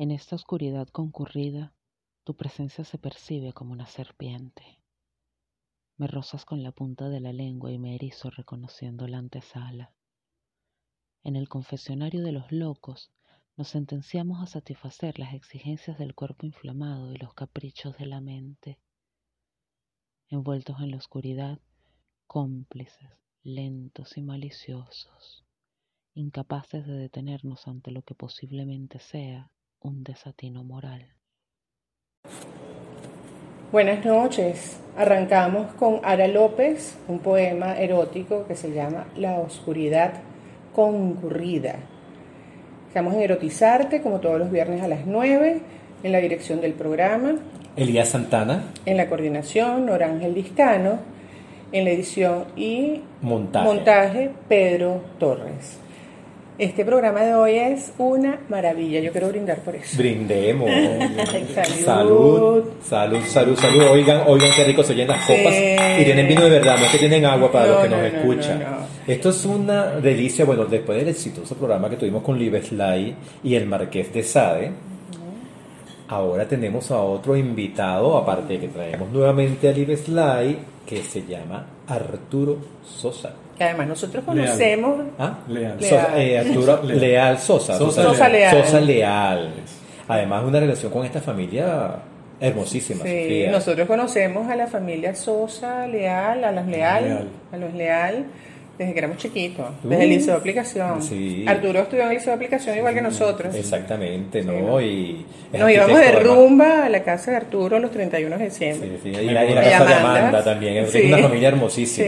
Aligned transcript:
En 0.00 0.12
esta 0.12 0.36
oscuridad 0.36 0.86
concurrida, 0.90 1.74
tu 2.22 2.36
presencia 2.36 2.84
se 2.84 2.98
percibe 2.98 3.52
como 3.52 3.72
una 3.72 3.88
serpiente. 3.88 4.80
Me 5.96 6.06
rozas 6.06 6.44
con 6.44 6.62
la 6.62 6.70
punta 6.70 7.08
de 7.08 7.18
la 7.18 7.32
lengua 7.32 7.72
y 7.72 7.80
me 7.80 7.96
erizo 7.96 8.30
reconociendo 8.30 9.08
la 9.08 9.18
antesala. 9.18 9.92
En 11.24 11.34
el 11.34 11.48
confesionario 11.48 12.22
de 12.22 12.30
los 12.30 12.52
locos 12.52 13.10
nos 13.56 13.70
sentenciamos 13.70 14.40
a 14.40 14.46
satisfacer 14.46 15.18
las 15.18 15.34
exigencias 15.34 15.98
del 15.98 16.14
cuerpo 16.14 16.46
inflamado 16.46 17.12
y 17.12 17.16
los 17.16 17.34
caprichos 17.34 17.98
de 17.98 18.06
la 18.06 18.20
mente. 18.20 18.78
Envueltos 20.28 20.78
en 20.78 20.92
la 20.92 20.98
oscuridad, 20.98 21.58
cómplices, 22.28 23.10
lentos 23.42 24.16
y 24.16 24.22
maliciosos, 24.22 25.44
incapaces 26.14 26.86
de 26.86 26.92
detenernos 26.92 27.66
ante 27.66 27.90
lo 27.90 28.02
que 28.02 28.14
posiblemente 28.14 29.00
sea 29.00 29.50
un 29.80 30.02
desatino 30.02 30.64
moral. 30.64 31.14
Buenas 33.70 34.04
noches. 34.04 34.80
Arrancamos 34.96 35.72
con 35.74 36.00
Ara 36.02 36.26
López, 36.26 36.96
un 37.06 37.20
poema 37.20 37.78
erótico 37.78 38.46
que 38.46 38.56
se 38.56 38.72
llama 38.72 39.06
La 39.16 39.38
oscuridad 39.38 40.14
concurrida. 40.74 41.76
Estamos 42.88 43.14
en 43.14 43.20
Erotizarte, 43.20 44.00
como 44.00 44.20
todos 44.20 44.38
los 44.38 44.50
viernes 44.50 44.82
a 44.82 44.88
las 44.88 45.06
9, 45.06 45.60
en 46.02 46.12
la 46.12 46.18
dirección 46.18 46.60
del 46.60 46.72
programa. 46.72 47.36
Elías 47.76 48.08
Santana. 48.08 48.72
En 48.86 48.96
la 48.96 49.08
coordinación, 49.08 49.88
Orángel 49.88 50.34
Discano. 50.34 50.98
En 51.70 51.84
la 51.84 51.90
edición 51.90 52.46
y 52.56 53.02
montaje, 53.20 53.66
montaje 53.66 54.30
Pedro 54.48 55.02
Torres. 55.18 55.78
Este 56.58 56.84
programa 56.84 57.20
de 57.20 57.36
hoy 57.36 57.52
es 57.52 57.92
una 57.98 58.40
maravilla. 58.48 58.98
Yo 58.98 59.12
quiero 59.12 59.28
brindar 59.28 59.60
por 59.60 59.76
eso. 59.76 59.96
Brindemos. 59.96 60.68
salud. 61.84 62.64
Salud, 62.82 63.20
salud, 63.28 63.56
salud, 63.56 63.84
Oigan, 63.92 64.22
oigan 64.26 64.50
qué 64.56 64.64
rico 64.64 64.82
se 64.82 64.92
oyen 64.92 65.06
las 65.06 65.24
copas. 65.24 65.54
Y 65.54 66.04
tienen 66.04 66.26
vino 66.26 66.42
de 66.42 66.50
verdad, 66.50 66.76
no 66.78 66.86
es 66.86 66.90
que 66.90 66.98
tienen 66.98 67.24
agua 67.24 67.52
para 67.52 67.66
los 67.68 67.82
que 67.82 67.88
nos 67.88 68.00
escuchan. 68.00 68.64
Esto 69.06 69.30
es 69.30 69.44
una 69.44 70.00
delicia. 70.00 70.44
Bueno, 70.44 70.64
después 70.64 70.98
del 70.98 71.10
exitoso 71.10 71.54
programa 71.54 71.88
que 71.88 71.96
tuvimos 71.96 72.24
con 72.24 72.36
Libeslay 72.36 73.14
y 73.44 73.54
el 73.54 73.66
Marqués 73.66 74.12
de 74.12 74.24
Sade, 74.24 74.72
ahora 76.08 76.48
tenemos 76.48 76.90
a 76.90 76.98
otro 76.98 77.36
invitado, 77.36 78.16
aparte 78.16 78.54
de 78.54 78.60
que 78.62 78.68
traemos 78.68 79.12
nuevamente 79.12 79.68
a 79.68 79.72
Libeslay, 79.72 80.58
que 80.84 81.04
se 81.04 81.24
llama 81.24 81.64
Arturo 81.86 82.58
Sosa 82.84 83.32
que 83.58 83.64
además 83.64 83.88
nosotros 83.88 84.24
conocemos. 84.24 85.00
¿Ah? 85.18 85.38
Leal. 85.48 85.82
Sosa, 85.82 86.18
eh, 86.18 86.38
Arturo 86.46 86.82
Leal, 86.84 87.38
Sosa. 87.38 87.76
Sosa, 87.76 88.28
Leal. 88.28 88.64
Sosa 88.64 88.80
Leal. 88.80 89.52
Además, 90.06 90.44
una 90.44 90.60
relación 90.60 90.92
con 90.92 91.04
esta 91.04 91.20
familia 91.20 91.96
hermosísima. 92.40 93.04
Sí, 93.04 93.46
nosotros 93.50 93.86
conocemos 93.88 94.48
a 94.48 94.54
la 94.54 94.68
familia 94.68 95.14
Sosa 95.14 95.86
Leal, 95.88 96.44
a 96.44 96.52
los 96.52 96.66
Leal, 96.66 97.28
a 97.52 97.56
los 97.56 97.74
Leal 97.74 98.26
desde 98.78 98.92
que 98.92 98.98
éramos 99.00 99.18
chiquitos, 99.18 99.66
desde 99.82 100.04
el 100.04 100.08
liceo 100.08 100.34
de 100.34 100.40
aplicación. 100.40 101.00
Arturo 101.48 101.80
estudió 101.80 102.04
en 102.04 102.10
el 102.10 102.14
liceo 102.14 102.30
de 102.30 102.36
aplicación 102.36 102.78
igual 102.78 102.94
que 102.94 103.02
nosotros. 103.02 103.54
Exactamente, 103.54 104.42
¿no? 104.42 104.80
Y 104.80 105.26
Nos 105.52 105.70
íbamos 105.70 105.98
de 105.98 106.12
rumba 106.20 106.84
a 106.84 106.88
la 106.88 107.02
casa 107.02 107.32
de 107.32 107.38
Arturo 107.38 107.80
los 107.80 107.90
31 107.90 108.38
de 108.38 108.44
diciembre. 108.44 108.88
Y, 109.04 109.10
la, 109.30 109.46
casa 109.62 109.84
de 109.84 109.94
Amanda 109.94 110.44
también, 110.44 110.76
es 110.84 110.94
una 110.94 111.18
familia 111.18 111.48
hermosísima. 111.48 112.06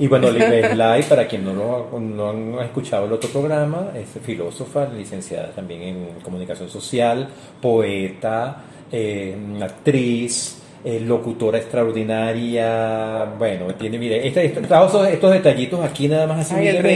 Y 0.00 0.06
bueno, 0.08 0.30
Live 0.30 1.04
para 1.08 1.28
quien 1.28 1.44
no, 1.44 1.54
lo, 1.54 2.00
no 2.00 2.60
ha 2.60 2.64
escuchado 2.64 3.06
el 3.06 3.12
otro 3.12 3.30
programa, 3.30 3.92
es 3.94 4.20
filósofa, 4.22 4.88
licenciada 4.88 5.50
también 5.50 5.82
en 5.82 6.06
comunicación 6.22 6.68
social, 6.68 7.28
poeta, 7.60 8.64
eh, 8.90 9.36
actriz, 9.62 10.60
eh, 10.84 11.00
locutora 11.00 11.58
extraordinaria. 11.58 13.34
Bueno, 13.38 13.66
tiene, 13.74 13.98
mire, 13.98 14.26
este, 14.26 14.46
este, 14.46 14.60
estos, 14.60 15.32
detallitos 15.32 15.84
aquí 15.84 16.08
nada 16.08 16.26
más 16.26 16.50
así. 16.50 16.66
Esto, 16.66 16.88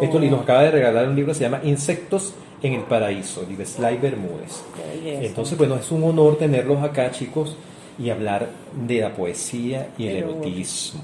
esto, 0.00 0.20
nos 0.20 0.42
acaba 0.42 0.62
de 0.64 0.70
regalar 0.70 1.08
un 1.08 1.16
libro 1.16 1.32
que 1.32 1.38
se 1.38 1.44
llama 1.44 1.60
Insectos 1.62 2.34
en 2.62 2.74
el 2.74 2.82
Paraíso, 2.82 3.42
de 3.42 3.64
Sly 3.64 3.96
Bermúdez. 3.96 4.62
Entonces, 5.04 5.56
bueno, 5.56 5.76
es 5.76 5.90
un 5.90 6.04
honor 6.04 6.38
tenerlos 6.38 6.82
acá, 6.82 7.10
chicos, 7.10 7.56
y 7.98 8.08
hablar 8.10 8.48
de 8.86 9.00
la 9.00 9.14
poesía 9.14 9.88
y 9.98 10.06
el 10.06 10.16
erotismo. 10.16 11.02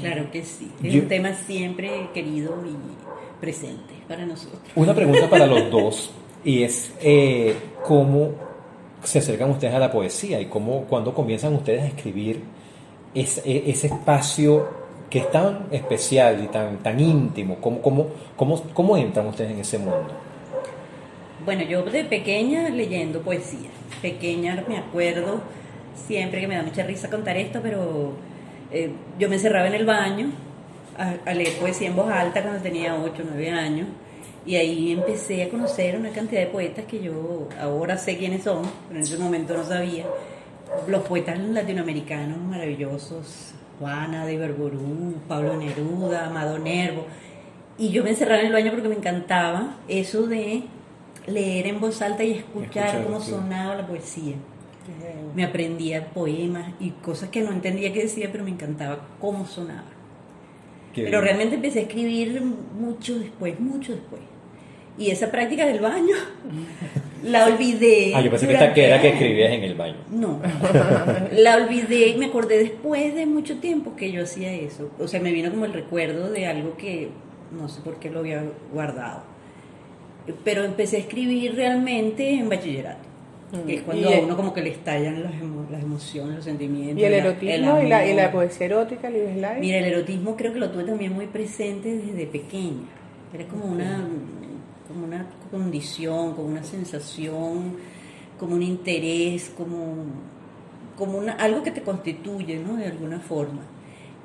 Claro 0.00 0.30
que 0.30 0.44
sí, 0.44 0.70
es 0.82 0.94
un 0.94 1.08
tema 1.08 1.34
siempre 1.34 2.08
querido 2.12 2.54
y 2.66 3.40
presente 3.40 3.94
para 4.08 4.26
nosotros. 4.26 4.60
Una 4.74 4.94
pregunta 4.94 5.28
para 5.30 5.46
los 5.46 5.70
dos, 5.70 6.10
y 6.44 6.62
es 6.62 6.92
eh, 7.00 7.54
cómo 7.84 8.51
se 9.04 9.18
acercan 9.18 9.50
ustedes 9.50 9.74
a 9.74 9.78
la 9.78 9.90
poesía 9.90 10.40
y 10.40 10.46
cómo, 10.46 10.84
cuando 10.84 11.14
comienzan 11.14 11.54
ustedes 11.54 11.82
a 11.82 11.86
escribir 11.86 12.42
ese, 13.14 13.70
ese 13.70 13.88
espacio 13.88 14.82
que 15.10 15.18
es 15.18 15.30
tan 15.30 15.66
especial 15.70 16.42
y 16.42 16.46
tan, 16.46 16.78
tan 16.78 16.98
íntimo, 16.98 17.56
¿cómo, 17.60 17.82
cómo, 17.82 18.06
cómo, 18.36 18.62
cómo 18.72 18.96
entran 18.96 19.26
ustedes 19.26 19.50
en 19.50 19.58
ese 19.58 19.78
mundo? 19.78 20.08
Bueno, 21.44 21.64
yo 21.64 21.82
de 21.82 22.04
pequeña 22.04 22.68
leyendo 22.70 23.20
poesía, 23.20 23.68
pequeña 24.00 24.64
me 24.68 24.78
acuerdo 24.78 25.40
siempre 26.06 26.40
que 26.40 26.46
me 26.46 26.56
da 26.56 26.62
mucha 26.62 26.84
risa 26.84 27.10
contar 27.10 27.36
esto, 27.36 27.60
pero 27.62 28.12
eh, 28.70 28.90
yo 29.18 29.28
me 29.28 29.34
encerraba 29.34 29.66
en 29.66 29.74
el 29.74 29.84
baño 29.84 30.30
a, 30.96 31.30
a, 31.30 31.34
leer 31.34 31.58
poesía 31.58 31.88
en 31.88 31.96
voz 31.96 32.10
alta 32.10 32.42
cuando 32.42 32.62
tenía 32.62 32.94
8 32.94 33.22
o 33.22 33.26
9 33.34 33.50
años 33.50 33.88
y 34.44 34.56
ahí 34.56 34.92
empecé 34.92 35.44
a 35.44 35.48
conocer 35.48 35.96
una 35.96 36.10
cantidad 36.10 36.40
de 36.40 36.48
poetas 36.48 36.84
que 36.86 37.00
yo 37.00 37.48
ahora 37.60 37.96
sé 37.96 38.16
quiénes 38.18 38.42
son, 38.42 38.62
pero 38.88 38.98
en 38.98 39.06
ese 39.06 39.16
momento 39.18 39.56
no 39.56 39.64
sabía. 39.64 40.04
Los 40.88 41.02
poetas 41.02 41.38
latinoamericanos 41.38 42.38
maravillosos, 42.38 43.54
Juana 43.78 44.26
de 44.26 44.38
Berború, 44.38 45.14
Pablo 45.28 45.56
Neruda, 45.56 46.26
Amado 46.26 46.58
Nervo. 46.58 47.06
Y 47.78 47.90
yo 47.90 48.02
me 48.02 48.10
encerraba 48.10 48.40
en 48.40 48.46
el 48.46 48.52
baño 48.52 48.72
porque 48.72 48.88
me 48.88 48.96
encantaba 48.96 49.76
eso 49.86 50.26
de 50.26 50.64
leer 51.26 51.68
en 51.68 51.80
voz 51.80 52.02
alta 52.02 52.24
y 52.24 52.32
escuchar, 52.32 53.04
cómo 53.04 53.20
sonaba 53.20 53.76
la 53.76 53.86
poesía. 53.86 54.34
Me 55.36 55.44
aprendía 55.44 56.08
poemas 56.12 56.72
y 56.80 56.90
cosas 56.90 57.28
que 57.28 57.42
no 57.42 57.52
entendía 57.52 57.92
qué 57.92 58.02
decía, 58.02 58.28
pero 58.32 58.42
me 58.42 58.50
encantaba 58.50 59.06
cómo 59.20 59.46
sonaba. 59.46 59.84
pero 60.94 61.20
realmente 61.20 61.54
empecé 61.54 61.78
a 61.78 61.82
escribir 61.82 62.42
mucho 62.42 63.18
después, 63.18 63.60
mucho 63.60 63.92
después 63.92 64.31
y 64.98 65.10
esa 65.10 65.30
práctica 65.30 65.66
del 65.66 65.80
baño 65.80 66.16
la 67.22 67.46
olvidé. 67.46 68.12
Ah, 68.14 68.20
yo 68.20 68.30
pensé 68.30 68.46
que, 68.46 68.84
era 68.84 69.00
que 69.00 69.08
escribías 69.10 69.52
en 69.52 69.62
el 69.62 69.74
baño. 69.74 69.96
No, 70.10 70.40
la 71.32 71.56
olvidé 71.56 72.08
y 72.08 72.16
me 72.16 72.26
acordé 72.26 72.58
después 72.58 73.14
de 73.14 73.26
mucho 73.26 73.58
tiempo 73.58 73.94
que 73.96 74.10
yo 74.10 74.22
hacía 74.22 74.52
eso. 74.52 74.90
O 74.98 75.06
sea, 75.06 75.20
me 75.20 75.32
vino 75.32 75.50
como 75.50 75.64
el 75.64 75.72
recuerdo 75.72 76.30
de 76.30 76.46
algo 76.46 76.76
que 76.76 77.08
no 77.52 77.68
sé 77.68 77.80
por 77.82 77.96
qué 77.96 78.10
lo 78.10 78.20
había 78.20 78.42
guardado. 78.72 79.22
Pero 80.44 80.64
empecé 80.64 80.96
a 80.96 81.00
escribir 81.00 81.54
realmente 81.54 82.30
en 82.30 82.48
bachillerato. 82.48 83.12
Que 83.66 83.74
es 83.74 83.82
cuando 83.82 84.08
a 84.08 84.18
uno 84.18 84.34
como 84.34 84.54
que 84.54 84.62
le 84.62 84.70
estallan 84.70 85.22
las, 85.22 85.34
las 85.70 85.82
emociones, 85.82 86.36
los 86.36 86.44
sentimientos. 86.44 87.02
¿Y 87.02 87.04
el 87.04 87.12
erotismo 87.12 87.82
y, 87.82 87.86
la, 87.86 88.06
y, 88.06 88.14
la, 88.14 88.32
poesía 88.32 88.64
erótica, 88.64 89.10
Mira, 89.10 89.78
el 89.78 89.84
erotismo 89.84 90.36
creo 90.36 90.54
que 90.54 90.58
lo 90.58 90.70
tuve 90.70 90.84
también 90.84 91.12
muy 91.12 91.26
presente 91.26 91.94
desde 91.94 92.26
pequeña. 92.26 92.88
Era 93.34 93.44
como 93.44 93.66
una 93.66 94.08
como 94.92 95.06
una 95.06 95.26
condición, 95.50 96.34
como 96.34 96.48
una 96.48 96.62
sensación, 96.62 97.76
como 98.38 98.54
un 98.54 98.62
interés, 98.62 99.52
como, 99.56 100.04
como 100.96 101.18
una, 101.18 101.32
algo 101.34 101.62
que 101.62 101.70
te 101.70 101.82
constituye, 101.82 102.58
¿no? 102.58 102.76
De 102.76 102.86
alguna 102.86 103.20
forma. 103.20 103.62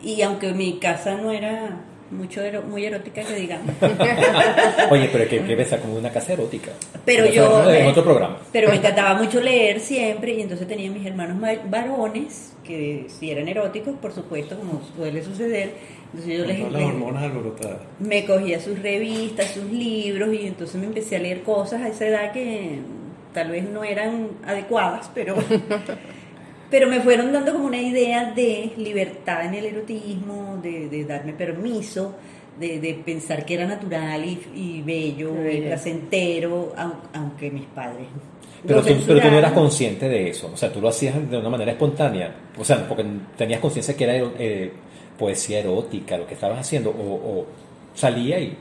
Y 0.01 0.22
aunque 0.22 0.53
mi 0.53 0.78
casa 0.79 1.16
no 1.16 1.31
era 1.31 1.81
mucho 2.11 2.41
muy 2.67 2.85
erótica 2.85 3.22
que 3.22 3.35
digamos. 3.35 3.75
Oye, 4.91 5.09
pero 5.11 5.28
que, 5.28 5.44
que 5.44 5.78
como 5.81 5.97
una 5.97 6.09
casa 6.11 6.33
erótica. 6.33 6.72
Pero 7.05 7.25
yo 7.25 7.69
en 7.69 7.88
otro 7.88 8.03
programa. 8.03 8.37
Pero 8.52 8.69
me 8.69 8.78
encantaba 8.78 9.16
mucho 9.16 9.41
leer 9.41 9.79
siempre 9.79 10.34
y 10.34 10.41
entonces 10.41 10.67
tenía 10.67 10.90
mis 10.90 11.05
hermanos 11.05 11.37
varones 11.69 12.53
que 12.64 13.08
si 13.08 13.31
eran 13.31 13.47
eróticos, 13.47 13.96
por 13.96 14.11
supuesto, 14.11 14.58
como 14.58 14.81
suele 14.96 15.23
suceder 15.23 15.72
entonces 16.13 16.37
yo 16.37 16.45
les, 16.45 16.71
las 16.71 16.83
hormonas 16.83 17.31
Me 17.99 18.25
cogía 18.25 18.59
sus 18.59 18.81
revistas, 18.81 19.51
sus 19.51 19.65
libros 19.65 20.33
y 20.33 20.47
entonces 20.47 20.79
me 20.79 20.87
empecé 20.87 21.17
a 21.17 21.19
leer 21.19 21.43
cosas 21.43 21.81
a 21.81 21.89
esa 21.89 22.07
edad 22.07 22.31
que 22.31 22.79
tal 23.33 23.51
vez 23.51 23.69
no 23.69 23.83
eran 23.83 24.29
adecuadas, 24.45 25.11
pero, 25.13 25.35
pero 26.71 26.87
me 26.87 27.01
fueron 27.01 27.31
dando 27.31 27.53
como 27.53 27.65
una 27.65 27.81
idea 27.81 28.31
de 28.31 28.71
libertad 28.77 29.45
en 29.45 29.53
el 29.53 29.65
erotismo, 29.65 30.59
de, 30.61 31.05
darme 31.05 31.33
permiso, 31.33 32.15
de, 32.59 33.01
pensar 33.05 33.45
que 33.45 33.55
era 33.55 33.67
natural 33.67 34.23
y, 34.25 34.81
bello 34.81 35.33
y 35.49 35.61
placentero, 35.61 36.73
aunque 37.13 37.51
mis 37.51 37.65
padres 37.65 38.07
pero 38.65 38.81
tú, 38.81 38.93
pero 39.05 39.21
tú, 39.21 39.29
no 39.29 39.37
eras 39.37 39.53
consciente 39.53 40.09
de 40.09 40.29
eso, 40.29 40.49
o 40.53 40.57
sea, 40.57 40.71
tú 40.71 40.81
lo 40.81 40.89
hacías 40.89 41.29
de 41.29 41.37
una 41.37 41.49
manera 41.49 41.71
espontánea, 41.71 42.33
o 42.57 42.65
sea, 42.65 42.87
porque 42.87 43.05
tenías 43.37 43.59
conciencia 43.59 43.95
que 43.95 44.03
era 44.03 44.15
eh, 44.39 44.73
poesía 45.17 45.59
erótica 45.59 46.17
lo 46.17 46.28
que 46.28 46.34
estabas 46.34 46.59
haciendo 46.59 46.91
o, 46.91 47.46
salía 47.96 48.40
y 48.40 48.58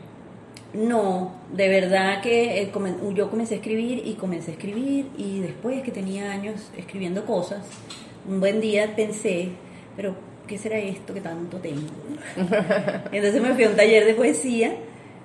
No, 0.72 1.32
de 1.52 1.68
verdad 1.68 2.22
que 2.22 2.62
eh, 2.62 2.72
yo 3.14 3.30
comencé 3.30 3.54
a 3.54 3.56
escribir 3.58 4.02
y 4.04 4.14
comencé 4.14 4.52
a 4.52 4.54
escribir 4.54 5.06
y 5.16 5.40
después 5.40 5.82
que 5.82 5.90
tenía 5.90 6.30
años 6.30 6.70
escribiendo 6.76 7.24
cosas, 7.24 7.64
un 8.28 8.40
buen 8.40 8.60
día 8.60 8.94
pensé, 8.96 9.50
pero 9.96 10.14
¿qué 10.46 10.58
será 10.58 10.78
esto 10.78 11.14
que 11.14 11.20
tanto 11.20 11.58
tengo? 11.58 11.80
Entonces 13.12 13.42
me 13.42 13.54
fui 13.54 13.64
a 13.64 13.70
un 13.70 13.76
taller 13.76 14.04
de 14.04 14.14
poesía 14.14 14.74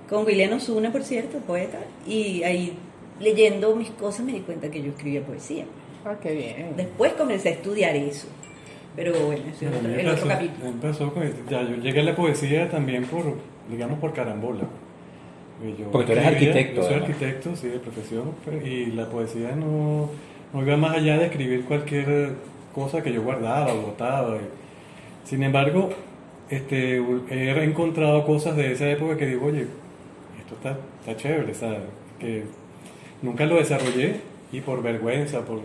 con 0.09 0.25
William 0.25 0.53
Osuna, 0.53 0.91
por 0.91 1.03
cierto, 1.03 1.37
poeta, 1.39 1.79
y 2.05 2.43
ahí 2.43 2.77
leyendo 3.21 3.75
mis 3.75 3.91
cosas 3.91 4.25
me 4.25 4.33
di 4.33 4.41
cuenta 4.41 4.69
que 4.69 4.81
yo 4.81 4.89
escribía 4.89 5.21
poesía. 5.25 5.65
Ah, 6.03 6.15
qué 6.21 6.33
bien. 6.33 6.73
Después 6.75 7.13
comencé 7.13 7.49
a 7.49 7.51
estudiar 7.53 7.95
eso. 7.95 8.27
Pero 8.95 9.13
bueno, 9.25 9.43
ese 9.49 9.67
es 9.67 9.99
el 9.99 10.07
otro 10.09 10.27
capítulo. 10.27 10.67
Empezó 10.67 11.13
ya, 11.49 11.61
yo 11.63 11.75
llegué 11.77 12.01
a 12.01 12.03
la 12.03 12.15
poesía 12.15 12.69
también 12.69 13.05
por, 13.05 13.37
digamos, 13.69 13.99
por 13.99 14.13
carambola. 14.13 14.63
Porque 15.91 16.05
tú 16.05 16.11
eres 16.13 16.25
arquitecto. 16.25 16.81
Yo 16.81 16.87
soy 16.87 16.95
arquitecto, 16.95 17.55
sí, 17.55 17.67
de 17.67 17.79
profesión, 17.79 18.33
pues, 18.43 18.65
y 18.65 18.87
la 18.87 19.07
poesía 19.09 19.55
no, 19.55 20.09
no 20.53 20.61
iba 20.61 20.75
más 20.75 20.97
allá 20.97 21.17
de 21.19 21.25
escribir 21.27 21.65
cualquier 21.65 22.33
cosa 22.73 23.01
que 23.01 23.13
yo 23.13 23.21
guardaba 23.21 23.73
o 23.73 23.81
botaba. 23.81 24.37
Sin 25.23 25.43
embargo, 25.43 25.89
este, 26.49 26.97
he 27.29 27.63
encontrado 27.63 28.25
cosas 28.25 28.57
de 28.57 28.71
esa 28.71 28.89
época 28.89 29.17
que 29.17 29.27
digo, 29.27 29.45
oye, 29.45 29.67
esto 30.39 30.55
está, 30.55 30.77
está 30.99 31.15
chévere, 31.15 31.53
¿sabes? 31.53 31.79
Que 32.19 32.43
nunca 33.21 33.45
lo 33.45 33.55
desarrollé 33.55 34.15
y 34.51 34.61
por 34.61 34.81
vergüenza, 34.81 35.45
por 35.45 35.61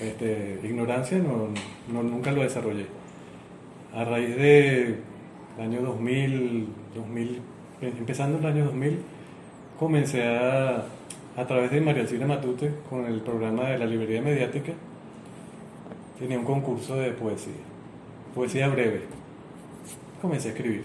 este, 0.00 0.60
ignorancia, 0.62 1.18
no, 1.18 1.48
no, 1.92 2.02
nunca 2.02 2.32
lo 2.32 2.42
desarrollé. 2.42 2.86
A 3.94 4.04
raíz 4.04 4.36
del 4.36 4.96
año 5.58 5.80
2000, 5.82 6.68
2000, 6.94 7.40
empezando 7.80 8.38
el 8.38 8.46
año 8.46 8.64
2000, 8.66 8.98
comencé 9.78 10.24
a, 10.24 10.84
a 11.36 11.46
través 11.46 11.70
de 11.70 11.80
María 11.80 12.02
Alcina 12.02 12.26
Matute, 12.26 12.72
con 12.88 13.06
el 13.06 13.20
programa 13.20 13.70
de 13.70 13.78
la 13.78 13.86
librería 13.86 14.20
mediática, 14.20 14.72
tenía 16.18 16.38
un 16.38 16.44
concurso 16.44 16.96
de 16.96 17.10
poesía, 17.10 17.52
poesía 18.34 18.68
breve. 18.68 19.02
Comencé 20.20 20.48
a 20.48 20.52
escribir. 20.52 20.84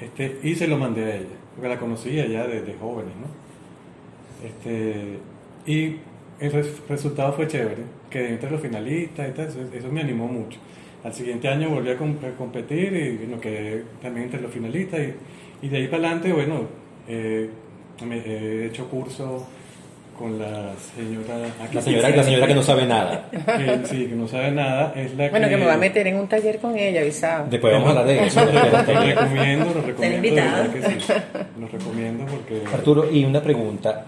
Este, 0.00 0.38
y 0.42 0.54
se 0.54 0.68
lo 0.68 0.78
mandé 0.78 1.04
a 1.04 1.16
ella, 1.16 1.36
porque 1.54 1.68
la 1.68 1.78
conocía 1.78 2.26
ya 2.26 2.46
desde 2.46 2.74
jóvenes, 2.74 3.14
¿no? 3.16 4.46
Este, 4.46 5.18
y 5.66 5.96
el 6.40 6.52
resultado 6.88 7.32
fue 7.32 7.48
chévere, 7.48 7.82
quedé 8.10 8.30
entre 8.30 8.50
los 8.50 8.60
finalistas 8.60 9.28
y 9.28 9.32
tal, 9.32 9.48
eso, 9.72 9.88
me 9.90 10.00
animó 10.00 10.26
mucho. 10.28 10.58
Al 11.04 11.12
siguiente 11.12 11.48
año 11.48 11.70
volví 11.70 11.90
a, 11.90 11.96
competir 11.96 12.92
y 12.92 13.16
bueno, 13.18 13.40
quedé 13.40 13.84
también 14.02 14.24
entre 14.24 14.40
los 14.40 14.52
finalistas 14.52 15.00
y, 15.00 15.66
y 15.66 15.68
de 15.68 15.76
ahí 15.76 15.86
para 15.88 16.08
adelante, 16.08 16.32
bueno, 16.32 16.66
eh, 17.08 17.48
me, 18.04 18.18
he 18.18 18.66
hecho 18.66 18.88
cursos 18.88 19.42
con 20.18 20.38
la 20.38 20.72
señora... 20.96 21.38
la 21.72 21.80
señora, 21.80 22.10
la 22.10 22.24
señora 22.24 22.46
que 22.48 22.54
no 22.54 22.62
sabe 22.62 22.86
nada. 22.86 23.30
sí, 23.84 24.06
que 24.06 24.14
no 24.16 24.26
sabe 24.26 24.50
nada, 24.50 24.92
es 24.96 25.16
la 25.16 25.28
bueno, 25.30 25.48
que... 25.48 25.56
me 25.56 25.64
va 25.64 25.74
a 25.74 25.78
meter 25.78 26.06
en 26.08 26.16
un 26.16 26.26
taller 26.26 26.58
con 26.58 26.76
ella, 26.76 27.00
avisado. 27.00 27.46
Después 27.48 27.72
vamos 27.72 27.88
a 27.88 28.00
hablar 28.00 28.06
de 28.06 28.26
eso. 28.26 28.44
Lo 28.44 28.52
recomiendo, 28.52 29.74
lo 29.74 29.82
recomiendo. 29.82 30.42
Lo 31.60 31.68
recomiendo 31.68 32.26
porque... 32.26 32.62
Arturo, 32.72 33.10
y 33.10 33.24
una 33.24 33.40
pregunta. 33.40 34.04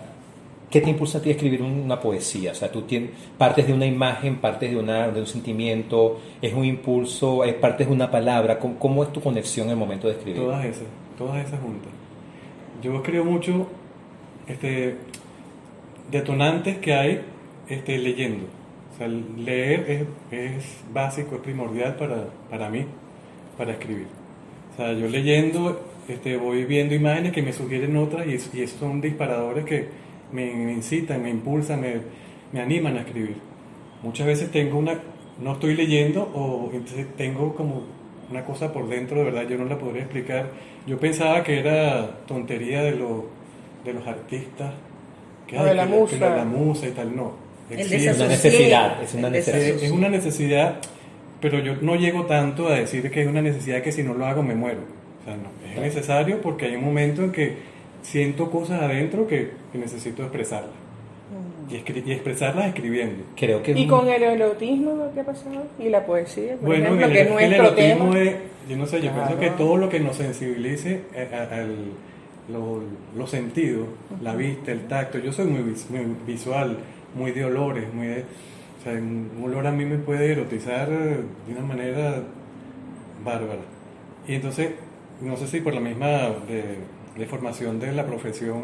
¿Qué 0.70 0.80
te 0.80 0.88
impulsa 0.88 1.18
a 1.18 1.20
ti 1.20 1.30
a 1.30 1.32
escribir 1.32 1.62
una 1.62 2.00
poesía? 2.00 2.52
O 2.52 2.54
sea, 2.54 2.70
tú 2.70 2.82
tienes, 2.82 3.10
partes 3.36 3.66
de 3.66 3.72
una 3.72 3.86
imagen, 3.86 4.36
partes 4.36 4.70
de, 4.70 4.76
una, 4.76 5.08
de 5.08 5.20
un 5.20 5.26
sentimiento, 5.26 6.20
es 6.40 6.54
un 6.54 6.64
impulso, 6.64 7.42
es 7.42 7.54
partes 7.54 7.88
de 7.88 7.92
una 7.92 8.08
palabra. 8.08 8.56
¿Cómo, 8.60 8.78
¿Cómo, 8.78 9.02
es 9.02 9.12
tu 9.12 9.20
conexión 9.20 9.66
en 9.66 9.72
el 9.72 9.76
momento 9.76 10.06
de 10.06 10.14
escribir? 10.14 10.40
Todas 10.40 10.64
esas, 10.64 10.84
todas 11.18 11.44
esas 11.44 11.58
juntas. 11.60 11.90
Yo 12.80 12.94
escribo 12.94 13.24
mucho 13.24 13.66
este, 14.46 14.94
detonantes 16.08 16.78
que 16.78 16.94
hay 16.94 17.20
este, 17.68 17.98
leyendo. 17.98 18.46
O 18.94 18.96
sea, 18.96 19.08
leer 19.08 20.08
es, 20.30 20.38
es 20.38 20.64
básico, 20.92 21.34
es 21.34 21.40
primordial 21.40 21.96
para, 21.96 22.26
para 22.48 22.70
mí, 22.70 22.84
para 23.58 23.72
escribir. 23.72 24.06
O 24.72 24.76
sea, 24.76 24.92
yo 24.92 25.08
leyendo 25.08 25.80
este, 26.08 26.36
voy 26.36 26.64
viendo 26.64 26.94
imágenes 26.94 27.32
que 27.32 27.42
me 27.42 27.52
sugieren 27.52 27.96
otras 27.96 28.24
y, 28.28 28.34
y 28.56 28.66
son 28.68 29.00
disparadores 29.00 29.64
que 29.64 30.09
me, 30.32 30.72
incitan, 30.72 31.22
me 31.22 31.30
impulsan, 31.30 31.80
me, 31.80 31.94
me, 32.52 32.60
animan 32.60 32.96
a 32.96 33.00
escribir. 33.00 33.36
Muchas 34.02 34.26
veces 34.26 34.50
tengo 34.50 34.78
una, 34.78 34.98
no 35.40 35.52
estoy 35.52 35.74
leyendo 35.74 36.22
o 36.34 36.70
entonces 36.72 37.06
tengo 37.16 37.54
como 37.54 37.82
una 38.30 38.44
cosa 38.44 38.72
por 38.72 38.88
dentro, 38.88 39.18
de 39.18 39.24
verdad 39.24 39.48
yo 39.48 39.58
no 39.58 39.64
la 39.64 39.78
podría 39.78 40.02
explicar. 40.02 40.50
Yo 40.86 40.98
pensaba 40.98 41.42
que 41.42 41.58
era 41.58 42.20
tontería 42.26 42.82
de, 42.82 42.92
lo, 42.92 43.26
de 43.84 43.92
los 43.92 44.06
artistas, 44.06 44.72
que, 45.46 45.58
de 45.58 45.74
la, 45.74 45.84
musa. 45.84 46.16
la 46.18 46.44
musa 46.44 46.86
y 46.86 46.92
tal, 46.92 47.14
no. 47.14 47.32
Es 47.70 48.16
una 48.16 48.28
necesidad, 48.28 49.02
es 49.02 49.14
una 49.14 49.30
necesidad. 49.30 49.82
Es 49.82 49.90
una 49.90 50.08
necesidad, 50.08 50.76
pero 51.40 51.58
yo 51.60 51.76
no 51.80 51.96
llego 51.96 52.26
tanto 52.26 52.68
a 52.68 52.74
decir 52.74 53.10
que 53.10 53.22
es 53.22 53.28
una 53.28 53.42
necesidad 53.42 53.82
que 53.82 53.92
si 53.92 54.02
no 54.02 54.14
lo 54.14 54.26
hago 54.26 54.42
me 54.42 54.54
muero. 54.54 54.80
O 55.20 55.24
sea, 55.24 55.36
no, 55.36 55.50
es 55.68 55.80
necesario 55.80 56.40
porque 56.40 56.66
hay 56.66 56.76
un 56.76 56.84
momento 56.84 57.22
en 57.22 57.32
que 57.32 57.56
siento 58.02 58.50
cosas 58.50 58.82
adentro 58.82 59.26
que, 59.26 59.50
necesito 59.74 60.22
expresarlas. 60.22 60.72
Mm. 61.30 61.74
Y, 61.74 62.12
expresarlas 62.12 62.68
escribiendo. 62.68 63.24
Creo 63.36 63.62
que 63.62 63.72
¿Y 63.72 63.86
con 63.86 64.08
el 64.08 64.22
erotismo 64.22 65.10
qué 65.14 65.20
ha 65.20 65.24
pasado? 65.24 65.64
¿Y 65.78 65.88
la 65.88 66.04
poesía? 66.04 66.56
bueno, 66.60 66.94
el, 66.94 67.12
que 67.12 67.20
el 67.22 67.52
erotismo 67.52 68.14
es, 68.14 68.34
yo 68.68 68.76
no 68.76 68.86
sé, 68.86 69.00
yo 69.00 69.12
pienso 69.12 69.38
que 69.38 69.50
todo 69.50 69.76
lo 69.76 69.88
que 69.88 70.00
nos 70.00 70.16
sensibilice 70.16 71.02
al, 71.50 71.92
los 73.16 73.30
sentidos, 73.30 73.86
la 74.22 74.34
vista, 74.34 74.72
el 74.72 74.88
tacto, 74.88 75.18
yo 75.18 75.32
soy 75.32 75.46
muy, 75.46 75.62
visual, 76.26 76.78
muy 77.14 77.30
de 77.32 77.44
olores, 77.44 77.92
muy 77.94 78.06
de, 78.08 78.24
o 78.80 78.82
sea, 78.82 78.92
un 78.92 79.30
olor 79.42 79.66
a 79.66 79.72
mí 79.72 79.84
me 79.84 79.98
puede 79.98 80.32
erotizar 80.32 80.88
de 80.88 81.52
una 81.52 81.62
manera 81.62 82.22
bárbara. 83.24 83.60
Y 84.26 84.34
entonces, 84.34 84.70
no 85.20 85.36
sé 85.36 85.46
si 85.46 85.60
por 85.60 85.74
la 85.74 85.80
misma 85.80 86.08
de, 86.48 86.78
de 87.16 87.26
formación 87.26 87.80
de 87.80 87.92
la 87.92 88.06
profesión 88.06 88.62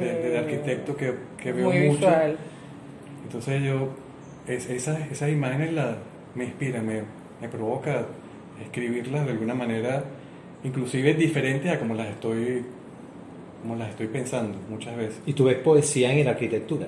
de, 0.00 0.38
arquitecto 0.38 0.96
que, 0.96 1.14
que 1.42 1.52
veo 1.52 1.70
mucho. 1.70 2.08
Entonces 3.24 3.62
yo, 3.62 3.88
es, 4.46 4.68
esas, 4.68 5.10
esas 5.10 5.30
imágenes 5.30 5.72
la, 5.72 5.96
me 6.34 6.44
inspiran, 6.44 6.86
me, 6.86 7.02
me 7.40 7.48
provoca 7.48 8.06
escribirlas 8.62 9.24
de 9.24 9.32
alguna 9.32 9.54
manera, 9.54 10.04
inclusive 10.64 11.14
diferente 11.14 11.70
a 11.70 11.78
como 11.78 11.94
las 11.94 12.08
estoy 12.08 12.64
como 13.62 13.76
las 13.76 13.90
estoy 13.90 14.06
pensando 14.06 14.58
muchas 14.70 14.96
veces. 14.96 15.20
¿Y 15.26 15.34
tú 15.34 15.44
ves 15.44 15.58
poesía 15.58 16.12
en 16.12 16.24
la 16.24 16.30
arquitectura? 16.32 16.86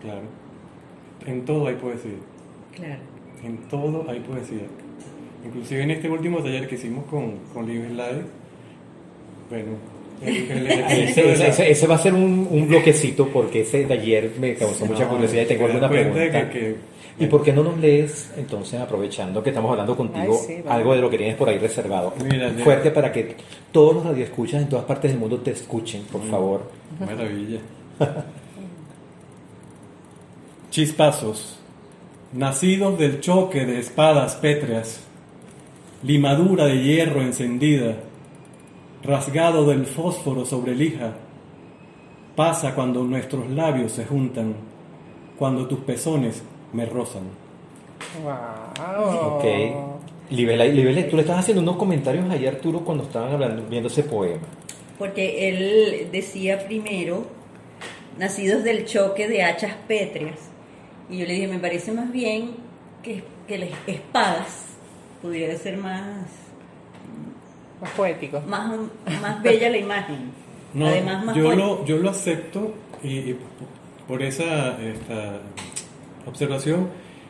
Claro. 0.00 0.22
En 1.26 1.44
todo 1.44 1.66
hay 1.66 1.74
poesía. 1.74 2.12
Claro. 2.74 3.00
En 3.42 3.56
todo 3.68 4.08
hay 4.08 4.20
poesía. 4.20 4.66
Inclusive 5.44 5.82
en 5.82 5.90
este 5.90 6.08
último 6.08 6.38
taller 6.38 6.68
que 6.68 6.76
hicimos 6.76 7.04
con, 7.06 7.38
con 7.52 7.66
Live 7.66 7.88
Live, 7.88 8.24
bueno, 9.50 9.72
ese, 10.24 11.86
va 11.86 11.94
a 11.94 11.98
ser 11.98 12.14
un, 12.14 12.66
bloquecito 12.68 13.28
porque 13.28 13.62
ese 13.62 13.84
de 13.84 13.94
ayer 13.94 14.30
me 14.38 14.54
causó 14.54 14.86
mucha 14.86 15.08
curiosidad 15.08 15.42
y 15.42 15.46
tengo 15.46 15.66
alguna 15.66 15.88
pregunta. 15.88 16.50
¿Y 17.18 17.26
por 17.26 17.42
qué 17.42 17.52
no 17.52 17.62
nos 17.62 17.78
lees, 17.78 18.32
entonces, 18.36 18.80
aprovechando 18.80 19.42
que 19.42 19.50
estamos 19.50 19.70
hablando 19.70 19.96
contigo, 19.96 20.40
algo 20.68 20.94
de 20.94 21.00
lo 21.00 21.10
que 21.10 21.18
tienes 21.18 21.36
por 21.36 21.48
ahí 21.48 21.58
reservado? 21.58 22.14
Fuerte 22.64 22.90
para 22.90 23.12
que 23.12 23.36
todos 23.70 23.94
los 23.94 24.04
radioescuchas 24.04 24.62
en 24.62 24.68
todas 24.68 24.84
partes 24.86 25.10
del 25.10 25.20
mundo 25.20 25.38
te 25.38 25.50
escuchen, 25.50 26.02
por 26.10 26.22
mm. 26.22 26.30
favor. 26.30 26.70
Maravilla. 26.98 27.60
Chispazos, 30.70 31.58
nacidos 32.32 32.98
del 32.98 33.20
choque 33.20 33.66
de 33.66 33.78
espadas 33.78 34.36
pétreas, 34.36 35.00
limadura 36.02 36.64
de 36.64 36.82
hierro 36.82 37.20
encendida 37.20 37.96
rasgado 39.02 39.66
del 39.66 39.86
fósforo 39.86 40.44
sobre 40.44 40.74
lija, 40.74 41.12
pasa 42.36 42.74
cuando 42.74 43.02
nuestros 43.04 43.50
labios 43.50 43.92
se 43.92 44.04
juntan, 44.04 44.54
cuando 45.38 45.66
tus 45.66 45.80
pezones 45.80 46.42
me 46.72 46.86
rozan. 46.86 47.22
Wow. 48.22 49.36
Ok. 49.36 49.44
Libele, 50.30 51.04
tú 51.04 51.16
le 51.16 51.22
estás 51.22 51.40
haciendo 51.40 51.62
unos 51.62 51.76
comentarios 51.76 52.28
ayer, 52.30 52.54
Arturo, 52.54 52.80
cuando 52.80 53.04
estaban 53.04 53.32
hablando, 53.32 53.64
viendo 53.68 53.88
ese 53.88 54.02
poema. 54.02 54.42
Porque 54.98 55.48
él 55.48 56.08
decía 56.10 56.64
primero, 56.64 57.26
nacidos 58.18 58.64
del 58.64 58.86
choque 58.86 59.28
de 59.28 59.42
hachas 59.42 59.74
pétreas. 59.86 60.38
Y 61.10 61.18
yo 61.18 61.26
le 61.26 61.34
dije, 61.34 61.48
me 61.48 61.58
parece 61.58 61.92
más 61.92 62.10
bien 62.10 62.52
que, 63.02 63.22
que 63.46 63.58
las 63.58 63.70
espadas 63.86 64.66
pudiera 65.20 65.54
ser 65.56 65.76
más 65.76 66.41
más 67.82 67.90
poético. 67.92 68.40
Más, 68.46 68.72
más 69.20 69.42
bella 69.42 69.68
la 69.68 69.76
imagen. 69.76 70.30
Además, 70.80 71.24
más 71.24 71.36
yo, 71.36 71.54
lo, 71.54 71.84
yo 71.84 71.98
lo 71.98 72.10
acepto 72.10 72.72
y, 73.02 73.34
por 74.08 74.22
esa 74.22 74.78
esta 74.80 75.40
observación, 76.26 76.88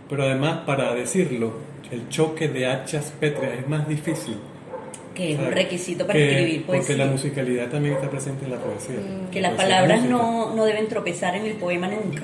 pero 0.09 0.25
además 0.25 0.61
para 0.65 0.95
decirlo, 0.95 1.55
el 1.91 2.09
choque 2.09 2.49
de 2.49 2.67
hachas 2.67 3.13
pétreas 3.19 3.59
es 3.59 3.69
más 3.69 3.89
difícil 3.89 4.37
que 5.15 5.33
es 5.33 5.39
un 5.39 5.53
requisito 5.53 6.07
para 6.07 6.19
escribir 6.19 6.65
poesía. 6.65 6.87
Porque 6.87 6.97
la 6.97 7.11
musicalidad 7.11 7.69
también 7.69 7.95
está 7.95 8.11
presente 8.11 8.45
en 8.45 8.51
la 8.51 8.59
poesía. 8.59 8.97
Que 9.31 9.41
las 9.41 9.53
palabras 9.55 10.05
no, 10.05 10.55
no 10.55 10.65
deben 10.65 10.89
tropezar 10.89 11.37
en 11.37 11.47
el 11.47 11.55
poema 11.55 11.89
nunca. 11.89 12.23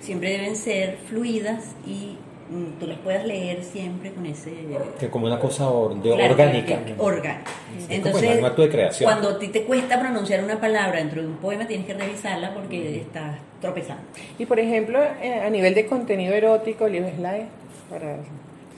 Siempre 0.00 0.30
deben 0.30 0.56
ser 0.56 0.96
fluidas 1.08 1.74
y 1.86 2.16
mm, 2.16 2.29
tú 2.78 2.86
las 2.86 2.98
puedas 2.98 3.24
leer 3.24 3.62
siempre 3.62 4.10
con 4.12 4.26
ese... 4.26 4.52
Que 4.98 5.08
como 5.08 5.26
una 5.26 5.38
cosa 5.38 5.64
de 6.02 6.12
orgánica. 6.12 6.78
orgánica. 6.98 7.42
Entonces, 7.88 8.38
un 8.38 8.44
acto 8.44 8.62
de 8.62 8.70
creación. 8.70 9.10
cuando 9.10 9.30
a 9.30 9.38
ti 9.38 9.48
te 9.48 9.64
cuesta 9.64 10.00
pronunciar 10.00 10.42
una 10.42 10.60
palabra 10.60 10.98
dentro 10.98 11.22
de 11.22 11.28
un 11.28 11.36
poema, 11.36 11.66
tienes 11.66 11.86
que 11.86 11.94
revisarla 11.94 12.52
porque 12.52 13.00
estás 13.00 13.36
tropezando. 13.60 14.02
Y 14.38 14.46
por 14.46 14.58
ejemplo, 14.58 15.00
eh, 15.22 15.40
a 15.44 15.50
nivel 15.50 15.74
de 15.74 15.86
contenido 15.86 16.34
erótico, 16.34 16.88
Liv 16.88 17.04
Slide, 17.16 17.46
para 17.88 18.18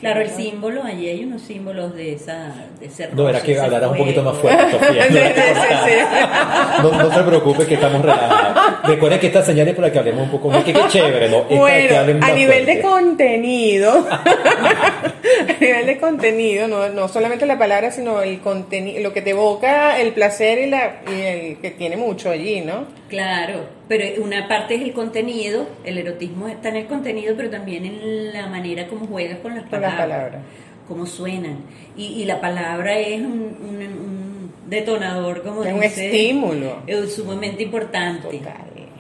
Claro, 0.02 0.20
el 0.20 0.30
símbolo, 0.30 0.82
allí 0.82 1.08
hay 1.08 1.24
unos 1.24 1.42
símbolos 1.42 1.94
de 1.94 2.14
esa 2.14 2.52
de 2.80 2.86
ese 2.86 3.08
No, 3.12 3.28
era 3.28 3.40
que 3.40 3.56
hablaras 3.56 3.92
un 3.92 3.98
poquito 3.98 4.24
más 4.24 4.36
fuerte, 4.36 4.72
Sofía. 4.72 5.06
No, 6.82 6.90
no, 6.90 7.08
te 7.08 7.22
preocupes 7.22 7.68
que 7.68 7.74
estamos 7.74 8.02
relajados. 8.02 8.51
Recuerden 8.84 9.20
que 9.20 9.26
estas 9.28 9.46
señales 9.46 9.74
para 9.74 9.92
que 9.92 9.98
hablemos 9.98 10.24
un 10.24 10.30
poco 10.30 10.50
más, 10.50 10.64
que 10.64 10.72
qué 10.72 10.80
chévere, 10.88 11.28
¿no? 11.28 11.44
Bueno, 11.44 11.96
a 12.20 12.32
nivel 12.32 12.66
de 12.66 12.80
contenido, 12.80 14.06
a 14.10 15.60
nivel 15.60 15.86
de 15.86 15.98
contenido, 15.98 16.68
no, 16.68 16.88
no 16.88 17.08
solamente 17.08 17.46
la 17.46 17.58
palabra, 17.58 17.90
sino 17.90 18.22
el 18.22 18.40
contenido, 18.40 19.00
lo 19.00 19.12
que 19.12 19.22
te 19.22 19.30
evoca 19.30 19.98
el 20.00 20.12
placer 20.12 20.58
y, 20.58 20.66
la, 20.70 21.02
y 21.06 21.20
el 21.20 21.56
que 21.58 21.70
tiene 21.70 21.96
mucho 21.96 22.30
allí, 22.30 22.60
¿no? 22.60 22.86
Claro, 23.08 23.66
pero 23.88 24.22
una 24.22 24.48
parte 24.48 24.74
es 24.74 24.82
el 24.82 24.92
contenido, 24.92 25.66
el 25.84 25.98
erotismo 25.98 26.48
está 26.48 26.70
en 26.70 26.76
el 26.76 26.86
contenido, 26.86 27.34
pero 27.36 27.50
también 27.50 27.84
en 27.84 28.32
la 28.32 28.46
manera 28.46 28.86
como 28.88 29.06
juegas 29.06 29.38
con 29.38 29.54
las 29.54 29.64
palabras, 29.64 30.00
palabras. 30.00 30.42
cómo 30.88 31.06
suenan. 31.06 31.58
Y, 31.96 32.22
y 32.22 32.24
la 32.24 32.40
palabra 32.40 32.98
es 32.98 33.20
un, 33.20 33.56
un, 33.60 34.52
detonador, 34.66 35.42
como 35.42 35.62
es 35.64 35.72
un 35.74 35.82
estímulo. 35.82 36.82
Es 36.86 37.14
sumamente 37.14 37.62
importante. 37.62 38.40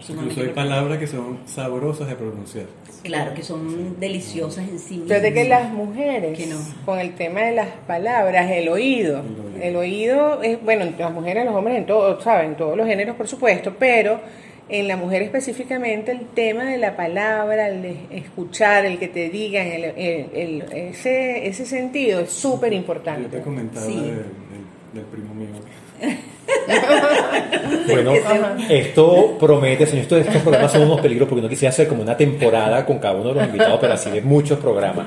Incluso 0.08 0.40
hay 0.40 0.48
palabras 0.48 0.98
que 0.98 1.06
son 1.06 1.38
sabrosas 1.46 2.08
de 2.08 2.14
pronunciar. 2.16 2.66
Claro, 3.02 3.34
que 3.34 3.42
son 3.42 3.98
deliciosas 3.98 4.68
en 4.68 4.78
sí 4.78 4.98
mismas. 4.98 5.22
de 5.22 5.32
que 5.32 5.44
las 5.44 5.72
mujeres, 5.72 6.38
con 6.84 6.98
el 6.98 7.14
tema 7.14 7.40
de 7.40 7.52
las 7.52 7.68
palabras, 7.86 8.50
el 8.50 8.68
oído, 8.68 9.22
el 9.60 9.76
oído, 9.76 10.42
es, 10.42 10.62
bueno, 10.62 10.84
las 10.98 11.12
mujeres, 11.12 11.44
los 11.44 11.54
hombres, 11.54 11.78
en 11.78 11.86
todo, 11.86 12.20
¿saben? 12.20 12.56
todos 12.56 12.76
los 12.76 12.86
géneros, 12.86 13.16
por 13.16 13.26
supuesto, 13.28 13.74
pero 13.78 14.20
en 14.68 14.88
la 14.88 14.96
mujer 14.96 15.22
específicamente 15.22 16.12
el 16.12 16.26
tema 16.28 16.64
de 16.64 16.78
la 16.78 16.96
palabra, 16.96 17.68
el 17.68 17.82
de 17.82 17.96
escuchar, 18.10 18.86
el 18.86 18.98
que 18.98 19.08
te 19.08 19.28
digan, 19.28 19.66
el, 19.66 19.84
el, 20.34 20.62
ese, 20.72 21.46
ese 21.46 21.66
sentido 21.66 22.20
es 22.20 22.30
súper 22.30 22.72
importante. 22.72 23.24
Yo 23.24 23.38
te 23.38 23.42
comentaba 23.42 23.86
del, 23.86 24.24
del 24.94 25.04
primo 25.10 25.34
mío 25.34 25.48
bueno, 27.88 28.12
esto 28.68 29.36
promete, 29.38 29.86
señor, 29.86 30.02
estos, 30.02 30.20
estos 30.20 30.42
programas 30.42 30.72
son 30.72 30.82
unos 30.82 31.00
peligros 31.00 31.28
porque 31.28 31.42
no 31.42 31.48
quisiera 31.48 31.70
hacer 31.70 31.88
como 31.88 32.02
una 32.02 32.16
temporada 32.16 32.84
con 32.84 32.98
cada 32.98 33.14
uno 33.14 33.28
de 33.30 33.34
los 33.34 33.44
invitados, 33.46 33.78
pero 33.80 33.94
así 33.94 34.10
de 34.10 34.22
muchos 34.22 34.58
programas. 34.58 35.06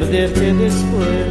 perderte 0.00 0.52
después. 0.54 1.29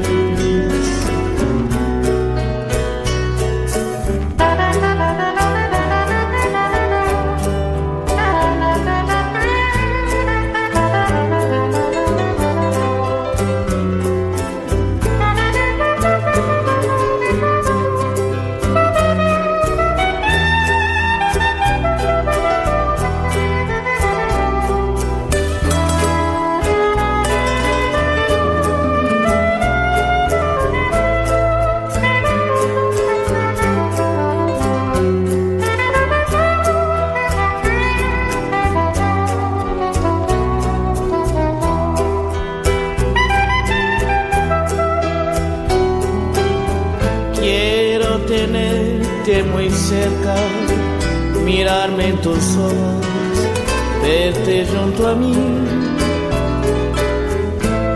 Junto 54.65 55.07
a 55.07 55.15
mí. 55.15 55.35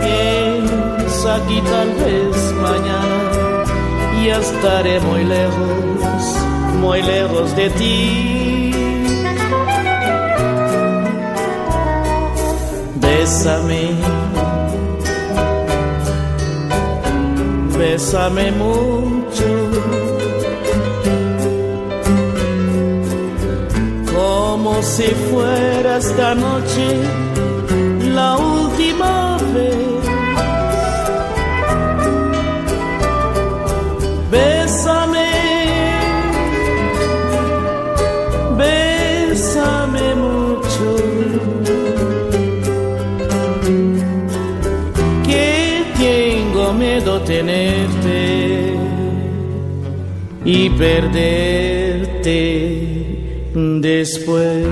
Piensa 0.01 1.35
aquí 1.35 1.61
tal 1.61 1.89
vez 2.03 2.53
mañana 2.61 3.23
ya 4.25 4.39
estaré 4.39 4.99
muy 5.01 5.25
lejos, 5.25 6.23
muy 6.79 7.01
lejos 7.01 7.55
de 7.57 7.69
ti. 7.71 8.71
Bésame, 13.01 13.89
bésame 17.77 18.51
mucho. 18.53 20.12
Si 24.95 25.09
fuera 25.31 25.97
esta 25.97 26.35
noche 26.35 26.85
la 28.13 28.37
última 28.37 29.37
vez. 29.55 30.03
Bésame, 34.29 35.31
bésame 38.61 40.07
mucho. 40.25 40.89
Que 45.27 45.83
tengo 45.97 46.73
miedo 46.73 47.19
tenerte 47.21 48.75
y 50.45 50.69
perderte 50.69 51.43
después. 53.83 54.65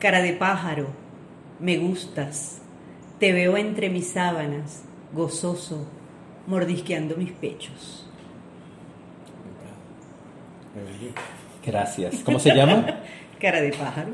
Cara 0.00 0.22
de 0.22 0.32
pájaro, 0.32 0.88
me 1.60 1.76
gustas, 1.78 2.60
te 3.20 3.32
veo 3.32 3.56
entre 3.56 3.90
mis 3.90 4.08
sábanas, 4.08 4.82
gozoso, 5.12 5.86
mordisqueando 6.48 7.16
mis 7.16 7.30
pechos. 7.30 8.08
Gracias. 11.64 12.22
¿Cómo 12.24 12.40
se 12.40 12.54
llama? 12.54 13.02
Cara 13.40 13.60
de 13.60 13.70
pájaro. 13.70 14.10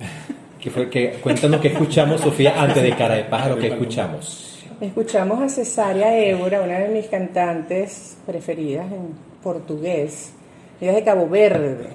¿Qué 0.60 0.70
fue 0.70 0.90
que, 0.90 1.12
cuéntanos 1.22 1.60
qué 1.60 1.68
escuchamos, 1.68 2.20
Sofía, 2.20 2.60
antes 2.60 2.82
de 2.82 2.94
Cara 2.94 3.14
de 3.14 3.24
Pájaro, 3.24 3.56
¿qué 3.56 3.68
escuchamos? 3.68 4.62
Escuchamos 4.78 5.40
a 5.40 5.48
Cesárea 5.48 6.14
Évora, 6.18 6.60
una 6.60 6.78
de 6.78 6.88
mis 6.88 7.06
cantantes 7.06 8.18
preferidas 8.26 8.92
en 8.92 9.14
portugués. 9.42 10.32
Ella 10.78 10.90
es 10.90 10.96
de 10.96 11.04
Cabo 11.04 11.28
Verde. 11.28 11.88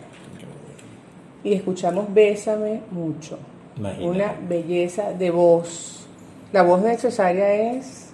Y 1.43 1.53
escuchamos 1.53 2.11
Bésame 2.11 2.81
mucho. 2.89 3.37
Imagínate. 3.77 4.07
Una 4.07 4.35
belleza 4.47 5.13
de 5.13 5.29
voz. 5.29 6.07
La 6.51 6.63
voz 6.63 6.81
de 6.81 6.97
Cesárea 6.97 7.73
es 7.73 8.04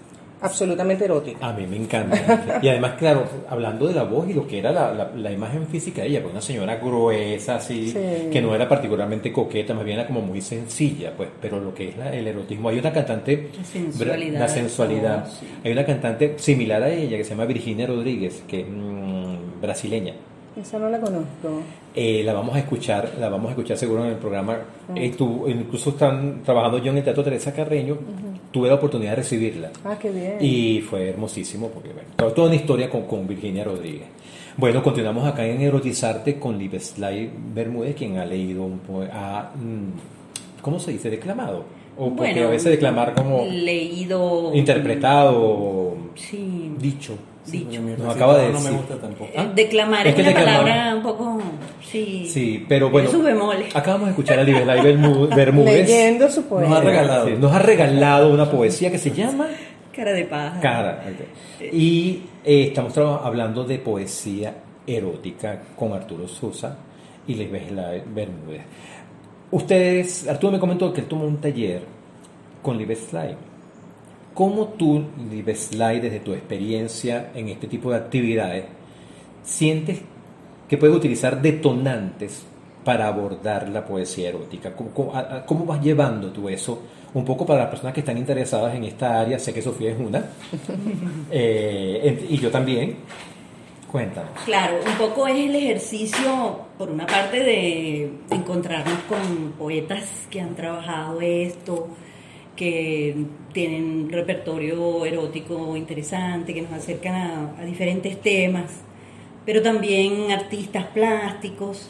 absolutamente 0.41 1.05
erótica. 1.05 1.47
A 1.47 1.53
mí 1.53 1.65
me 1.67 1.77
encanta. 1.77 2.59
Y 2.61 2.67
además, 2.67 2.93
claro, 2.97 3.25
hablando 3.49 3.87
de 3.87 3.93
la 3.93 4.03
voz 4.03 4.27
y 4.29 4.33
lo 4.33 4.45
que 4.47 4.59
era 4.59 4.71
la, 4.71 4.93
la- 4.93 5.11
la 5.15 5.31
imagen 5.31 5.67
física 5.67 6.01
de 6.01 6.09
ella, 6.09 6.21
pues 6.21 6.31
una 6.33 6.41
señora 6.41 6.75
gruesa, 6.77 7.55
así, 7.55 7.89
Sí. 7.91 8.29
que 8.31 8.41
no 8.41 8.53
era 8.55 8.67
particularmente 8.67 9.31
coqueta, 9.31 9.73
más 9.73 9.85
bien 9.85 9.99
era 9.99 10.07
como 10.07 10.21
muy 10.21 10.41
sencilla, 10.41 11.13
pues, 11.15 11.29
pero 11.41 11.59
lo 11.59 11.73
que 11.73 11.89
es 11.89 11.97
la- 11.97 12.13
el 12.13 12.27
erotismo. 12.27 12.69
Hay 12.69 12.79
una 12.79 12.91
cantante, 12.91 13.49
La 13.57 13.63
sensualidad. 13.63 14.39
la 14.39 14.47
sensualidad. 14.47 15.27
Sí. 15.39 15.45
Hay 15.63 15.71
una 15.71 15.85
cantante 15.85 16.33
similar 16.37 16.81
a 16.83 16.89
ella 16.89 17.17
que 17.17 17.23
se 17.23 17.29
llama 17.31 17.45
Virginia 17.45 17.85
Rodríguez, 17.87 18.43
que 18.47 18.63
mm, 18.65 19.61
brasileña. 19.61 20.13
Esa 20.59 20.77
no 20.79 20.89
la 20.89 20.99
conozco. 20.99 21.61
Eh, 21.95 22.23
la 22.25 22.33
vamos 22.33 22.55
a 22.55 22.59
escuchar, 22.59 23.13
la 23.19 23.29
vamos 23.29 23.47
a 23.47 23.49
escuchar 23.51 23.77
seguro 23.77 24.03
en 24.03 24.11
el 24.11 24.17
programa. 24.17 24.57
Eh, 24.95 25.13
tú- 25.17 25.47
incluso 25.47 25.91
están 25.91 26.41
trabajando 26.43 26.77
yo 26.79 26.91
en 26.91 26.97
el 26.97 27.03
Teatro 27.03 27.23
Teresa 27.23 27.53
Carreño. 27.53 27.97
Tuve 28.51 28.67
la 28.67 28.75
oportunidad 28.75 29.11
de 29.11 29.15
recibirla. 29.17 29.71
Ah, 29.85 29.97
qué 29.99 30.09
bien. 30.11 30.37
Y 30.41 30.81
fue 30.81 31.09
hermosísimo 31.09 31.69
porque, 31.69 31.89
bueno, 31.93 32.09
toda, 32.17 32.33
toda 32.33 32.47
una 32.47 32.55
historia 32.57 32.89
con, 32.89 33.03
con 33.03 33.25
Virginia 33.27 33.63
Rodríguez. 33.63 34.07
Bueno, 34.57 34.83
continuamos 34.83 35.25
acá 35.25 35.45
en 35.45 35.61
Erotizarte 35.61 36.37
con 36.37 36.57
Libeslay 36.57 37.31
Bermúdez, 37.53 37.95
quien 37.95 38.17
ha 38.17 38.25
leído 38.25 38.63
un 38.63 38.79
poema, 38.79 39.51
¿cómo 40.61 40.79
se 40.79 40.91
dice? 40.91 41.09
Declamado. 41.09 41.63
O 41.97 42.09
porque 42.15 42.33
Bueno, 42.33 42.47
a 42.47 42.51
veces 42.51 42.71
declamar 42.71 43.13
como 43.13 43.45
Leído. 43.45 44.51
interpretado, 44.53 45.95
Sí. 46.15 46.73
dicho. 46.79 47.13
Dicho. 47.45 47.81
Nos 47.81 48.15
acaba 48.15 48.37
de 48.37 48.47
recitado 48.47 48.51
no 48.51 48.59
me 48.59 48.59
decir. 48.59 48.77
gusta 48.77 48.95
tampoco. 49.07 49.31
Eh, 49.33 49.51
Declamar 49.55 50.07
Es 50.07 50.09
es, 50.09 50.15
que 50.15 50.21
una 50.21 50.31
declamar- 50.31 50.57
palabra 50.61 50.95
un 50.95 51.03
poco. 51.03 51.41
Sí. 51.83 52.27
Sí, 52.31 52.65
pero 52.69 52.89
bueno, 52.89 53.09
acabamos 53.73 54.05
de 54.07 54.11
escuchar 54.11 54.39
a 54.39 54.43
Libeslay 54.43 54.79
Bermú- 54.81 55.35
Bermúdez. 55.35 55.87
Leyendo 55.89 56.29
su 56.29 56.43
poema. 56.43 56.69
Nos 56.69 56.77
ha 56.77 56.81
regalado. 56.81 57.27
Sí, 57.27 57.33
nos 57.39 57.51
ha 57.51 57.59
regalado 57.59 58.31
una 58.31 58.49
poesía 58.49 58.91
que 58.91 58.97
se 58.99 59.11
llama 59.11 59.47
Cara 59.95 60.13
de 60.13 60.23
paja. 60.25 60.59
Cara. 60.61 61.03
ok. 61.07 61.73
Y 61.73 62.21
eh, 62.45 62.65
estamos 62.67 62.95
hablando 62.97 63.63
de 63.63 63.79
poesía 63.79 64.53
erótica 64.87 65.59
con 65.75 65.93
Arturo 65.93 66.27
Sosa 66.27 66.77
y 67.27 67.33
Libeslay 67.35 68.03
Bermúdez. 68.13 68.61
Ustedes, 69.51 70.27
Arturo 70.27 70.53
me 70.53 70.59
comentó 70.59 70.93
que 70.93 71.01
él 71.01 71.07
tomó 71.07 71.25
un 71.25 71.37
taller 71.41 71.81
con 72.61 72.77
Libeslay. 72.77 73.35
¿Cómo 74.41 74.69
tú, 74.69 75.03
Libeslay, 75.29 75.99
desde 75.99 76.19
tu 76.19 76.33
experiencia 76.33 77.29
en 77.35 77.49
este 77.49 77.67
tipo 77.67 77.91
de 77.91 77.97
actividades, 77.97 78.65
sientes 79.43 79.99
que 80.67 80.77
puedes 80.79 80.95
utilizar 80.95 81.39
detonantes 81.39 82.41
para 82.83 83.05
abordar 83.07 83.69
la 83.69 83.85
poesía 83.85 84.29
erótica? 84.29 84.73
¿Cómo, 84.75 84.89
cómo- 84.95 85.15
a- 85.15 85.45
cómo 85.45 85.63
vas 85.67 85.79
llevando 85.83 86.31
tú 86.31 86.49
eso? 86.49 86.81
Un 87.13 87.23
poco 87.23 87.45
para 87.45 87.59
las 87.59 87.69
personas 87.69 87.93
que 87.93 87.99
están 87.99 88.17
interesadas 88.17 88.73
en 88.73 88.83
esta 88.85 89.19
área, 89.21 89.37
sé 89.37 89.53
que 89.53 89.61
Sofía 89.61 89.91
es 89.91 89.99
una, 89.99 90.25
eh, 91.29 92.25
y 92.27 92.37
yo 92.39 92.49
también. 92.49 92.95
Cuéntanos. 93.91 94.31
Claro, 94.45 94.77
un 94.83 94.97
poco 94.97 95.27
es 95.27 95.35
el 95.35 95.55
ejercicio, 95.55 96.61
por 96.79 96.89
una 96.89 97.05
parte, 97.05 97.43
de 97.43 98.11
encontrarnos 98.31 98.97
con 99.07 99.51
poetas 99.51 100.03
que 100.31 100.41
han 100.41 100.55
trabajado 100.55 101.21
esto, 101.21 101.89
que 102.55 103.15
tienen 103.53 104.09
repertorio 104.11 105.05
erótico 105.05 105.75
interesante, 105.77 106.53
que 106.53 106.61
nos 106.61 106.73
acercan 106.73 107.15
a, 107.15 107.61
a 107.61 107.65
diferentes 107.65 108.19
temas, 108.21 108.71
pero 109.45 109.61
también 109.61 110.31
artistas 110.31 110.85
plásticos. 110.87 111.89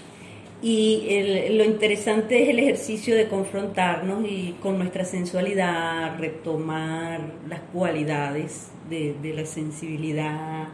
Y 0.62 1.06
el- 1.10 1.58
lo 1.58 1.64
interesante 1.66 2.44
es 2.44 2.50
el 2.50 2.60
ejercicio 2.60 3.16
de 3.16 3.28
confrontarnos 3.28 4.24
y 4.30 4.56
con 4.62 4.78
nuestra 4.78 5.06
sensualidad, 5.06 6.18
retomar 6.20 7.20
las 7.50 7.62
cualidades 7.74 8.70
de, 8.90 9.16
de 9.22 9.34
la 9.34 9.46
sensibilidad, 9.46 10.68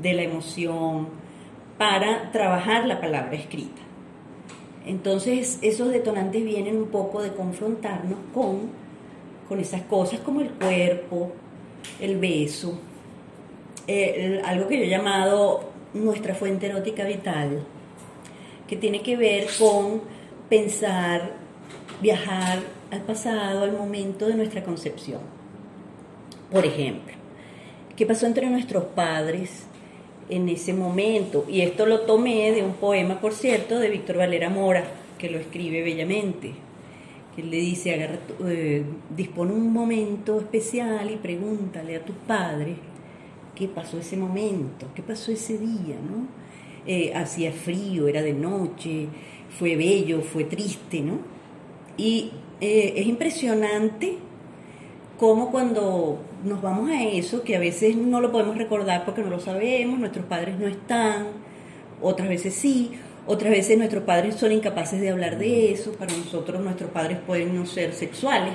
de 0.00 0.12
la 0.14 0.22
emoción, 0.22 1.08
para 1.78 2.30
trabajar 2.32 2.86
la 2.86 3.00
palabra 3.00 3.34
escrita. 3.34 3.82
Entonces 4.86 5.58
esos 5.62 5.90
detonantes 5.90 6.44
vienen 6.44 6.76
un 6.76 6.86
poco 6.88 7.20
de 7.22 7.32
confrontarnos 7.32 8.18
con, 8.32 8.70
con 9.48 9.60
esas 9.60 9.82
cosas 9.82 10.20
como 10.20 10.40
el 10.40 10.50
cuerpo, 10.50 11.32
el 12.00 12.18
beso, 12.18 12.78
eh, 13.86 14.42
algo 14.44 14.66
que 14.66 14.78
yo 14.78 14.84
he 14.84 14.88
llamado 14.88 15.64
nuestra 15.94 16.34
fuente 16.34 16.66
erótica 16.66 17.04
vital, 17.04 17.62
que 18.66 18.76
tiene 18.76 19.02
que 19.02 19.16
ver 19.16 19.46
con 19.58 20.02
pensar, 20.48 21.32
viajar 22.00 22.60
al 22.90 23.02
pasado, 23.02 23.62
al 23.62 23.72
momento 23.72 24.26
de 24.26 24.34
nuestra 24.34 24.62
concepción. 24.64 25.20
Por 26.50 26.64
ejemplo, 26.64 27.14
¿qué 27.96 28.06
pasó 28.06 28.26
entre 28.26 28.48
nuestros 28.48 28.84
padres 28.84 29.64
en 30.28 30.48
ese 30.48 30.72
momento? 30.72 31.44
Y 31.48 31.60
esto 31.60 31.86
lo 31.86 32.00
tomé 32.00 32.52
de 32.52 32.62
un 32.62 32.74
poema, 32.74 33.20
por 33.20 33.34
cierto, 33.34 33.78
de 33.78 33.88
Víctor 33.88 34.18
Valera 34.18 34.50
Mora, 34.50 34.84
que 35.18 35.30
lo 35.30 35.38
escribe 35.38 35.82
bellamente. 35.82 36.65
Él 37.36 37.50
le 37.50 37.58
dice, 37.58 37.92
agarra 37.92 38.18
eh, 38.46 38.82
dispone 39.14 39.52
un 39.52 39.72
momento 39.72 40.40
especial 40.40 41.10
y 41.10 41.16
pregúntale 41.16 41.96
a 41.96 42.04
tus 42.04 42.16
padres 42.16 42.76
qué 43.54 43.68
pasó 43.68 43.98
ese 43.98 44.16
momento, 44.16 44.86
qué 44.94 45.02
pasó 45.02 45.32
ese 45.32 45.58
día, 45.58 45.96
¿no? 45.96 46.28
Eh, 46.86 47.12
hacía 47.14 47.52
frío, 47.52 48.06
era 48.06 48.22
de 48.22 48.32
noche, 48.32 49.08
fue 49.58 49.76
bello, 49.76 50.22
fue 50.22 50.44
triste, 50.44 51.00
¿no? 51.00 51.18
Y 51.96 52.30
eh, 52.60 52.94
es 52.96 53.06
impresionante 53.06 54.18
cómo 55.18 55.50
cuando 55.50 56.18
nos 56.44 56.62
vamos 56.62 56.90
a 56.90 57.02
eso, 57.02 57.42
que 57.42 57.56
a 57.56 57.58
veces 57.58 57.96
no 57.96 58.20
lo 58.20 58.30
podemos 58.30 58.56
recordar 58.56 59.04
porque 59.04 59.22
no 59.22 59.30
lo 59.30 59.40
sabemos, 59.40 59.98
nuestros 59.98 60.26
padres 60.26 60.58
no 60.58 60.66
están, 60.66 61.26
otras 62.00 62.28
veces 62.28 62.54
sí, 62.54 62.92
Otras 63.26 63.50
veces 63.50 63.76
nuestros 63.76 64.04
padres 64.04 64.36
son 64.36 64.52
incapaces 64.52 65.00
de 65.00 65.10
hablar 65.10 65.38
de 65.38 65.72
eso, 65.72 65.92
para 65.92 66.16
nosotros 66.16 66.62
nuestros 66.62 66.90
padres 66.90 67.18
pueden 67.26 67.56
no 67.56 67.66
ser 67.66 67.92
sexuales. 67.92 68.54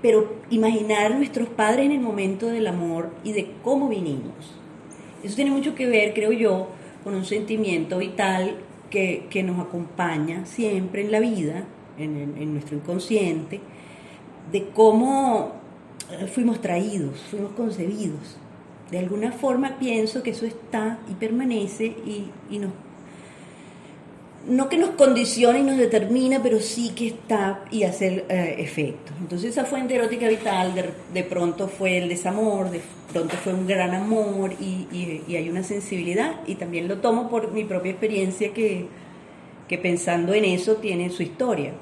Pero 0.00 0.36
imaginar 0.48 1.14
nuestros 1.14 1.48
padres 1.48 1.84
en 1.84 1.92
el 1.92 2.00
momento 2.00 2.46
del 2.46 2.66
amor 2.66 3.10
y 3.22 3.32
de 3.32 3.50
cómo 3.62 3.88
vinimos. 3.88 4.54
Eso 5.22 5.36
tiene 5.36 5.50
mucho 5.50 5.74
que 5.74 5.86
ver, 5.86 6.14
creo 6.14 6.32
yo, 6.32 6.68
con 7.04 7.14
un 7.14 7.26
sentimiento 7.26 7.98
vital 7.98 8.56
que, 8.88 9.42
nos 9.44 9.60
acompaña 9.60 10.46
siempre 10.46 11.02
en 11.02 11.12
la 11.12 11.20
vida, 11.20 11.64
en, 11.98 12.34
en 12.38 12.52
nuestro 12.54 12.76
inconsciente, 12.76 13.60
de 14.50 14.68
cómo 14.68 15.52
eh, 16.10 16.26
fuimos 16.26 16.60
traídos, 16.60 17.20
fuimos 17.30 17.52
concebidos. 17.52 18.36
De 18.90 18.98
alguna 18.98 19.32
forma 19.32 19.78
pienso 19.78 20.22
que 20.22 20.30
eso 20.30 20.46
está 20.46 20.98
y 21.08 21.14
permanece 21.14 21.86
y, 21.86 22.30
y 22.50 22.58
nos 22.58 22.72
no 24.46 24.68
que 24.68 24.78
nos 24.78 24.90
condiciona 24.90 25.58
y 25.58 25.62
nos 25.62 25.76
determina, 25.76 26.42
pero 26.42 26.60
sí 26.60 26.90
que 26.90 27.08
está 27.08 27.64
y 27.70 27.82
hace 27.82 28.24
eh, 28.28 28.56
efecto. 28.58 29.12
Entonces 29.20 29.50
esa 29.50 29.64
fuente 29.64 29.94
erótica 29.94 30.28
vital 30.28 30.72
de, 31.12 31.24
pronto 31.24 31.68
fue 31.68 31.98
el 31.98 32.08
desamor, 32.08 32.70
de 32.70 32.80
pronto 33.12 33.36
fue 33.36 33.52
un 33.52 33.66
gran 33.66 33.94
amor 33.94 34.52
y, 34.60 34.86
hay 35.36 35.48
una 35.50 35.62
sensibilidad 35.62 36.40
y 36.46 36.54
también 36.54 36.88
lo 36.88 36.98
tomo 36.98 37.28
por 37.28 37.52
mi 37.52 37.64
propia 37.64 37.90
experiencia 37.90 38.52
que, 38.54 38.86
que 39.68 39.78
pensando 39.78 40.32
en 40.32 40.44
eso 40.44 40.76
tiene 40.76 41.10
su 41.10 41.22
historia. 41.22 41.72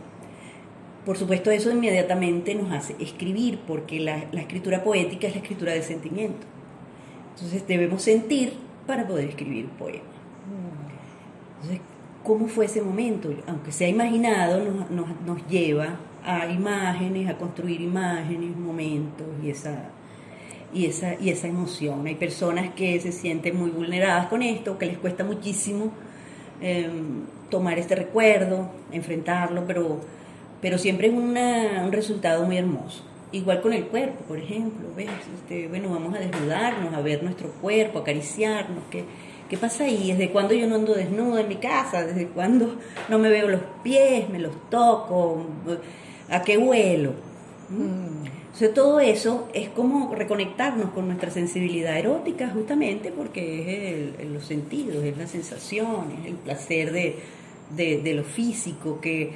Por 1.05 1.17
supuesto 1.17 1.51
eso 1.51 1.71
inmediatamente 1.71 2.55
nos 2.55 2.73
hace 2.73 2.97
escribir 2.99 3.61
porque 3.67 4.01
la, 4.01 4.27
la 4.33 4.41
escritura 4.41 4.83
poética 4.83 5.29
es 5.29 5.35
la 5.35 5.41
escritura 5.41 5.73
de 5.73 5.83
sentimiento. 5.83 6.47
Entonces 7.35 7.67
debemos 7.69 8.03
sentir 8.03 8.55
para 8.87 9.07
poder 9.07 9.29
escribir 9.29 9.67
un 9.67 9.71
poema. 9.71 10.03
Entonces, 11.61 11.81
cómo 12.23 12.49
fue 12.49 12.67
ese 12.67 12.83
momento, 12.83 13.31
aunque 13.47 13.73
sea 13.73 13.89
imaginado, 13.89 14.61
nos, 14.91 15.47
lleva 15.49 15.97
a 16.25 16.47
imágenes, 16.47 17.29
a 17.29 17.39
construir 17.39 17.81
imágenes, 17.81 18.57
momentos 18.57 19.27
y 19.43 19.51
esa, 19.51 19.85
y 20.73 20.87
esa, 20.87 21.15
y 21.21 21.31
esa 21.31 21.49
emoción. 21.49 22.07
Hay 22.07 22.17
personas 22.17 22.75
que 22.75 23.01
se 23.01 23.13
sienten 23.13 23.57
muy 23.57 23.71
vulneradas 23.71 24.27
con 24.27 24.43
esto, 24.43 24.79
que 24.79 24.87
les 24.87 24.99
cuesta 24.99 25.25
muchísimo 25.25 25.93
em, 26.61 27.23
tomar 27.51 27.79
este 27.79 27.95
recuerdo, 27.95 28.71
enfrentarlo, 28.93 29.65
pero, 29.67 30.01
pero 30.61 30.77
siempre 30.77 31.09
es 31.09 31.15
un 31.15 31.93
resultado 31.93 32.45
muy 32.45 32.59
hermoso. 32.59 33.05
Igual 33.31 33.61
con 33.61 33.75
el 33.75 33.85
cuerpo, 33.85 34.25
por 34.25 34.39
ejemplo, 34.39 34.89
¿ves? 34.97 35.11
Este, 35.35 35.69
bueno, 35.69 35.91
vamos 35.91 36.15
a 36.15 36.19
desnudarnos, 36.19 36.95
a 36.95 37.01
ver 37.03 37.23
nuestro 37.23 37.51
cuerpo, 37.51 37.99
acariciarnos, 37.99 38.85
que 38.91 39.05
¿Qué 39.49 39.57
pasa 39.57 39.85
ahí? 39.85 40.13
¿Desde 40.13 40.31
cuándo 40.31 40.53
yo 40.53 40.67
no 40.67 40.75
ando 40.75 40.95
desnuda 40.95 41.41
en 41.41 41.49
mi 41.49 41.57
casa? 41.57 42.05
¿Desde 42.05 42.27
cuándo 42.27 42.77
no 43.09 43.19
me 43.19 43.31
veo 43.31 43.49
los 43.49 43.63
pies, 43.83 44.29
me 44.29 44.39
los 44.39 44.53
toco? 44.69 45.47
¿A 46.29 46.43
qué 46.43 46.59
vuelo? 46.59 47.13
Mm. 47.71 48.69
todo 48.75 49.01
eso 49.01 49.49
es 49.55 49.69
como 49.71 50.15
reconectarnos 50.15 50.91
con 50.91 51.07
nuestra 51.07 51.31
sensibilidad 51.31 51.99
erótica 51.99 52.49
justamente 52.49 53.13
porque 53.13 54.15
es 54.19 54.29
los 54.29 54.45
sentidos, 54.45 55.05
es 55.05 55.17
las 55.17 55.31
sensaciones, 55.31 56.27
el 56.27 56.35
placer 56.35 56.93
de, 56.93 58.15
lo 58.15 58.25
físico 58.25 59.01
que, 59.01 59.33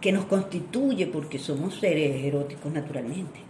que 0.00 0.12
nos 0.12 0.24
constituye 0.26 1.06
porque 1.06 1.38
somos 1.38 1.74
seres 1.74 2.24
eróticos 2.24 2.72
naturalmente. 2.72 3.45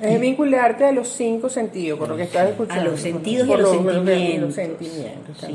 Es 0.00 0.20
vincularte 0.20 0.84
a 0.84 0.92
los 0.92 1.08
cinco 1.08 1.48
sentidos, 1.48 1.98
por 1.98 2.08
lo 2.08 2.16
que 2.16 2.24
estás 2.24 2.50
escuchando. 2.50 2.82
A 2.82 2.84
los 2.84 3.00
sentidos 3.00 3.48
y 3.48 3.52
a 3.52 3.56
los, 3.56 3.70
sentimientos. 4.54 5.46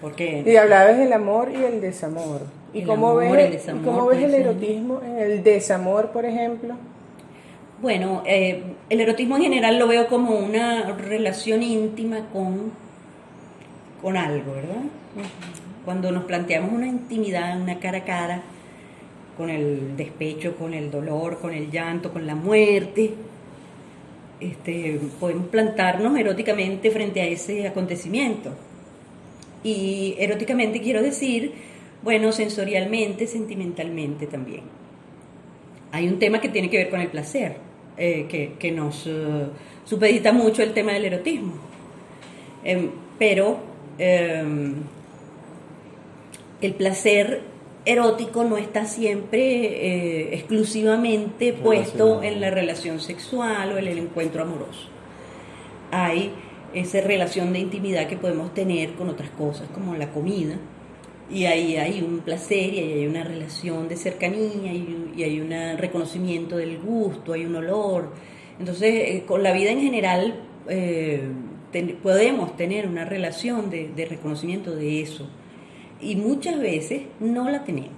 Porque, 0.00 0.42
y 0.46 0.56
hablabas 0.56 0.96
del 0.96 1.12
amor 1.12 1.50
y 1.52 1.62
el 1.62 1.80
desamor. 1.80 2.40
¿Y 2.72 2.82
cómo, 2.82 3.16
ves, 3.16 3.66
el, 3.68 3.80
¿cómo 3.82 4.06
ves 4.06 4.22
el 4.22 4.34
erotismo 4.34 5.00
en 5.04 5.18
el 5.18 5.42
desamor, 5.42 6.10
por 6.10 6.24
ejemplo? 6.24 6.74
Bueno, 7.82 8.22
eh, 8.26 8.62
el 8.88 9.00
erotismo 9.00 9.36
en 9.36 9.42
general 9.42 9.78
lo 9.78 9.88
veo 9.88 10.06
como 10.06 10.36
una 10.36 10.92
relación 10.92 11.62
íntima 11.62 12.28
con, 12.32 12.72
con 14.00 14.16
algo, 14.16 14.52
¿verdad? 14.52 14.82
Cuando 15.84 16.12
nos 16.12 16.24
planteamos 16.24 16.72
una 16.72 16.86
intimidad, 16.86 17.60
una 17.60 17.78
cara 17.78 17.98
a 17.98 18.04
cara, 18.04 18.42
con 19.36 19.50
el 19.50 19.96
despecho, 19.96 20.56
con 20.56 20.74
el 20.74 20.90
dolor, 20.90 21.38
con 21.40 21.52
el 21.52 21.70
llanto, 21.70 22.12
con 22.12 22.26
la 22.26 22.34
muerte. 22.34 23.14
Este, 24.40 24.98
podemos 25.18 25.48
plantarnos 25.48 26.18
eróticamente 26.18 26.90
frente 26.90 27.20
a 27.20 27.26
ese 27.26 27.66
acontecimiento. 27.66 28.52
Y 29.62 30.14
eróticamente 30.18 30.80
quiero 30.80 31.02
decir, 31.02 31.52
bueno, 32.02 32.32
sensorialmente, 32.32 33.26
sentimentalmente 33.26 34.26
también. 34.26 34.62
Hay 35.92 36.08
un 36.08 36.18
tema 36.18 36.40
que 36.40 36.48
tiene 36.48 36.70
que 36.70 36.78
ver 36.78 36.90
con 36.90 37.00
el 37.00 37.08
placer, 37.08 37.56
eh, 37.96 38.54
que, 38.58 38.72
nos 38.72 39.06
uh, 39.06 39.48
supedita 39.84 40.32
mucho 40.32 40.62
el 40.62 40.72
tema 40.72 40.92
del 40.92 41.04
erotismo. 41.04 41.54
Em, 42.64 42.90
pero 43.18 43.58
em, 43.98 44.74
el 46.60 46.74
placer 46.74 47.42
erótico 47.84 48.44
no 48.44 48.58
está 48.58 48.84
siempre 48.84 49.40
eh, 49.40 50.34
exclusivamente 50.34 51.52
puesto 51.52 52.22
en 52.22 52.40
la 52.40 52.50
relación 52.50 53.00
sexual 53.00 53.72
o 53.72 53.78
en 53.78 53.86
el 53.86 53.98
encuentro 53.98 54.42
amoroso. 54.42 54.88
Hay 55.90 56.32
esa 56.74 57.00
relación 57.00 57.52
de 57.52 57.60
intimidad 57.60 58.06
que 58.06 58.16
podemos 58.16 58.54
tener 58.54 58.94
con 58.94 59.08
otras 59.08 59.30
cosas 59.30 59.68
como 59.74 59.94
la 59.94 60.10
comida 60.10 60.56
y 61.30 61.46
ahí 61.46 61.76
hay 61.76 62.02
un 62.02 62.20
placer 62.20 62.74
y 62.74 62.78
ahí 62.78 62.92
hay 62.92 63.06
una 63.06 63.24
relación 63.24 63.88
de 63.88 63.96
cercanía 63.96 64.72
y, 64.72 65.22
hay 65.22 65.40
un 65.40 65.50
reconocimiento 65.78 66.56
del 66.56 66.78
gusto, 66.78 67.32
hay 67.32 67.44
un 67.44 67.56
olor. 67.56 68.12
Entonces, 68.58 68.92
eh, 68.92 69.24
con 69.26 69.42
la 69.42 69.52
vida 69.52 69.70
en 69.70 69.80
general 69.80 70.34
eh, 70.68 71.22
podemos 72.02 72.56
tener 72.56 72.86
una 72.86 73.04
relación 73.04 73.70
de 73.70 74.06
reconocimiento 74.08 74.74
de 74.74 75.02
eso 75.02 75.28
y 76.00 76.16
muchas 76.16 76.58
veces 76.58 77.02
no 77.20 77.48
la 77.50 77.64
tenemos. 77.64 77.90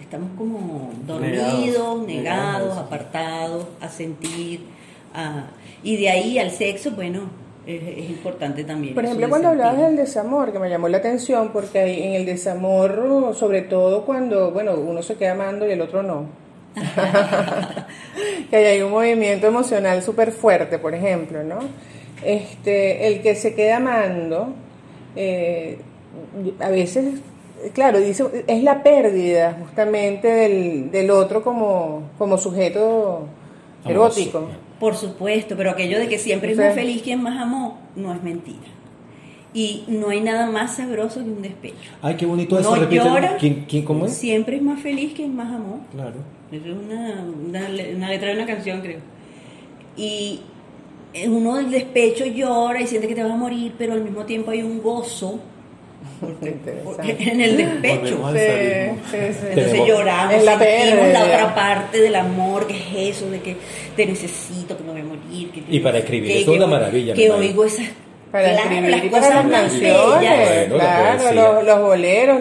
Estamos 0.00 0.30
como 0.36 0.90
dormidos, 1.06 2.06
negados, 2.06 2.76
apartados, 2.76 3.66
a 3.80 3.88
sentir. 3.88 4.60
y 5.82 5.96
de 5.96 6.10
ahí 6.10 6.38
al 6.38 6.50
sexo, 6.50 6.90
bueno, 6.92 7.30
es, 7.66 8.10
importante 8.10 8.64
también. 8.64 8.94
Por 8.94 9.04
ejemplo, 9.04 9.28
cuando 9.28 9.48
hablabas 9.48 9.78
del 9.78 9.96
desamor, 9.96 10.52
que 10.52 10.58
me 10.58 10.68
llamó 10.68 10.88
la 10.88 10.98
atención, 10.98 11.50
porque 11.52 12.06
en 12.06 12.14
el 12.14 12.26
desamor, 12.26 13.34
sobre 13.34 13.62
todo 13.62 14.04
cuando, 14.04 14.50
bueno, 14.50 14.74
uno 14.74 15.02
se 15.02 15.14
queda 15.14 15.32
amando 15.32 15.66
y 15.66 15.72
el 15.72 15.80
otro 15.80 16.02
no. 16.02 16.26
que 18.50 18.56
hay 18.56 18.82
un 18.82 18.90
movimiento 18.90 19.46
emocional 19.46 20.02
súper 20.02 20.32
fuerte, 20.32 20.78
por 20.78 20.94
ejemplo, 20.94 21.44
¿no? 21.44 21.58
Este, 22.24 23.06
el 23.06 23.20
que 23.20 23.34
se 23.34 23.54
queda 23.54 23.76
amando, 23.76 24.54
eh, 25.14 25.78
a 26.60 26.70
veces, 26.70 27.20
claro, 27.74 27.98
dice, 27.98 28.44
es 28.46 28.62
la 28.62 28.82
pérdida 28.82 29.56
justamente 29.60 30.28
del, 30.28 30.90
del 30.90 31.10
otro 31.10 31.42
como, 31.42 32.10
como 32.18 32.38
sujeto 32.38 33.26
erótico. 33.84 34.48
Por 34.78 34.96
supuesto, 34.96 35.56
pero 35.56 35.70
aquello 35.70 35.98
de 35.98 36.08
que 36.08 36.18
siempre 36.18 36.52
es 36.52 36.58
más 36.58 36.74
feliz 36.74 37.02
quien 37.02 37.22
más 37.22 37.40
amó, 37.40 37.78
no 37.94 38.12
es 38.12 38.22
mentira. 38.22 38.58
Y 39.54 39.84
no 39.86 40.08
hay 40.08 40.20
nada 40.20 40.46
más 40.50 40.76
sabroso 40.76 41.22
que 41.22 41.30
un 41.30 41.42
despecho. 41.42 41.90
Ay, 42.00 42.16
qué 42.16 42.24
bonito 42.24 42.58
eso. 42.58 42.74
No 42.74 42.90
llora, 42.90 43.36
¿Quién, 43.36 43.66
cómo 43.84 44.06
es? 44.06 44.14
Siempre 44.14 44.56
es 44.56 44.62
más 44.62 44.80
feliz 44.80 45.12
quien 45.14 45.36
más 45.36 45.52
amó. 45.52 45.80
Claro. 45.92 46.16
Es 46.50 46.62
una, 46.62 47.22
una, 47.22 47.68
una 47.96 48.08
letra 48.08 48.28
de 48.28 48.34
una 48.34 48.46
canción, 48.46 48.80
creo. 48.80 49.00
Y 49.96 50.40
uno 51.28 51.56
del 51.56 51.70
despecho 51.70 52.24
llora 52.24 52.80
y 52.80 52.86
siente 52.86 53.06
que 53.06 53.14
te 53.14 53.22
vas 53.22 53.32
a 53.32 53.36
morir, 53.36 53.74
pero 53.76 53.92
al 53.92 54.02
mismo 54.02 54.24
tiempo 54.24 54.50
hay 54.50 54.62
un 54.62 54.82
gozo 54.82 55.38
en 57.02 57.40
el 57.40 57.56
despecho. 57.56 58.28
Entonces 58.34 59.86
lloramos, 59.86 60.34
en 60.34 60.44
la, 60.44 60.56
la 60.56 61.24
otra 61.24 61.54
parte 61.54 62.00
del 62.00 62.14
amor, 62.16 62.66
que 62.66 62.76
es 62.76 63.16
eso, 63.16 63.30
de 63.30 63.40
que 63.40 63.56
te 63.96 64.06
necesito, 64.06 64.76
que 64.76 64.84
me 64.84 64.92
voy 64.92 65.00
a 65.00 65.04
morir. 65.04 65.64
y 65.68 65.80
para 65.80 65.98
escribir, 65.98 66.38
es 66.38 66.48
una 66.48 66.66
maravilla. 66.66 67.14
Que 67.14 67.30
oigo 67.30 67.64
esas 67.64 67.86
para 68.30 68.54
escribir 68.54 69.10
para 69.10 69.42
las 69.42 69.46
canciones, 69.46 70.68
claro, 70.68 71.62
los, 71.62 71.82
boleros, 71.82 72.40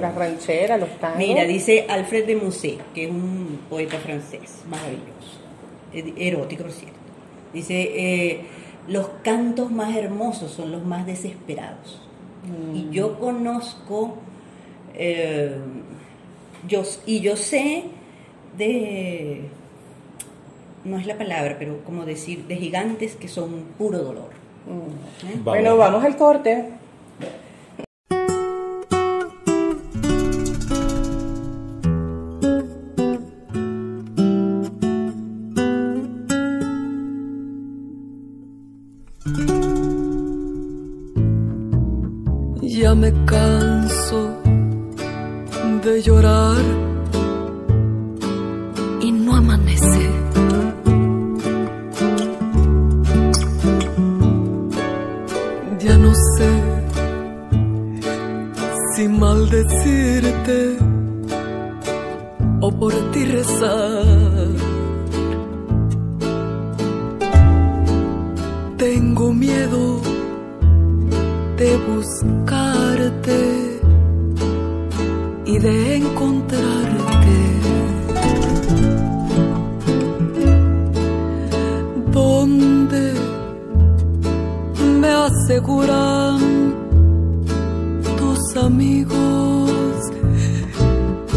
las 0.00 0.14
rancheras, 0.14 0.80
los 0.80 0.90
tangos. 0.98 1.18
Mira, 1.18 1.44
dice 1.44 1.86
Alfred 1.88 2.26
de 2.26 2.36
Musset, 2.36 2.92
que 2.92 3.04
es 3.04 3.10
un 3.10 3.60
poeta 3.70 3.98
francés 3.98 4.64
maravilloso, 4.68 6.18
erótico, 6.18 6.64
por 6.64 6.72
cierto. 6.72 6.98
Dice, 7.52 7.80
eh, 7.80 8.40
los 8.88 9.08
cantos 9.22 9.70
más 9.70 9.96
hermosos 9.96 10.50
son 10.50 10.72
los 10.72 10.84
más 10.84 11.06
desesperados 11.06 12.07
y 12.74 12.88
yo 12.90 13.18
conozco, 13.18 14.14
eh, 14.94 15.56
yo, 16.66 16.82
y 17.06 17.20
yo 17.20 17.36
sé 17.36 17.84
de, 18.56 19.48
no 20.84 20.98
es 20.98 21.06
la 21.06 21.18
palabra, 21.18 21.56
pero 21.58 21.84
como 21.84 22.04
decir, 22.04 22.46
de 22.46 22.56
gigantes 22.56 23.16
que 23.16 23.28
son 23.28 23.64
puro 23.76 23.98
dolor. 23.98 24.30
Mm. 24.66 25.44
Bueno, 25.44 25.76
vamos 25.76 26.04
al 26.04 26.16
corte. 26.16 26.70
Aseguran 85.48 86.40
tus 88.18 88.56
amigos 88.62 89.70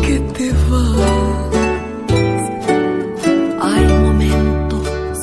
que 0.06 0.20
te 0.36 0.52
vas. 0.70 1.56
Hay 3.62 3.86
momentos 4.04 5.18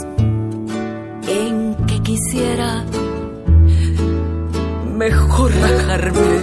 en 1.29 1.74
que 1.87 2.03
quisiera 2.03 2.83
mejor 4.96 5.53
rajarme. 5.53 6.38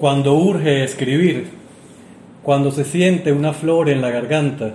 Cuando 0.00 0.34
urge 0.34 0.82
escribir, 0.82 1.48
cuando 2.42 2.70
se 2.70 2.84
siente 2.84 3.34
una 3.34 3.52
flor 3.52 3.90
en 3.90 4.00
la 4.00 4.08
garganta, 4.08 4.72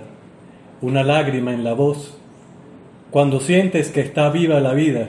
una 0.80 1.02
lágrima 1.02 1.52
en 1.52 1.64
la 1.64 1.72
voz, 1.72 2.16
cuando 3.10 3.40
sientes 3.40 3.90
que 3.90 4.02
está 4.02 4.30
viva 4.30 4.60
la 4.60 4.72
vida, 4.72 5.08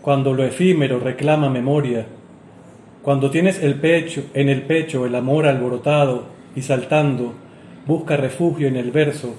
cuando 0.00 0.32
lo 0.32 0.42
efímero 0.42 1.00
reclama 1.00 1.50
memoria, 1.50 2.06
cuando 3.02 3.30
tienes 3.30 3.62
el 3.62 3.74
pecho 3.74 4.24
en 4.32 4.48
el 4.48 4.62
pecho 4.62 5.04
el 5.04 5.14
amor 5.14 5.44
alborotado 5.44 6.24
y 6.56 6.62
saltando, 6.62 7.34
busca 7.86 8.16
refugio 8.16 8.68
en 8.68 8.76
el 8.76 8.90
verso, 8.90 9.34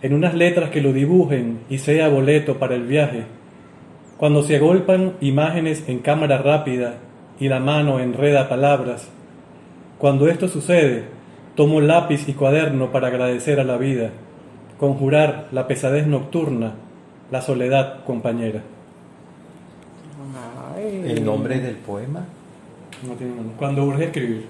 en 0.00 0.14
unas 0.14 0.34
letras 0.34 0.70
que 0.70 0.80
lo 0.80 0.92
dibujen 0.92 1.62
y 1.68 1.78
sea 1.78 2.08
boleto 2.08 2.60
para 2.60 2.76
el 2.76 2.84
viaje, 2.84 3.24
cuando 4.16 4.44
se 4.44 4.54
agolpan 4.54 5.14
imágenes 5.20 5.88
en 5.88 5.98
cámara 5.98 6.38
rápida 6.38 7.00
y 7.40 7.48
la 7.48 7.60
mano 7.60 8.00
enreda 8.00 8.48
palabras. 8.48 9.08
Cuando 9.98 10.28
esto 10.28 10.48
sucede, 10.48 11.04
tomo 11.54 11.80
lápiz 11.80 12.28
y 12.28 12.34
cuaderno 12.34 12.92
para 12.92 13.08
agradecer 13.08 13.60
a 13.60 13.64
la 13.64 13.76
vida, 13.76 14.10
conjurar 14.78 15.48
la 15.52 15.66
pesadez 15.66 16.06
nocturna, 16.06 16.74
la 17.30 17.42
soledad 17.42 18.04
compañera. 18.04 18.62
El 21.04 21.24
nombre 21.24 21.58
del 21.58 21.74
poema 21.74 22.24
No 23.02 23.14
tiene 23.14 23.34
nombre. 23.34 23.56
Cuando 23.58 23.84
urge 23.84 24.04
escribir. 24.04 24.46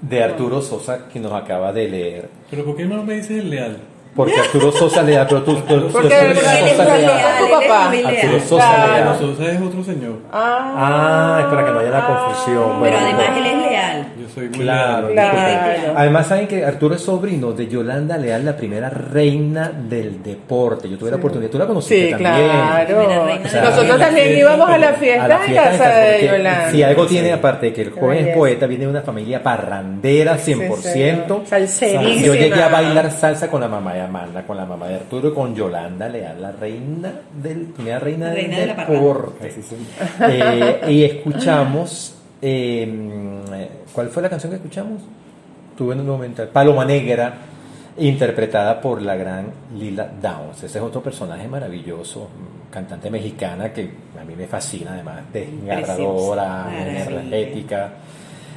de 0.00 0.22
Arturo 0.22 0.62
Sosa 0.62 1.08
que 1.08 1.18
nos 1.18 1.32
acaba 1.32 1.72
de 1.72 1.88
leer. 1.88 2.28
Pero 2.50 2.64
¿por 2.64 2.76
qué 2.76 2.84
no 2.84 3.02
me 3.02 3.14
dices 3.14 3.38
el 3.38 3.50
leal? 3.50 3.78
Porque 4.14 4.38
Arturo 4.38 4.70
Sosa 4.72 5.02
le 5.02 5.12
da, 5.16 5.26
pero 5.26 5.42
tú, 5.42 5.54
tú- 5.56 5.88
Porque 5.90 6.14
Arturo 6.14 6.34
Sosa 6.40 6.96
le 6.96 7.02
da. 7.02 7.28
Arturo 7.30 8.40
Sosa 8.40 8.86
le 8.86 9.00
da. 9.00 9.16
Pero 9.18 9.32
Sosa 9.34 9.50
es 9.52 9.60
otro 9.62 9.82
señor. 9.84 10.14
Ah, 10.32 11.38
es 11.40 11.46
para 11.46 11.64
que 11.64 11.70
no 11.72 11.78
haya 11.80 11.90
la 11.90 12.06
confusión. 12.06 12.54
Pero 12.56 12.78
Bueno, 12.78 12.98
además 12.98 13.26
él 13.38 13.46
es 13.46 13.52
leal. 13.56 13.61
Yo 13.61 13.61
soy 14.34 14.48
muy 14.48 14.60
Claro, 14.60 15.08
leal. 15.10 15.30
Claro. 15.32 15.94
Además 15.96 16.26
saben 16.26 16.46
que 16.46 16.64
Arturo 16.64 16.94
es 16.94 17.02
sobrino 17.02 17.52
de 17.52 17.68
Yolanda 17.68 18.16
Leal, 18.16 18.44
la 18.44 18.56
primera 18.56 18.88
reina 18.90 19.70
del 19.70 20.22
deporte. 20.22 20.88
Yo 20.88 20.96
tuve 20.98 21.10
la 21.10 21.16
oportunidad, 21.16 21.50
tú 21.50 21.58
la 21.58 21.66
conociste 21.66 22.04
Sí, 22.06 22.10
también. 22.10 22.34
claro. 22.34 22.86
Primera 22.86 23.24
reina 23.24 23.46
O 23.46 23.48
sea, 23.48 23.62
Nosotros 23.64 23.98
también 23.98 24.38
íbamos 24.38 24.68
a 24.70 24.78
la 24.78 24.92
fiesta, 24.94 25.24
a 25.24 25.28
la 25.28 25.44
en 25.46 25.54
casa 25.54 25.88
de 25.88 26.12
porque 26.12 26.26
Yolanda. 26.38 26.70
Si 26.70 26.82
algo 26.82 27.06
tiene, 27.06 27.32
aparte 27.32 27.66
de 27.66 27.72
que 27.72 27.82
el 27.82 27.90
joven 27.90 28.28
es 28.28 28.36
poeta, 28.36 28.66
viene 28.66 28.84
de 28.84 28.90
una 28.90 29.02
familia 29.02 29.42
parrandera 29.42 30.36
100%. 30.38 31.40
sí. 31.42 31.48
Salserísima. 31.48 32.22
Yo 32.26 32.34
llegué 32.34 32.62
a 32.62 32.68
bailar 32.68 33.10
salsa 33.10 33.48
con 33.50 33.60
la 33.60 33.68
mamá 33.68 33.94
de 33.94 34.00
Amanda, 34.00 34.42
con 34.46 34.56
la 34.56 34.64
mamá 34.64 34.88
de 34.88 34.94
Arturo 34.96 35.28
y 35.28 35.32
con 35.34 35.54
Yolanda 35.54 36.08
Leal, 36.08 36.40
la 36.40 36.52
reina 36.52 37.12
del, 37.42 37.66
primera 37.66 37.98
reina, 37.98 38.26
del 38.26 38.36
Reina 38.36 38.58
de 38.58 38.66
la 38.66 38.76
parranda. 38.76 38.98
deporte. 39.00 39.52
Eh, 40.28 40.80
y 40.88 41.04
escuchamos, 41.04 42.14
eh, 42.40 42.88
¿cuál 43.92 44.08
fue 44.08 44.22
la 44.22 44.30
canción 44.30 44.50
que 44.50 44.56
escuchamos? 44.56 45.02
Tuve 45.76 45.94
en 45.94 46.00
un 46.00 46.06
momento, 46.06 46.46
Paloma 46.48 46.84
Negra, 46.84 47.34
interpretada 47.98 48.80
por 48.80 49.02
la 49.02 49.16
gran 49.16 49.46
Lila 49.78 50.10
Downs. 50.20 50.62
Ese 50.62 50.78
es 50.78 50.84
otro 50.84 51.02
personaje 51.02 51.48
maravilloso, 51.48 52.28
cantante 52.70 53.10
mexicana 53.10 53.72
que 53.72 53.90
a 54.20 54.24
mí 54.24 54.34
me 54.36 54.46
fascina, 54.46 54.92
además, 54.94 55.22
desgarradora, 55.32 56.68
energética. 56.78 57.90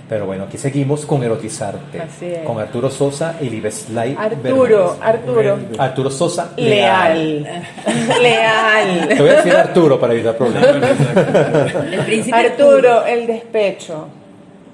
Pero 0.08 0.28
bueno, 0.28 0.44
aquí 0.44 0.60
seguimos 0.60 1.04
con 1.04 1.24
Erotizarte, 1.24 2.00
Así 2.00 2.28
es. 2.28 2.46
con 2.46 2.60
Arturo 2.60 2.92
Sosa 2.92 3.38
y 3.42 3.50
Libeslay 3.50 4.16
Arturo, 4.16 4.98
Arturo. 5.02 5.58
Arturo 5.80 6.12
Sosa 6.12 6.52
Leal. 6.58 7.64
Te 7.84 8.20
Leal. 8.22 9.18
voy 9.18 9.30
a 9.30 9.36
decir 9.38 9.56
Arturo 9.56 10.00
para 10.00 10.14
evitar 10.14 10.38
problemas. 10.38 10.70
El 11.92 12.06
príncipe 12.06 12.38
Arturo, 12.38 13.04
el 13.04 13.26
despecho 13.26 14.08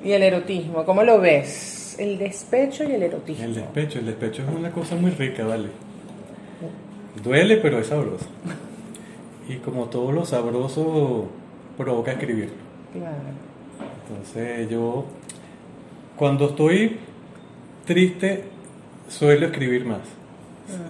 y 0.03 0.11
el 0.11 0.23
erotismo, 0.23 0.83
¿cómo 0.85 1.03
lo 1.03 1.19
ves? 1.19 1.95
El 1.99 2.17
despecho 2.17 2.83
y 2.83 2.93
el 2.93 3.03
erotismo. 3.03 3.43
El 3.45 3.55
despecho, 3.55 3.99
el 3.99 4.05
despecho 4.05 4.43
es 4.43 4.55
una 4.55 4.71
cosa 4.71 4.95
muy 4.95 5.11
rica, 5.11 5.43
¿vale? 5.45 5.67
Duele, 7.23 7.57
pero 7.57 7.79
es 7.79 7.87
sabroso. 7.87 8.25
Y 9.49 9.55
como 9.57 9.85
todo 9.85 10.11
lo 10.11 10.25
sabroso, 10.25 11.27
provoca 11.77 12.13
escribir. 12.13 12.49
Claro. 12.93 13.15
Entonces 14.07 14.69
yo, 14.69 15.05
cuando 16.15 16.49
estoy 16.49 16.97
triste, 17.85 18.45
suelo 19.09 19.47
escribir 19.47 19.85
más. 19.85 19.99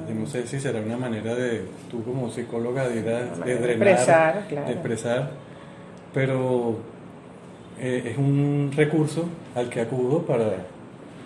Yo 0.07 0.13
no 0.13 0.27
sé 0.27 0.45
si 0.45 0.59
será 0.59 0.79
una 0.79 0.97
manera 0.97 1.33
de, 1.33 1.63
tú 1.89 2.03
como 2.03 2.29
psicóloga, 2.29 2.87
de, 2.87 2.99
ir 2.99 3.09
a- 3.09 3.23
de 3.43 3.55
de 3.55 3.59
drenar, 3.59 3.87
expresar, 3.87 4.45
claro. 4.47 4.67
de 4.67 4.73
expresar, 4.73 5.31
pero 6.13 6.77
eh, 7.79 8.11
es 8.11 8.17
un 8.17 8.71
recurso 8.75 9.25
al 9.55 9.69
que 9.69 9.81
acudo 9.81 10.23
para, 10.23 10.65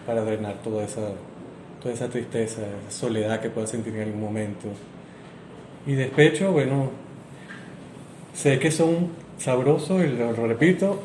para 0.05 0.23
drenar 0.23 0.55
toda 0.63 0.83
esa, 0.83 1.09
toda 1.81 1.93
esa 1.93 2.09
tristeza, 2.09 2.61
esa 2.61 2.91
soledad 2.91 3.39
que 3.41 3.49
pueda 3.49 3.67
sentir 3.67 3.95
en 3.95 4.03
algún 4.03 4.21
momento. 4.21 4.67
Y 5.87 5.93
despecho, 5.93 6.51
bueno, 6.51 6.89
sé 8.33 8.59
que 8.59 8.71
son 8.71 9.09
sabrosos 9.37 10.03
y 10.03 10.07
lo, 10.07 10.31
lo 10.31 10.47
repito. 10.47 11.01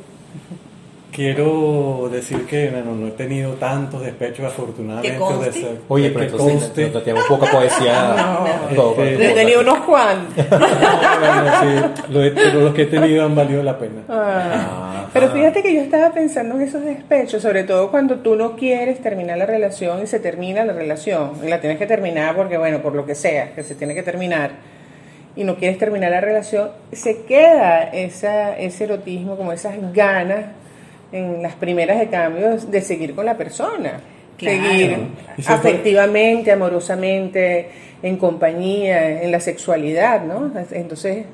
Quiero 1.21 2.09
decir 2.11 2.47
que 2.47 2.71
bueno, 2.71 2.95
no 2.95 3.09
he 3.09 3.11
tenido 3.11 3.53
tantos 3.53 4.01
despechos 4.03 4.47
afortunadamente. 4.47 5.13
Que 5.13 5.19
conste. 5.19 5.51
de 5.51 5.59
esa- 5.59 5.69
Oye, 5.89 6.09
que 6.09 6.15
pero 6.15 6.25
entonces 6.25 6.53
conste. 6.63 6.81
nosotros 6.81 7.05
tenemos 7.05 7.27
poca 7.29 7.51
poesía. 7.51 8.17
todo, 8.75 9.03
Este, 9.05 9.23
Yo 9.25 9.31
he 9.31 9.35
tenido 9.35 9.61
unos 9.61 9.79
cuantos. 9.81 10.47
No, 10.51 10.59
bueno, 10.59 11.53
sí, 11.61 12.03
lo 12.13 12.25
he- 12.25 12.31
pero 12.31 12.61
los 12.61 12.73
que 12.75 12.83
he 12.83 12.87
tenido 12.87 13.23
han 13.27 13.35
valido 13.35 13.63
la 13.63 13.79
pena. 13.79 14.01
Ah. 14.09 15.09
Pero 15.13 15.29
fíjate 15.29 15.63
que 15.63 15.75
yo 15.75 15.83
estaba 15.83 16.11
pensando 16.15 16.55
en 16.55 16.63
esos 16.63 16.83
despechos, 16.87 17.43
sobre 17.43 17.65
todo 17.65 17.91
cuando 17.91 18.17
tú 18.21 18.35
no 18.35 18.57
quieres 18.57 19.03
terminar 19.03 19.37
la 19.37 19.45
relación 19.45 20.03
y 20.03 20.07
se 20.07 20.21
termina 20.21 20.65
la 20.65 20.73
relación. 20.73 21.33
Y 21.45 21.49
la 21.49 21.61
tienes 21.61 21.79
que 21.79 21.87
terminar 21.87 22.35
porque, 22.35 22.57
bueno, 22.57 22.79
por 22.81 22.95
lo 22.95 23.05
que 23.05 23.15
sea, 23.15 23.53
que 23.55 23.63
se 23.63 23.75
tiene 23.75 23.95
que 23.95 24.03
terminar. 24.03 24.53
Y 25.37 25.45
no 25.45 25.57
quieres 25.57 25.77
terminar 25.77 26.11
la 26.13 26.23
relación, 26.23 26.71
se 26.93 27.23
queda 27.25 27.83
esa, 27.85 28.57
ese 28.59 28.85
erotismo, 28.85 29.37
como 29.37 29.53
esas 29.53 29.75
ganas 29.93 30.47
en 31.13 31.43
las 31.43 31.55
primeras 31.55 31.99
de 31.99 32.09
cambio 32.09 32.57
de 32.57 32.83
seguir 32.83 33.15
con 33.15 33.27
la 33.27 33.37
persona. 33.37 34.01
Claro. 34.37 34.63
Seguir 34.63 34.99
afectivamente, 35.47 36.51
amorosamente, 36.53 37.69
en 38.03 38.17
compañía, 38.17 39.23
en 39.23 39.31
la 39.31 39.41
sexualidad, 39.41 40.23
¿no? 40.25 40.51
Entonces, 40.71 41.27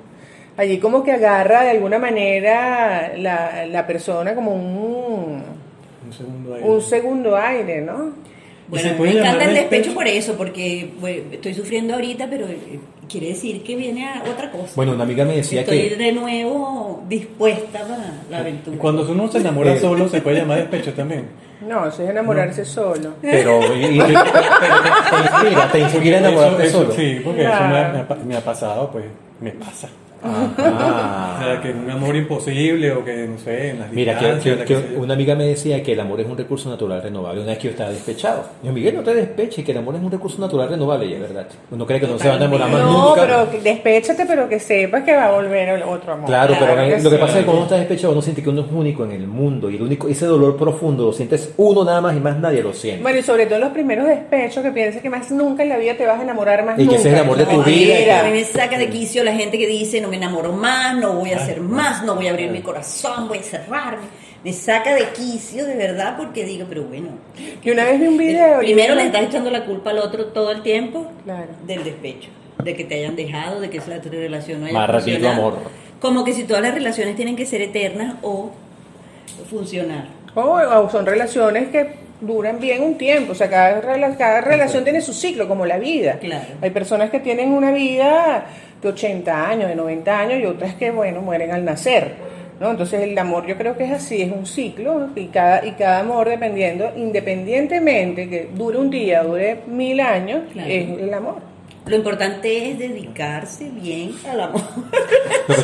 allí 0.56 0.78
como 0.78 1.04
que 1.04 1.12
agarra 1.12 1.62
de 1.62 1.70
alguna 1.70 1.98
manera 1.98 3.12
la, 3.16 3.66
la 3.66 3.86
persona 3.86 4.34
como 4.34 4.54
un, 4.54 5.42
Un 6.06 6.12
segundo 6.12 6.54
ahí. 6.54 6.62
un 6.64 6.80
segundo 6.82 7.36
aire, 7.36 7.80
¿no? 7.82 8.12
¿Y 8.72 8.78
se 8.78 8.92
Bueno, 8.94 9.04
me 9.04 9.10
encanta 9.12 9.44
el 9.44 9.54
despecho 9.54 9.90
despecho? 9.90 9.94
por 9.94 10.08
eso, 10.08 10.36
porque 10.36 10.90
bueno, 10.98 11.22
estoy 11.32 11.54
sufriendo 11.54 11.94
ahorita, 11.94 12.26
pero 12.28 12.48
eh, 12.48 12.80
quiere 13.08 13.28
decir 13.28 13.62
que 13.62 13.76
viene 13.76 14.06
a 14.08 14.22
otra 14.30 14.50
cosa. 14.50 14.72
Bueno, 14.76 14.92
una 14.92 15.04
amiga 15.04 15.24
me 15.24 15.36
decía 15.36 15.60
Estoy 15.60 15.88
que 15.90 15.96
de 15.96 16.12
nuevo 16.12 17.02
dispuesta 17.08 17.80
para 17.82 18.22
la 18.30 18.38
aventura. 18.38 18.76
Cuando 18.78 19.10
uno 19.10 19.28
se 19.30 19.38
enamora 19.38 19.74
Eh. 19.74 19.80
solo, 19.80 20.08
se 20.08 20.20
puede 20.20 20.38
llamar 20.38 20.58
despecho 20.58 20.92
también. 20.92 21.26
No, 21.66 21.86
eso 21.88 22.02
es 22.02 22.10
enamorarse 22.10 22.64
solo. 22.64 23.14
Pero, 23.22 23.60
y- 23.74 23.84
y- 23.84 23.98
pero 23.98 24.22
te, 24.22 24.30
te 25.10 25.22
inspira, 25.22 25.72
te 25.72 25.78
inspira 25.80 26.16
a 26.16 26.20
enamorarte 26.20 26.66
Eso- 26.66 26.82
eso- 26.82 26.82
solo. 26.82 26.92
Sí, 26.94 27.20
porque 27.24 27.42
eso 27.42 27.50
me 27.50 27.78
ha, 27.78 27.88
me 27.92 27.98
ha 28.00 28.08
pa- 28.08 28.16
me 28.16 28.36
ha 28.36 28.40
pasado, 28.44 28.90
pues 28.90 29.04
me 29.40 29.50
pasa. 29.52 29.88
O 30.58 30.62
Ah. 30.78 31.38
sea, 31.42 31.60
que 31.60 31.70
un 31.70 31.90
amor 31.90 32.16
imposible 32.16 32.92
o 32.92 33.04
que, 33.04 33.26
no 33.26 33.38
sé, 33.38 33.70
en 33.70 33.78
las 33.80 33.92
Mira, 33.92 34.18
que, 34.18 34.38
que- 34.42 34.56
que 34.58 34.64
que 34.64 34.96
una 34.96 35.14
amiga 35.14 35.34
me 35.34 35.44
decía 35.44 35.82
que 35.82 35.92
el 35.92 36.00
amor 36.00 36.20
es 36.20 36.26
un 36.26 36.36
recurso 36.36 36.68
natural 36.70 37.02
renovable. 37.02 37.40
Una 37.42 37.50
vez 37.50 37.58
que 37.58 37.64
yo 37.64 37.70
estaba 37.70 37.90
despechado. 37.90 38.44
Yo, 38.62 38.72
Miguel, 38.72 38.94
no 38.96 39.02
te 39.02 39.14
despeches, 39.14 39.64
que 39.64 39.72
el 39.72 39.78
amor 39.78 39.94
es 39.96 40.02
un 40.02 40.10
recurso 40.10 40.40
natural 40.40 40.68
renovable. 40.68 41.06
Y 41.06 41.14
es 41.14 41.20
verdad. 41.20 41.46
Uno 41.70 41.86
cree 41.86 42.00
que 42.00 42.06
no 42.06 42.18
se 42.18 42.28
va 42.28 42.34
a 42.34 42.36
enamorar 42.38 42.68
más 42.70 42.80
No, 42.82 43.08
nunca. 43.10 43.22
pero 43.22 43.50
que- 43.50 43.60
despéchate, 43.60 44.24
pero 44.26 44.48
que 44.48 44.58
sepas 44.58 45.02
que 45.04 45.14
va 45.14 45.26
a 45.26 45.32
volver 45.32 45.68
el 45.68 45.82
otro 45.82 46.12
amor. 46.12 46.26
Claro, 46.26 46.54
pero 46.58 46.74
lo 46.76 46.82
que 46.88 47.00
sí. 47.00 47.08
pasa 47.20 47.32
es 47.34 47.38
que 47.40 47.44
cuando 47.44 47.52
uno 47.54 47.62
está 47.64 47.76
despechado 47.76 48.12
uno 48.12 48.22
siente 48.22 48.42
que 48.42 48.50
uno 48.50 48.62
es 48.62 48.72
único 48.72 49.04
en 49.04 49.12
el 49.12 49.26
mundo 49.26 49.70
y 49.70 49.76
el 49.76 49.82
único 49.82 50.08
ese 50.08 50.26
dolor 50.26 50.56
profundo 50.56 51.04
lo 51.06 51.12
sientes 51.12 51.52
uno 51.56 51.84
nada 51.84 52.00
más 52.00 52.16
y 52.16 52.20
más 52.20 52.38
nadie 52.38 52.62
lo 52.62 52.72
siente. 52.72 53.02
Bueno, 53.02 53.18
y 53.18 53.22
sobre 53.22 53.46
todo 53.46 53.58
los 53.58 53.70
primeros 53.70 54.06
despechos, 54.06 54.62
que 54.62 54.70
piensas 54.70 55.02
que 55.02 55.10
más 55.10 55.30
nunca 55.30 55.62
en 55.62 55.68
la 55.68 55.76
vida 55.78 55.94
te 55.96 56.06
vas 56.06 56.18
a 56.18 56.22
enamorar 56.22 56.64
más 56.64 56.74
Y 56.78 56.82
que 56.82 56.84
nunca. 56.86 56.98
ese 56.98 57.08
es 57.08 57.14
el 57.14 57.20
amor 57.20 57.36
de 57.36 57.44
tu 57.46 57.62
vida. 57.62 57.94
mira. 58.00 58.20
A 58.20 58.24
mí 58.24 58.30
me 58.30 58.44
saca 58.44 58.78
de 58.78 58.88
quicio 58.88 59.22
la 59.24 59.32
gente 59.32 59.58
que 59.58 59.66
dice 59.66 60.00
no 60.00 60.08
me 60.08 60.15
enamoro 60.16 60.52
más, 60.52 60.96
no 60.96 61.14
voy 61.14 61.32
a 61.32 61.36
hacer 61.36 61.60
más, 61.60 62.02
no 62.02 62.14
voy 62.14 62.26
a 62.26 62.30
abrir 62.30 62.50
mi 62.50 62.60
corazón, 62.60 63.28
voy 63.28 63.38
a 63.38 63.42
cerrarme. 63.42 64.04
Me 64.44 64.52
saca 64.52 64.94
de 64.94 65.08
quicio 65.10 65.64
de 65.64 65.74
verdad 65.76 66.16
porque 66.16 66.44
digo, 66.44 66.66
pero 66.68 66.84
bueno. 66.84 67.08
Y 67.62 67.70
una 67.70 67.84
vez 67.84 68.00
vi 68.00 68.06
un 68.06 68.16
video. 68.16 68.58
Primero 68.58 68.94
le 68.94 69.06
estás 69.06 69.22
echando 69.22 69.50
la 69.50 69.64
culpa 69.64 69.90
al 69.90 69.98
otro 69.98 70.26
todo 70.26 70.52
el 70.52 70.62
tiempo 70.62 71.10
Claro. 71.24 71.48
del 71.66 71.82
despecho, 71.84 72.28
de 72.62 72.74
que 72.76 72.84
te 72.84 72.96
hayan 72.96 73.16
dejado, 73.16 73.60
de 73.60 73.70
que 73.70 73.78
esa 73.78 73.98
relación 73.98 74.60
no 74.60 74.66
haya 74.66 74.78
Más 74.86 75.06
amor. 75.24 75.58
Como 76.00 76.24
que 76.24 76.32
si 76.32 76.44
todas 76.44 76.62
las 76.62 76.74
relaciones 76.74 77.16
tienen 77.16 77.34
que 77.36 77.46
ser 77.46 77.62
eternas 77.62 78.16
o 78.22 78.52
funcionar. 79.50 80.06
O, 80.34 80.42
o 80.42 80.90
son 80.90 81.06
relaciones 81.06 81.68
que 81.68 82.05
duran 82.20 82.58
bien 82.60 82.82
un 82.82 82.96
tiempo, 82.96 83.32
o 83.32 83.34
sea, 83.34 83.48
cada, 83.50 83.80
rela- 83.82 84.16
cada 84.16 84.40
relación 84.40 84.84
tiene 84.84 85.00
su 85.00 85.12
ciclo, 85.12 85.46
como 85.48 85.66
la 85.66 85.78
vida. 85.78 86.18
Claro. 86.20 86.44
Hay 86.62 86.70
personas 86.70 87.10
que 87.10 87.20
tienen 87.20 87.52
una 87.52 87.72
vida 87.72 88.46
de 88.82 88.88
80 88.88 89.48
años, 89.48 89.68
de 89.68 89.74
90 89.76 90.18
años, 90.18 90.40
y 90.40 90.46
otras 90.46 90.74
que, 90.74 90.90
bueno, 90.90 91.20
mueren 91.22 91.50
al 91.50 91.64
nacer. 91.64 92.14
¿no? 92.58 92.70
Entonces 92.70 93.02
el 93.02 93.18
amor 93.18 93.46
yo 93.46 93.56
creo 93.58 93.76
que 93.76 93.84
es 93.84 93.92
así, 93.92 94.22
es 94.22 94.32
un 94.32 94.46
ciclo, 94.46 95.10
y 95.14 95.26
cada, 95.26 95.66
y 95.66 95.72
cada 95.72 96.00
amor 96.00 96.28
dependiendo, 96.28 96.90
independientemente 96.96 98.28
que 98.28 98.48
dure 98.54 98.78
un 98.78 98.90
día, 98.90 99.22
dure 99.22 99.58
mil 99.66 100.00
años, 100.00 100.42
Claro. 100.52 100.70
es 100.70 100.88
el 100.98 101.12
amor. 101.14 101.55
Lo 101.86 101.94
importante 101.96 102.70
es 102.70 102.78
dedicarse 102.80 103.70
bien 103.70 104.10
al 104.28 104.40
amor, 104.40 104.60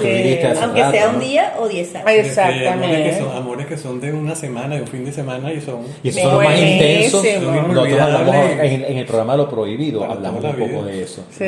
Sí. 0.00 0.38
hace 0.44 0.60
aunque 0.62 0.80
rato, 0.80 0.92
sea 0.92 1.06
¿no? 1.08 1.14
un 1.14 1.20
día 1.20 1.54
o 1.58 1.66
diez 1.68 1.92
años. 1.96 2.08
Exactamente. 2.08 3.10
que, 3.10 3.18
son, 3.18 3.36
amores 3.36 3.66
que 3.66 3.76
son 3.76 4.00
de 4.00 4.12
una 4.12 4.36
semana, 4.36 4.76
de 4.76 4.82
un 4.82 4.86
fin 4.86 5.04
de 5.04 5.12
semana 5.12 5.52
y 5.52 5.60
son. 5.60 5.80
Y 6.04 6.10
esos 6.10 6.22
son 6.22 6.34
los 6.34 6.44
más 6.44 6.56
intensos. 6.58 7.24
Nosotros 7.24 8.00
hablamos 8.00 8.36
en, 8.60 8.84
en 8.84 8.98
el 8.98 9.06
programa 9.06 9.36
Lo 9.36 9.50
Prohibido, 9.50 10.00
Para 10.00 10.12
hablamos 10.12 10.44
un 10.44 10.52
poco 10.52 10.84
de 10.84 11.02
eso. 11.02 11.24
Sí. 11.30 11.44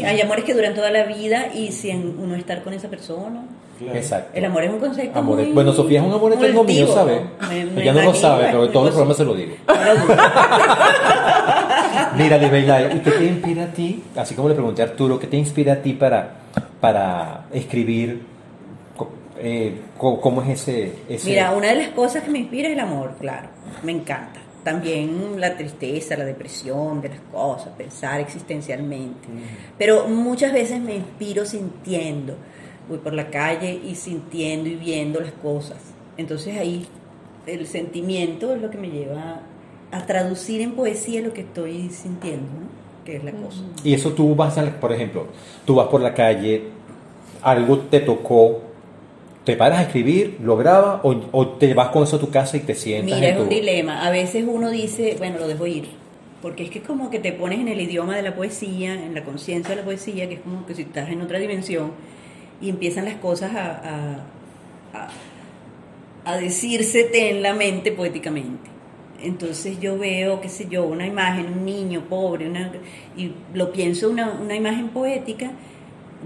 Y 0.00 0.04
Hay 0.04 0.20
amores 0.20 0.44
que 0.44 0.52
duran 0.52 0.74
toda 0.74 0.90
la 0.90 1.04
vida 1.04 1.46
y 1.54 1.72
sin 1.72 2.18
uno 2.18 2.34
estar 2.36 2.62
con 2.62 2.74
esa 2.74 2.88
persona. 2.88 3.42
Claro. 3.78 3.96
Exacto. 3.96 4.30
El 4.34 4.44
amor 4.44 4.64
es 4.64 4.70
un 4.70 4.80
concepto 4.80 5.16
Amor- 5.18 5.38
muy 5.38 5.52
bueno, 5.52 5.72
Sofía 5.72 6.00
es 6.00 6.06
un 6.06 6.12
amor 6.12 6.32
eterno 6.32 6.64
mío, 6.64 6.86
¿sabes? 6.88 7.20
Ella 7.76 7.92
no 7.92 8.02
lo 8.02 8.12
sabe, 8.14 8.46
pero 8.46 8.64
en 8.64 8.72
todos 8.72 8.86
los 8.86 8.94
pues, 8.96 9.14
programas 9.14 9.16
se 9.16 9.24
lo 9.24 9.34
digo. 9.34 9.54
Mira, 12.16 12.38
Libeila, 12.38 12.94
¿y 12.94 13.00
qué 13.00 13.10
te 13.10 13.24
inspira 13.24 13.64
a 13.64 13.72
ti? 13.72 14.02
Así 14.16 14.34
como 14.34 14.48
le 14.48 14.54
pregunté 14.54 14.82
a 14.82 14.86
Arturo, 14.86 15.18
¿qué 15.18 15.26
te 15.26 15.36
inspira 15.36 15.74
a 15.74 15.76
ti 15.76 15.92
para, 15.94 16.36
para 16.80 17.46
escribir? 17.52 18.22
Eh, 19.40 19.80
¿Cómo 19.96 20.42
es 20.42 20.48
ese...? 20.60 20.92
ese 21.08 21.30
Mira, 21.30 21.52
una 21.52 21.68
de 21.68 21.76
las 21.76 21.88
cosas 21.90 22.24
que 22.24 22.30
me 22.30 22.38
inspira 22.40 22.68
es 22.68 22.74
el 22.74 22.80
amor, 22.80 23.14
claro. 23.20 23.48
Me 23.82 23.92
encanta. 23.92 24.40
también 24.64 25.40
la 25.40 25.56
tristeza, 25.56 26.16
la 26.16 26.24
depresión 26.24 27.00
de 27.00 27.08
las 27.10 27.20
cosas, 27.32 27.68
pensar 27.76 28.20
existencialmente. 28.20 29.26
Pero 29.78 30.08
muchas 30.08 30.52
veces 30.52 30.80
me 30.80 30.96
inspiro 30.96 31.46
sintiendo, 31.46 32.36
voy 32.88 32.98
por 32.98 33.14
la 33.14 33.30
calle 33.30 33.80
y 33.82 33.94
sintiendo 33.94 34.68
y 34.68 34.74
viendo 34.74 35.20
las 35.20 35.32
cosas. 35.32 35.78
Entonces 36.18 36.58
ahí 36.58 36.86
el 37.46 37.66
sentimiento 37.66 38.54
es 38.54 38.60
lo 38.60 38.68
que 38.70 38.76
me 38.76 38.90
lleva 38.90 39.40
a 39.90 40.04
traducir 40.06 40.60
en 40.60 40.72
poesía 40.72 41.20
lo 41.22 41.32
que 41.32 41.42
estoy 41.42 41.88
sintiendo, 41.90 42.42
¿no? 42.42 42.78
que 43.04 43.16
es 43.16 43.24
la 43.24 43.32
cosa. 43.32 43.60
Y 43.84 43.94
eso 43.94 44.12
tú 44.12 44.34
vas, 44.34 44.58
a, 44.58 44.64
por 44.80 44.92
ejemplo, 44.92 45.26
tú 45.64 45.76
vas 45.76 45.88
por 45.88 46.00
la 46.02 46.12
calle, 46.12 46.64
algo 47.42 47.78
te 47.78 48.00
tocó, 48.00 48.60
te 49.44 49.56
paras 49.56 49.78
a 49.78 49.82
escribir, 49.82 50.36
lo 50.42 50.56
grabas 50.58 51.00
o, 51.02 51.46
te 51.48 51.72
vas 51.72 51.88
con 51.88 52.02
eso 52.02 52.16
a 52.16 52.20
tu 52.20 52.28
casa 52.30 52.58
y 52.58 52.60
te 52.60 52.74
sientas. 52.74 53.14
Mira, 53.16 53.28
en 53.28 53.34
es 53.36 53.40
un 53.40 53.48
tu- 53.48 53.54
dilema. 53.54 54.06
A 54.06 54.10
veces 54.10 54.44
uno 54.46 54.68
dice, 54.70 55.14
bueno, 55.18 55.38
lo 55.38 55.48
dejo 55.48 55.66
ir. 55.66 55.88
Porque 56.42 56.64
es 56.64 56.70
que 56.70 56.80
es 56.80 56.84
como 56.84 57.10
que 57.10 57.18
te 57.18 57.32
pones 57.32 57.58
en 57.58 57.68
el 57.68 57.80
idioma 57.80 58.14
de 58.14 58.22
la 58.22 58.34
poesía, 58.36 58.92
en 58.94 59.14
la 59.14 59.24
conciencia 59.24 59.70
de 59.70 59.80
la 59.80 59.84
poesía, 59.84 60.28
que 60.28 60.34
es 60.34 60.40
como 60.40 60.66
que 60.66 60.74
si 60.74 60.82
estás 60.82 61.08
en 61.08 61.22
otra 61.22 61.38
dimensión 61.38 61.92
y 62.60 62.68
empiezan 62.68 63.06
las 63.06 63.14
cosas 63.14 63.54
a, 63.56 63.70
a, 64.92 65.08
a, 66.26 66.30
a 66.32 66.36
decírsete 66.36 67.30
en 67.30 67.42
la 67.42 67.54
mente 67.54 67.90
poéticamente. 67.90 68.68
Entonces 69.22 69.80
yo 69.80 69.98
veo, 69.98 70.40
qué 70.40 70.48
sé 70.48 70.68
yo, 70.68 70.84
una 70.84 71.06
imagen, 71.06 71.46
un 71.52 71.64
niño 71.64 72.02
pobre, 72.08 72.48
una, 72.48 72.70
y 73.16 73.32
lo 73.52 73.72
pienso 73.72 74.08
una, 74.10 74.30
una 74.30 74.54
imagen 74.54 74.88
poética, 74.90 75.50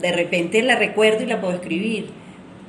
de 0.01 0.13
repente 0.13 0.61
la 0.63 0.77
recuerdo 0.77 1.23
y 1.23 1.27
la 1.27 1.41
puedo 1.41 1.55
escribir, 1.55 2.09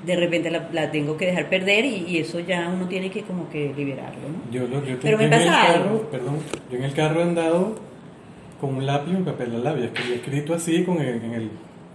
de 0.05 0.15
repente 0.15 0.49
la, 0.49 0.69
la 0.71 0.91
tengo 0.91 1.17
que 1.17 1.25
dejar 1.25 1.49
perder 1.49 1.85
y, 1.85 2.05
y 2.07 2.17
eso 2.19 2.39
ya 2.39 2.69
uno 2.73 2.87
tiene 2.87 3.09
que 3.11 3.21
como 3.23 3.49
que 3.49 3.73
liberarlo, 3.75 4.21
¿no? 4.29 4.51
Yo, 4.51 4.67
yo 4.69 4.81
te- 4.81 4.95
Pero 5.01 5.17
me 5.17 5.23
yo 5.23 5.27
en 5.27 5.33
el 5.33 5.45
pasa 5.47 5.61
carro- 5.67 5.83
algo. 5.83 6.01
Perdón, 6.09 6.35
yo 6.71 6.77
en 6.77 6.83
el 6.83 6.93
carro 6.93 7.19
he 7.19 7.23
andado 7.23 7.75
con 8.61 8.75
un 8.75 8.85
lápiz 8.85 9.11
y 9.11 9.15
un 9.15 9.25
papel 9.25 9.55
al 9.55 9.63
lado. 9.63 9.79
Y 9.79 9.83
escribí 9.83 10.13
escrito 10.13 10.53
así 10.53 10.83
con 10.83 10.99
el, 11.01 11.21
en 11.21 11.33
el, 11.33 11.49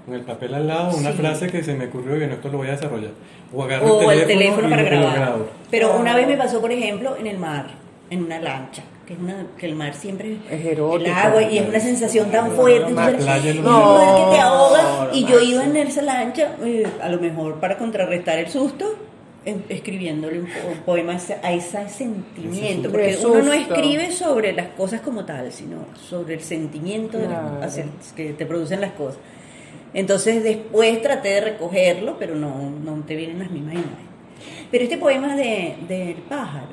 con 0.05 0.15
el 0.15 0.21
papel 0.23 0.53
al 0.55 0.67
lado 0.67 0.97
una 0.99 1.13
Sí. 1.13 1.17
frase 1.19 1.47
que 1.49 1.63
se 1.63 1.75
me 1.75 1.87
ocurrió 1.87 2.17
y 2.17 2.19
bueno, 2.19 2.35
esto 2.35 2.49
lo 2.51 2.59
voy 2.59 2.69
a 2.69 2.73
desarrollar. 2.73 3.11
O 3.55 3.63
agarro 3.63 3.87
O 3.97 4.11
el 4.13 4.21
el 4.21 4.27
teléfono, 4.27 4.69
teléfono 4.69 4.71
para 4.71 4.83
grabar. 4.83 5.39
Pero 5.71 5.97
una 5.99 6.15
vez 6.15 6.27
me 6.29 6.37
pasó, 6.37 6.61
por 6.61 6.73
ejemplo, 6.73 7.17
en 7.17 7.27
el 7.27 7.39
mar, 7.39 7.69
en 8.11 8.25
una 8.25 8.39
lancha, 8.41 8.83
que, 9.07 9.13
es 9.15 9.19
una, 9.19 9.47
que 9.59 9.67
el 9.67 9.75
mar 9.75 9.95
siempre 9.95 10.39
Es 10.51 10.65
erótico. 10.65 11.05
el 11.11 11.13
agua 11.13 11.43
y 11.43 11.59
es 11.59 11.69
una 11.69 11.81
sensación 11.81 12.31
tan 12.31 12.51
fuerte. 12.53 12.91
no, 12.93 13.09
entonces, 13.09 13.27
no- 13.27 13.43
que 13.53 13.53
te 13.53 13.63
No, 13.63 13.71
ahoga. 14.43 14.83
no, 15.11 15.15
y 15.15 15.25
yo 15.25 15.41
iba 15.41 15.65
en 15.65 15.77
esa 15.77 16.03
lancha, 16.03 16.57
eh, 16.65 16.87
a 17.03 17.09
lo 17.09 17.19
mejor 17.21 17.61
para 17.61 17.77
contrarrestar 17.79 18.39
el 18.39 18.49
susto, 18.49 18.97
escribiéndole 19.69 20.41
un, 20.41 20.47
po- 20.47 20.69
un 20.73 20.79
poema 20.81 21.13
a 21.43 21.53
ese, 21.53 21.89
sentimiento. 21.89 22.91
Porque 22.91 23.17
uno 23.25 23.43
no 23.43 23.53
escribe 23.53 24.11
sobre 24.11 24.53
las 24.53 24.69
cosas 24.69 25.01
como 25.01 25.25
tal, 25.25 25.53
sino 25.53 25.87
sobre 26.09 26.35
el 26.35 26.41
sentimiento 26.43 27.17
de 27.19 27.29
las- 27.29 27.41
Claro. 27.41 27.63
hacia 27.63 27.83
el- 27.85 27.91
que 28.15 28.33
te 28.35 28.45
producen 28.47 28.81
las 28.83 28.93
cosas. 28.93 29.19
Entonces 29.95 30.43
después 30.43 31.01
traté 31.01 31.29
de 31.31 31.41
recogerlo, 31.41 32.17
pero 32.19 32.35
no, 32.35 32.71
no 32.85 33.03
te 33.07 33.17
vienen 33.17 33.39
las 33.39 33.51
mismas 33.51 33.75
imágenes. 33.75 33.99
Pero 34.71 34.85
este 34.85 34.99
poema 34.99 35.35
de, 35.35 35.77
del 35.89 36.15
pájaro, 36.29 36.69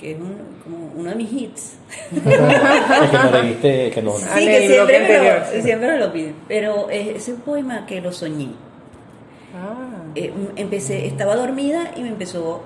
que 0.00 0.12
es 0.12 0.18
un- 0.18 0.36
como 0.64 0.92
uno 0.96 1.10
de 1.10 1.16
mis 1.16 1.32
hits, 1.32 1.74
El 2.12 3.10
que 3.10 3.18
no 3.18 3.30
leíste, 3.42 3.90
que 3.94 4.02
no. 4.02 4.12
Ah, 4.12 4.38
sí, 4.38 4.44
en 4.46 4.50
que 4.50 4.68
siempre 4.68 4.98
me, 5.00 5.18
lo, 5.18 5.44
sí. 5.52 5.62
siempre 5.62 5.88
me 5.92 5.98
lo 5.98 6.12
piden, 6.12 6.34
pero 6.48 6.90
es, 6.90 7.08
es 7.08 7.28
un 7.28 7.40
poema 7.42 7.86
que 7.86 8.00
lo 8.00 8.12
soñé. 8.12 8.48
Ah, 9.54 10.02
Eh, 10.14 10.32
m- 10.34 10.52
empecé, 10.56 11.06
estaba 11.06 11.36
dormida 11.36 11.92
y 11.96 12.02
me 12.02 12.08
empezó 12.08 12.62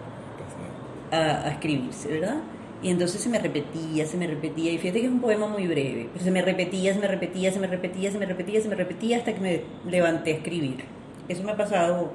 a, 1.11 1.17
a 1.47 1.51
escribirse, 1.51 2.09
¿verdad? 2.09 2.37
Y 2.83 2.91
entonces 2.91 3.21
se 3.21 3.29
me 3.31 3.39
repetía, 3.39 4.07
se 4.07 4.17
me 4.19 4.27
repetía, 4.27 4.71
y 4.73 4.79
fíjate 4.79 5.01
que 5.01 5.07
es 5.07 5.13
un 5.13 5.21
poema 5.21 5.47
muy 5.47 5.67
breve, 5.67 6.09
pero 6.13 6.25
se 6.25 6.31
me 6.31 6.43
repetía, 6.43 6.93
se 6.93 7.01
me 7.01 7.09
repetía, 7.09 7.51
se 7.51 7.59
me 7.59 7.67
repetía, 7.67 8.11
se 8.13 8.19
me 8.19 8.27
repetía, 8.27 8.61
se 8.61 8.69
me 8.69 8.75
repetía 8.75 9.17
hasta 9.19 9.33
que 9.35 9.41
me 9.41 9.63
levanté 9.91 10.33
a 10.33 10.37
escribir. 10.37 10.85
Eso 11.29 11.43
me 11.43 11.53
ha 11.53 11.57
pasado 11.57 12.11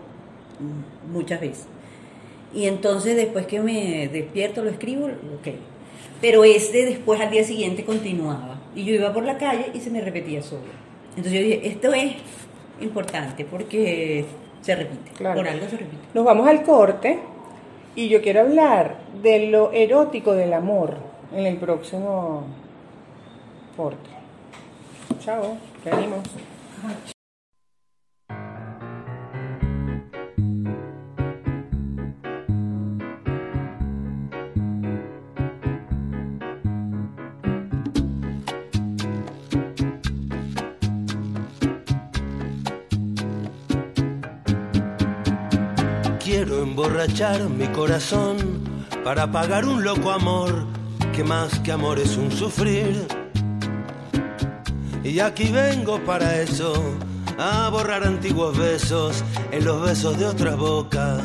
mm, 0.60 1.12
muchas 1.14 1.42
veces. 1.42 1.66
Y 2.54 2.66
entonces 2.66 3.16
después 3.16 3.46
que 3.46 3.60
me 3.60 4.08
despierto 4.08 4.64
lo 4.64 4.70
escribo, 4.70 5.06
ok. 5.06 5.54
Pero 6.22 6.44
este 6.44 6.86
después 6.86 7.20
al 7.22 7.32
día 7.32 7.44
siguiente 7.44 7.86
continuaba. 7.86 8.60
Y 8.76 8.86
yo 8.86 8.94
iba 8.94 9.14
por 9.14 9.24
la 9.24 9.38
calle 9.38 9.72
y 9.74 9.80
se 9.80 9.90
me 9.90 10.02
repetía 10.02 10.42
solo. 10.42 10.64
Entonces 11.10 11.34
yo 11.34 11.40
dije, 11.40 11.68
esto 11.68 11.94
es 11.94 12.14
importante 12.82 13.46
porque 13.46 14.26
se 14.62 14.76
repite. 14.76 15.12
Claro. 15.12 15.36
Por 15.36 15.48
algo 15.48 15.66
se 15.70 15.78
repite. 15.78 16.02
Nos 16.14 16.26
vamos 16.26 16.48
al 16.48 16.64
corte 16.64 17.20
y 17.96 18.10
yo 18.10 18.22
quiero 18.22 18.42
hablar 18.42 18.98
de 19.22 19.48
lo 19.48 19.72
erótico 19.72 20.34
del 20.34 20.54
amor 20.54 20.98
en 21.36 21.46
el 21.46 21.58
próximo 21.58 22.44
corte. 23.76 24.10
Chao, 25.20 25.58
venimos. 25.84 26.20
Quiero 46.50 46.64
emborrachar 46.64 47.48
mi 47.48 47.68
corazón 47.68 48.64
para 49.04 49.32
pagar 49.32 49.66
un 49.66 49.84
loco 49.84 50.10
amor 50.10 50.66
que 51.14 51.24
más 51.24 51.60
que 51.60 51.72
amor 51.72 52.00
es 52.00 52.18
un 52.18 52.32
sufrir. 52.32 53.06
Y 55.04 55.20
aquí 55.20 55.52
vengo 55.52 56.04
para 56.06 56.42
eso, 56.42 56.74
a 57.38 57.70
borrar 57.70 58.04
antiguos 58.04 58.58
besos 58.58 59.24
en 59.52 59.64
los 59.64 59.80
besos 59.86 60.18
de 60.18 60.26
otras 60.26 60.58
bocas. 60.58 61.22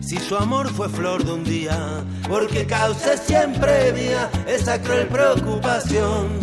Si 0.00 0.16
su 0.16 0.34
amor 0.34 0.70
fue 0.70 0.88
flor 0.88 1.22
de 1.22 1.32
un 1.32 1.44
día, 1.44 2.02
porque 2.30 2.64
cause 2.64 3.18
siempre 3.18 3.92
mía 3.92 4.30
esa 4.46 4.80
cruel 4.80 5.06
preocupación. 5.08 6.40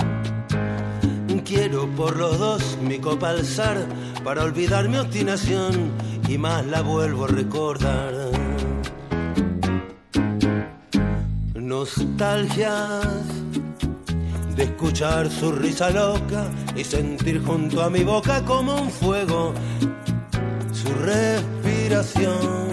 Quiero 1.44 1.88
por 1.96 2.16
los 2.16 2.38
dos 2.38 2.78
mi 2.80 3.00
copa 3.00 3.32
alzar 3.32 3.76
para 4.24 4.44
olvidar 4.44 4.88
mi 4.88 4.98
obstinación 4.98 5.92
y 6.30 6.38
más 6.38 6.64
la 6.68 6.82
vuelvo 6.82 7.26
a 7.26 7.28
recordar. 7.28 8.14
Nostalgias 11.56 13.26
de 14.56 14.64
escuchar 14.64 15.30
su 15.32 15.52
risa 15.52 15.90
loca 15.90 16.46
y 16.76 16.84
sentir 16.84 17.44
junto 17.44 17.82
a 17.82 17.90
mi 17.90 18.04
boca 18.04 18.46
como 18.46 18.76
un 18.76 18.92
fuego 18.92 19.54
su 20.72 20.94
respiración. 20.94 22.70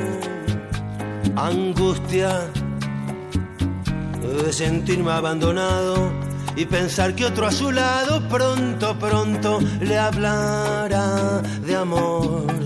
Angustia 1.34 2.50
de 4.44 4.52
sentirme 4.52 5.12
abandonado 5.12 6.12
y 6.56 6.66
pensar 6.66 7.14
que 7.14 7.24
otro 7.24 7.46
a 7.46 7.52
su 7.52 7.72
lado 7.72 8.26
pronto, 8.28 8.98
pronto 8.98 9.60
le 9.80 9.98
hablará 9.98 11.40
de 11.64 11.76
amor. 11.76 12.65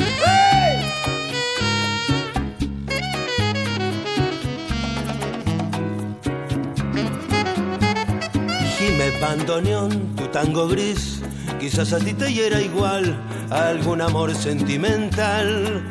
Bandoneón, 9.31 10.13
tu 10.17 10.27
tango 10.27 10.67
gris, 10.67 11.21
quizás 11.57 11.93
a 11.93 11.99
ti 11.99 12.13
te 12.13 12.33
hiera 12.33 12.59
igual 12.61 13.15
algún 13.49 14.01
amor 14.01 14.35
sentimental. 14.35 15.83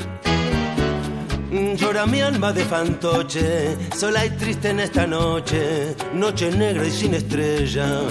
Llora 1.79 2.05
mi 2.07 2.21
alma 2.21 2.53
de 2.53 2.65
fantoche, 2.65 3.77
sola 3.97 4.27
y 4.27 4.31
triste 4.31 4.69
en 4.71 4.81
esta 4.81 5.07
noche, 5.07 5.97
noche 6.13 6.51
negra 6.51 6.87
y 6.87 6.91
sin 6.91 7.15
estrellas. 7.15 8.03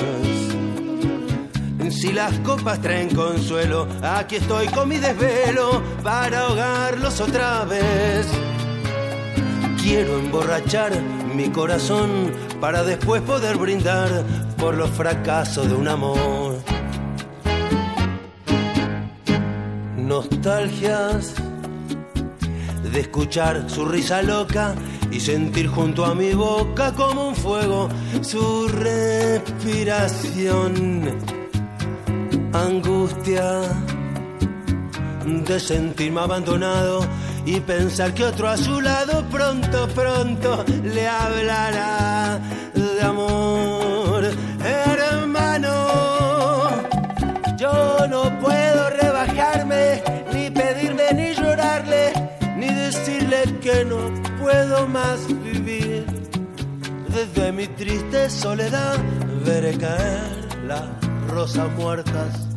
Si 1.92 2.12
las 2.12 2.34
copas 2.40 2.82
traen 2.82 3.10
consuelo, 3.14 3.88
aquí 4.02 4.38
estoy 4.38 4.68
con 4.68 4.90
mi 4.90 4.98
desvelo 4.98 5.82
para 6.04 6.40
ahogarlos 6.46 7.22
otra 7.22 7.66
vez. 7.66 8.26
Quiero 9.82 10.18
emborrachar 10.18 10.92
mi 11.40 11.50
corazón 11.50 12.32
para 12.60 12.84
después 12.84 13.22
poder 13.22 13.56
brindar 13.56 14.26
por 14.58 14.76
los 14.76 14.90
fracasos 14.90 15.70
de 15.70 15.74
un 15.74 15.88
amor. 15.88 16.60
nostalgias 19.96 21.36
de 22.92 23.00
escuchar 23.00 23.70
su 23.70 23.86
risa 23.86 24.22
loca 24.22 24.76
y 25.12 25.22
sentir 25.22 25.68
junto 25.68 26.04
a 26.04 26.14
mi 26.14 26.34
boca 26.34 26.94
como 26.94 27.30
un 27.30 27.36
fuego 27.36 27.88
su 28.22 28.68
respiración. 28.68 31.18
Angustia 32.52 33.62
de 35.48 35.60
sentirme 35.60 36.20
abandonado 36.20 37.06
y 37.50 37.60
pensar 37.62 38.14
que 38.14 38.24
otro 38.24 38.48
a 38.48 38.56
su 38.58 38.80
lado 38.80 39.26
pronto, 39.32 39.88
pronto 39.96 40.64
le 40.84 41.08
hablará 41.08 42.40
de 42.76 43.02
amor. 43.02 44.24
Hermano, 44.64 45.72
yo 47.58 48.08
no 48.08 48.40
puedo 48.40 48.90
rebajarme, 49.02 50.04
ni 50.32 50.52
pedirme, 50.52 51.12
ni 51.16 51.34
llorarle, 51.34 52.14
ni 52.56 52.68
decirle 52.68 53.42
que 53.62 53.84
no 53.84 53.98
puedo 54.40 54.88
más 54.88 55.26
vivir. 55.44 56.06
Desde 57.08 57.52
mi 57.52 57.68
triste 57.68 58.30
soledad 58.30 58.98
veré 59.44 59.76
caer 59.76 60.30
las 60.68 60.84
rosas 61.28 61.68
muertas 61.72 62.50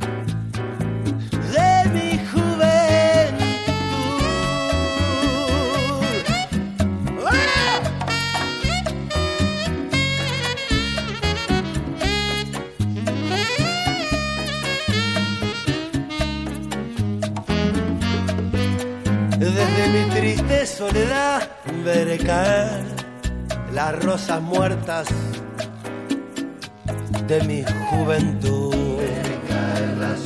mi 19.92 20.08
triste 20.08 20.66
soledad 20.66 21.48
veré 21.84 22.16
caer 22.18 22.82
las 23.74 24.02
rosas 24.02 24.40
muertas 24.40 25.06
de 27.26 27.42
mi 27.44 27.64
juventud. 27.90 28.74
Veré 28.96 29.40
caer 29.48 29.96
las 29.98 30.20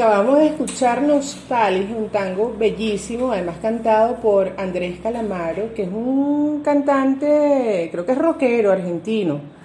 Acabamos 0.00 0.38
de 0.38 0.46
escuchar 0.46 1.02
Nostalgia, 1.02 1.94
un 1.94 2.08
tango 2.08 2.56
bellísimo, 2.58 3.32
además 3.32 3.56
cantado 3.60 4.16
por 4.16 4.50
Andrés 4.56 4.98
Calamaro, 5.02 5.74
que 5.74 5.82
es 5.82 5.90
un 5.90 6.62
cantante, 6.64 7.90
creo 7.92 8.06
que 8.06 8.12
es 8.12 8.16
rockero 8.18 8.72
argentino. 8.72 9.59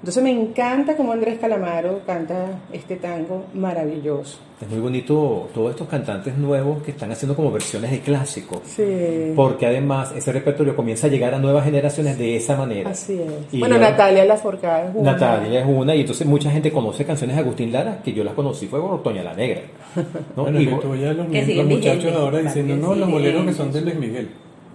Entonces 0.00 0.22
me 0.22 0.30
encanta 0.30 0.96
cómo 0.96 1.12
Andrés 1.12 1.38
Calamaro 1.38 2.00
canta 2.06 2.46
este 2.72 2.96
tango 2.96 3.44
maravilloso. 3.52 4.38
Es 4.62 4.66
muy 4.68 4.78
bonito 4.80 5.48
todos 5.52 5.70
estos 5.72 5.88
cantantes 5.88 6.38
nuevos 6.38 6.82
que 6.82 6.90
están 6.92 7.12
haciendo 7.12 7.36
como 7.36 7.50
versiones 7.52 7.90
de 7.90 8.00
clásicos. 8.00 8.60
Sí. 8.64 9.32
Porque 9.36 9.66
además 9.66 10.12
ese 10.16 10.32
repertorio 10.32 10.74
comienza 10.74 11.06
a 11.06 11.10
llegar 11.10 11.34
a 11.34 11.38
nuevas 11.38 11.64
generaciones 11.64 12.16
de 12.18 12.34
esa 12.36 12.56
manera. 12.56 12.90
Así 12.90 13.12
es. 13.20 13.52
Y 13.54 13.60
bueno, 13.60 13.74
ahora- 13.74 13.90
Natalia 13.90 14.24
Lafourcade 14.24 14.88
es 14.88 14.94
una. 14.94 15.12
Natalia 15.12 15.60
es 15.60 15.66
una, 15.68 15.94
y 15.94 16.00
entonces 16.00 16.26
mucha 16.26 16.50
gente 16.50 16.72
conoce 16.72 17.04
canciones 17.04 17.36
de 17.36 17.42
Agustín 17.42 17.70
Lara, 17.70 18.00
que 18.02 18.14
yo 18.14 18.24
las 18.24 18.32
conocí, 18.32 18.66
fue 18.68 18.80
por 18.80 19.02
Toña 19.02 19.22
la 19.22 19.34
Negra. 19.34 19.60
¿no? 20.36 20.44
Bueno, 20.44 20.60
Y- 20.62 20.66
que 20.66 20.70
ya 20.98 21.12
los, 21.12 21.26
Que 21.26 21.38
los 21.38 21.46
siguen 21.46 21.68
muchachos 21.68 22.12
ahora 22.16 22.38
diciendo, 22.38 22.74
no, 22.76 22.94
los 22.94 23.10
boleros 23.10 23.44
que 23.44 23.52
son 23.52 23.70
de 23.70 23.82
Luis 23.82 23.96
Miguel. 23.96 24.30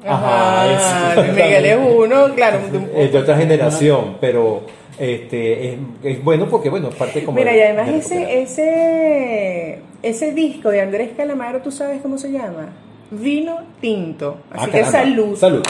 Ajá, 0.08 0.76
Ajá, 0.76 1.16
Luis 1.16 1.30
Miguel 1.34 1.66
es 1.66 1.78
uno, 1.98 2.36
claro. 2.36 2.60
de 2.72 2.78
un- 2.78 2.90
es 2.96 3.12
de 3.12 3.18
otra 3.18 3.36
generación, 3.38 4.18
pero 4.22 4.62
este 5.00 5.74
es, 5.74 5.80
es 6.04 6.24
bueno 6.24 6.48
porque 6.50 6.70
bueno, 6.70 6.90
es 6.90 6.96
parte 6.96 7.24
como 7.24 7.38
Mira, 7.38 7.52
de- 7.52 7.58
y 7.58 7.62
además 7.62 7.88
de 7.88 7.98
ese, 7.98 8.42
ese, 8.42 9.80
ese 10.04 10.34
disco 10.34 10.70
de 10.70 10.82
Andrés 10.82 11.12
Calamaro, 11.18 11.62
¿tú 11.62 11.72
sabes 11.72 12.02
cómo 12.02 12.18
se 12.18 12.32
llama? 12.32 12.70
Vino 13.12 13.58
tinto. 13.82 14.38
Así 14.52 14.62
Ah, 14.64 14.66
que 14.72 14.82
caramba. 14.82 14.92
salud. 14.92 15.36
Salud. 15.38 15.64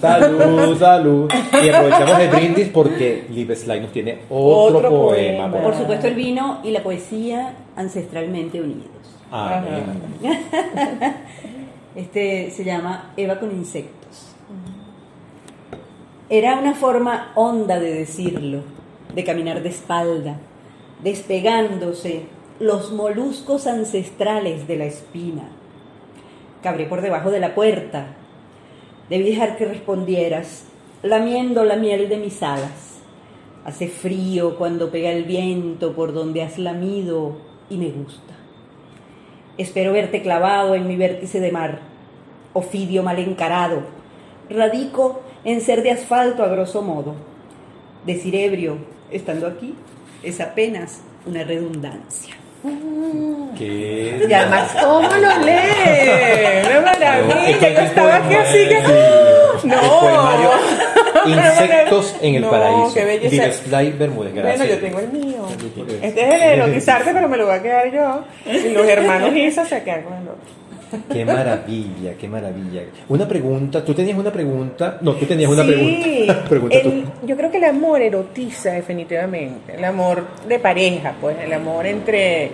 Salud, 0.00 0.78
salud. 0.78 1.30
Y 1.64 1.68
aprovechamos 1.68 2.18
el 2.20 2.28
brindis 2.30 2.68
porque 2.68 3.24
Liv 3.30 3.54
Sly 3.56 3.80
nos 3.80 3.92
tiene 3.92 4.18
otro, 4.28 4.78
Otro 4.78 4.90
poema. 4.90 5.48
poema. 5.50 5.62
Por 5.62 5.74
supuesto, 5.76 6.06
el 6.08 6.14
vino 6.14 6.60
y 6.64 6.70
la 6.70 6.82
poesía 6.82 7.54
ancestralmente 7.76 8.60
unidos. 8.60 8.90
Amén. 9.30 9.84
Este 11.94 12.50
se 12.50 12.62
llama 12.62 13.12
Eva 13.16 13.38
con 13.40 13.50
insectos. 13.50 14.05
Era 16.28 16.58
una 16.58 16.74
forma 16.74 17.30
honda 17.36 17.78
de 17.78 17.94
decirlo, 17.94 18.62
de 19.14 19.22
caminar 19.22 19.62
de 19.62 19.68
espalda, 19.68 20.38
despegándose 21.00 22.22
los 22.58 22.90
moluscos 22.90 23.68
ancestrales 23.68 24.66
de 24.66 24.76
la 24.76 24.86
espina. 24.86 25.44
Cabré 26.64 26.86
por 26.86 27.00
debajo 27.00 27.30
de 27.30 27.38
la 27.38 27.54
puerta. 27.54 28.08
Debí 29.08 29.30
dejar 29.30 29.56
que 29.56 29.66
respondieras, 29.66 30.64
lamiendo 31.04 31.62
la 31.62 31.76
miel 31.76 32.08
de 32.08 32.16
mis 32.16 32.42
alas. 32.42 32.98
Hace 33.64 33.86
frío 33.86 34.56
cuando 34.58 34.90
pega 34.90 35.12
el 35.12 35.26
viento 35.26 35.94
por 35.94 36.12
donde 36.12 36.42
has 36.42 36.58
lamido 36.58 37.36
y 37.70 37.76
me 37.76 37.90
gusta. 37.90 38.34
Espero 39.58 39.92
verte 39.92 40.22
clavado 40.22 40.74
en 40.74 40.88
mi 40.88 40.96
vértice 40.96 41.38
de 41.38 41.52
mar, 41.52 41.78
ofidio 42.52 43.04
mal 43.04 43.20
encarado. 43.20 43.82
Radico 44.50 45.20
en 45.46 45.60
ser 45.62 45.82
de 45.82 45.92
asfalto 45.92 46.42
a 46.42 46.48
grosso 46.48 46.82
modo. 46.82 47.14
Decir 48.04 48.34
ebrio, 48.36 48.76
estando 49.10 49.46
aquí, 49.46 49.74
es 50.22 50.40
apenas 50.40 51.00
una 51.24 51.42
redundancia. 51.44 52.34
Que- 53.56 54.26
Y 54.28 54.32
además, 54.32 54.72
¿cómo 54.82 55.08
lo 55.08 55.38
lee? 55.38 56.66
Una 56.68 56.80
maravilla. 56.80 57.60
Yo 57.60 57.80
estaba 57.80 58.16
aquí 58.16 58.34
así 58.34 58.58
que. 58.68 58.80
Sí. 59.62 59.66
¡No! 59.68 61.26
Insectos 61.26 62.16
en 62.22 62.34
el 62.36 62.42
No, 62.42 62.50
Paraíso. 62.50 62.94
qué 62.94 63.04
belleza. 63.04 63.34
Bermúdez, 63.98 64.34
gracias. 64.34 64.58
Bueno, 64.58 64.74
yo 64.74 64.80
tengo 64.80 64.98
el 65.00 65.08
mío. 65.08 65.46
Este 66.02 66.28
es 66.28 66.42
el 66.42 66.60
de 66.72 66.80
pero 67.14 67.28
me 67.28 67.36
lo 67.36 67.46
voy 67.46 67.54
a 67.56 67.62
quedar 67.62 67.92
yo. 67.92 68.24
Y 68.52 68.68
los 68.70 68.86
hermanos 68.86 69.34
Isa 69.36 69.64
se 69.64 69.82
quedan 69.82 70.02
con 70.02 70.12
el 70.14 70.28
otro. 70.28 70.40
Qué 71.12 71.24
maravilla, 71.24 72.14
qué 72.18 72.28
maravilla. 72.28 72.82
Una 73.08 73.26
pregunta, 73.26 73.84
tú 73.84 73.92
tenías 73.94 74.16
una 74.18 74.32
pregunta, 74.32 74.98
no, 75.00 75.14
tú 75.14 75.26
tenías 75.26 75.50
una 75.50 75.62
Sí, 75.64 75.68
pregunta. 75.68 76.44
Pregunta 76.48 76.76
tú. 76.82 76.88
el- 76.90 77.04
yo 77.26 77.36
creo 77.36 77.50
que 77.50 77.56
el 77.58 77.64
amor 77.64 78.00
erotiza 78.02 78.70
definitivamente. 78.72 79.74
El 79.76 79.84
amor 79.84 80.24
de 80.48 80.58
pareja, 80.58 81.14
pues, 81.20 81.36
el 81.44 81.52
amor 81.52 81.86
entre 81.86 82.50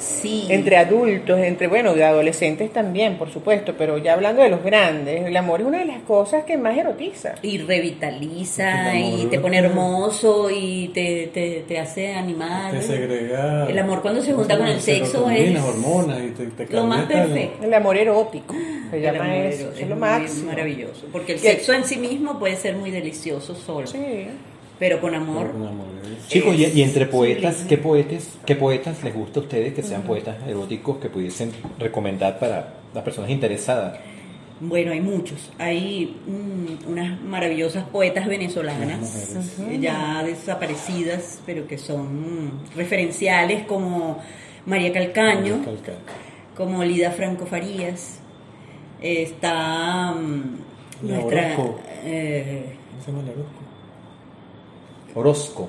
Sí. 0.00 0.46
entre 0.48 0.76
adultos, 0.76 1.38
entre, 1.40 1.66
bueno, 1.68 1.94
de 1.94 2.04
adolescentes 2.04 2.72
también, 2.72 3.16
por 3.18 3.30
supuesto, 3.30 3.74
pero 3.78 3.98
ya 3.98 4.14
hablando 4.14 4.42
de 4.42 4.48
los 4.48 4.64
grandes, 4.64 5.26
el 5.26 5.36
amor 5.36 5.60
es 5.60 5.66
una 5.66 5.78
de 5.78 5.84
las 5.84 6.02
cosas 6.02 6.44
que 6.44 6.56
más 6.56 6.76
erotiza. 6.76 7.34
y 7.42 7.58
revitaliza 7.58 8.94
y 8.96 9.26
te 9.26 9.38
pone 9.38 9.58
hermoso 9.58 10.48
y 10.50 10.88
te, 10.94 11.30
te, 11.32 11.64
te 11.66 11.78
hace 11.78 12.12
animar. 12.14 12.72
Te 12.72 12.82
segrega. 12.82 13.66
El 13.68 13.78
amor 13.78 14.02
cuando 14.02 14.22
se 14.22 14.32
junta 14.32 14.56
con 14.58 14.66
el 14.66 14.80
sexo 14.80 15.28
es 15.30 15.60
hormonas 15.60 16.18
y 16.22 16.30
te, 16.30 16.46
te 16.66 16.74
lo 16.74 16.84
más 16.84 17.04
perfecto. 17.06 17.64
El 17.64 17.74
amor 17.74 17.96
erótico, 17.96 18.54
se 18.90 18.96
El 18.96 19.02
llama 19.02 19.24
amor 19.24 19.46
eso, 19.46 19.70
es 19.72 19.80
lo 19.88 19.96
muy 19.96 20.00
máximo. 20.00 20.46
maravilloso. 20.50 21.06
Porque 21.12 21.32
el 21.34 21.38
sexo 21.38 21.72
en 21.72 21.84
sí 21.84 21.96
mismo 21.96 22.38
puede 22.38 22.56
ser 22.56 22.76
muy 22.76 22.90
delicioso 22.90 23.54
solo, 23.54 23.86
Sí. 23.86 23.98
Pero 24.80 25.00
con 25.00 25.14
amor. 25.14 25.52
Con 25.52 25.64
amor, 25.66 25.86
¿eh? 26.04 26.16
Chicos, 26.26 26.56
y, 26.56 26.64
y 26.66 26.82
entre 26.82 27.06
poetas, 27.06 27.54
sublime. 27.54 27.68
¿qué 27.68 27.78
poetas, 27.78 28.28
¿qué 28.46 28.56
poetas 28.56 29.04
les 29.04 29.14
gusta 29.14 29.38
a 29.38 29.42
ustedes 29.44 29.74
que 29.74 29.82
sean 29.84 30.02
poetas 30.02 30.36
eróticos 30.48 30.96
que 30.98 31.08
pudiesen 31.08 31.52
recomendar 31.78 32.38
para 32.40 32.74
las 32.92 33.04
personas 33.04 33.30
interesadas? 33.30 33.98
Bueno, 34.62 34.92
hay 34.92 35.00
muchos. 35.00 35.50
Hay 35.58 36.16
mm, 36.26 36.90
unas 36.90 37.20
maravillosas 37.22 37.84
poetas 37.84 38.26
venezolanas, 38.26 39.34
eh, 39.70 39.78
ya 39.80 40.22
desaparecidas, 40.22 41.40
pero 41.46 41.66
que 41.66 41.78
son 41.78 42.46
mm, 42.46 42.50
referenciales 42.76 43.64
como 43.66 44.18
María 44.66 44.92
Calcaño, 44.92 45.64
Calca- 45.64 45.94
como 46.56 46.84
Lida 46.84 47.10
Franco 47.12 47.46
Farías. 47.46 48.18
Está 49.00 50.12
mm, 50.12 51.06
La 51.08 51.14
nuestra... 51.14 51.56
Eh, 52.04 52.64
¿Cómo 52.90 53.02
se 53.04 53.10
llama 53.12 53.22
la 53.22 53.32
Orozco? 55.14 55.68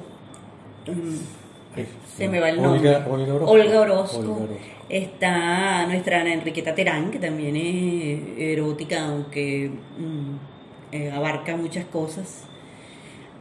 Mm, 0.88 1.82
se 2.18 2.28
me 2.28 2.40
va 2.40 2.50
el 2.50 2.62
nombre. 2.62 2.80
Olga 2.80 3.06
Orozco. 3.08 3.52
Olga 3.52 3.82
Orozco. 3.82 4.18
Olga 4.20 4.32
Orozco. 4.32 4.48
Está 4.90 5.86
nuestra 5.88 6.22
Ana 6.22 6.34
Enriqueta 6.34 6.76
Terán, 6.76 7.12
que 7.12 7.20
también 7.20 7.56
es 7.56 8.20
erótica, 8.38 9.06
aunque 9.06 9.70
mm, 9.98 10.94
eh, 10.96 11.12
abarca 11.12 11.56
muchas 11.56 11.86
cosas. 11.86 12.44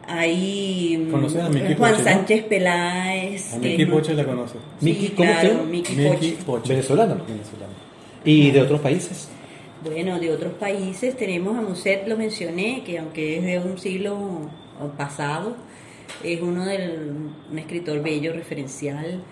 Hay 0.06 1.08
¿Conoces 1.10 1.42
a 1.42 1.48
Miki 1.48 1.74
Juan 1.74 1.92
Poche, 1.92 2.04
no? 2.04 2.10
Sánchez 2.10 2.44
Peláez. 2.44 3.54
A 3.54 3.58
Miki 3.58 3.86
Poche 3.86 4.14
la 4.14 4.24
conoce. 4.24 4.56
Miki, 4.80 5.08
Sí, 5.08 5.12
¿cómo 5.16 5.32
se 5.34 5.40
claro, 5.40 5.64
Miki 5.64 5.94
Poche. 5.94 6.36
Poche. 6.46 6.68
Venezolano. 6.70 7.14
Venezolano. 7.26 7.72
¿Y 8.24 8.50
de 8.50 8.60
otros 8.60 8.80
países? 8.80 9.28
Bueno, 9.84 10.18
de 10.18 10.32
otros 10.32 10.52
países 10.54 11.16
tenemos 11.16 11.56
a 11.56 11.62
Muset, 11.62 12.06
lo 12.06 12.16
mencioné, 12.16 12.82
que 12.84 12.98
aunque 12.98 13.38
es 13.38 13.44
de 13.44 13.58
un 13.58 13.78
siglo 13.78 14.50
pasado, 14.98 15.56
es 16.24 16.40
uno 16.40 16.64
del 16.66 16.98
un 17.50 17.58
escritor 17.58 18.02
bello, 18.02 18.32
referencial. 18.32 19.22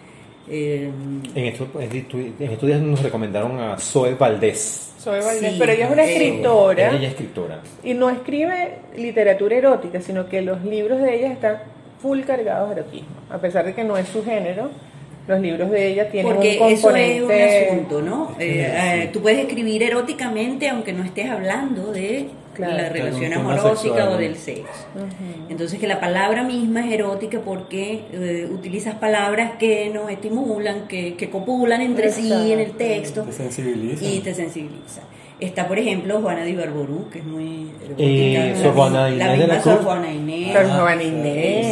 eh, 0.49 0.91
En 1.35 1.45
estos, 1.45 1.69
en 1.79 2.51
estos 2.51 2.67
días 2.67 2.81
nos 2.81 3.03
recomendaron 3.03 3.59
a 3.61 3.79
Zoe 3.79 4.15
Valdés. 4.15 4.95
Soy 4.99 5.21
Valdés, 5.21 5.53
Sí, 5.53 5.57
pero 5.59 5.73
ella 5.73 5.87
es 5.87 5.93
una 5.93 6.05
eh, 6.05 6.13
escritora 6.13 6.89
Ella 6.91 6.99
es 7.07 7.13
escritora. 7.13 7.61
y 7.85 7.95
no 7.95 8.11
escribe 8.11 8.79
literatura 8.97 9.57
erótica, 9.57 10.01
sino 10.01 10.29
que 10.29 10.43
los 10.43 10.65
libros 10.65 11.01
de 11.01 11.15
ella 11.17 11.33
están 11.33 11.59
full 12.03 12.21
cargados 12.23 12.75
de 12.75 12.81
erotismo. 12.81 13.09
A 13.31 13.39
pesar 13.39 13.65
de 13.65 13.75
que 13.75 13.85
no 13.85 13.97
es 13.97 14.09
su 14.09 14.25
género, 14.25 14.71
los 15.29 15.41
libros 15.41 15.71
de 15.71 15.87
ella 15.89 16.09
tienen 16.11 16.33
Porque 16.33 16.59
un 16.61 16.67
eso 16.73 16.97
es 16.97 17.21
componente... 17.21 17.69
un 17.71 17.73
asunto, 17.77 18.03
¿no? 18.03 18.35
Eh, 18.41 18.73
eh, 19.05 19.11
tú 19.13 19.21
puedes 19.21 19.39
escribir 19.41 19.83
eróticamente 19.83 20.69
aunque 20.69 20.93
no 20.93 21.05
estés 21.05 21.29
hablando 21.31 21.93
de 21.93 22.29
Claro. 22.59 22.77
la 22.77 22.89
relación 22.89 23.33
amorosa 23.33 23.77
sexual, 23.77 24.09
o 24.09 24.17
del 24.19 24.37
sexo. 24.37 24.87
Entonces 25.49 25.79
que 25.79 25.87
la 25.87 26.01
palabra 26.01 26.43
misma 26.43 26.85
es 26.87 26.93
erótica 26.93 27.41
porque 27.45 28.03
eh, 28.13 28.49
utilizas 28.53 28.97
palabras 28.97 29.53
que 29.59 29.91
nos 29.95 30.11
estimulan, 30.11 30.89
que, 30.89 31.15
que 31.15 31.31
copulan 31.31 31.81
entre 31.83 32.11
sí 32.11 32.53
en 32.53 32.59
el 32.61 32.73
texto 32.73 33.23
Te 33.23 33.33
sensibiliza. 33.33 34.05
y 34.05 34.19
te 34.21 34.35
sensibiliza. 34.35 35.03
Está, 35.41 35.69
por 35.69 35.79
ejemplo, 35.79 36.21
Juana 36.21 36.43
de 36.43 36.51
Ibarború, 36.51 37.09
que 37.11 37.21
es 37.21 37.25
muy 37.25 37.71
erótica. 37.85 38.03
Eh, 38.05 38.53
la 38.57 38.61
Sor 38.63 38.75
Juana 38.75 39.09
misma- 39.09 39.15
Inés 39.15 39.19
la 39.19 39.33
de 39.37 39.47
la 39.47 39.63
Sor. 39.63 39.83
Juana 39.85 40.13
Inés. 40.13 40.53
Sor 40.53 40.67
Juana 40.81 41.03
Inés. 41.05 41.67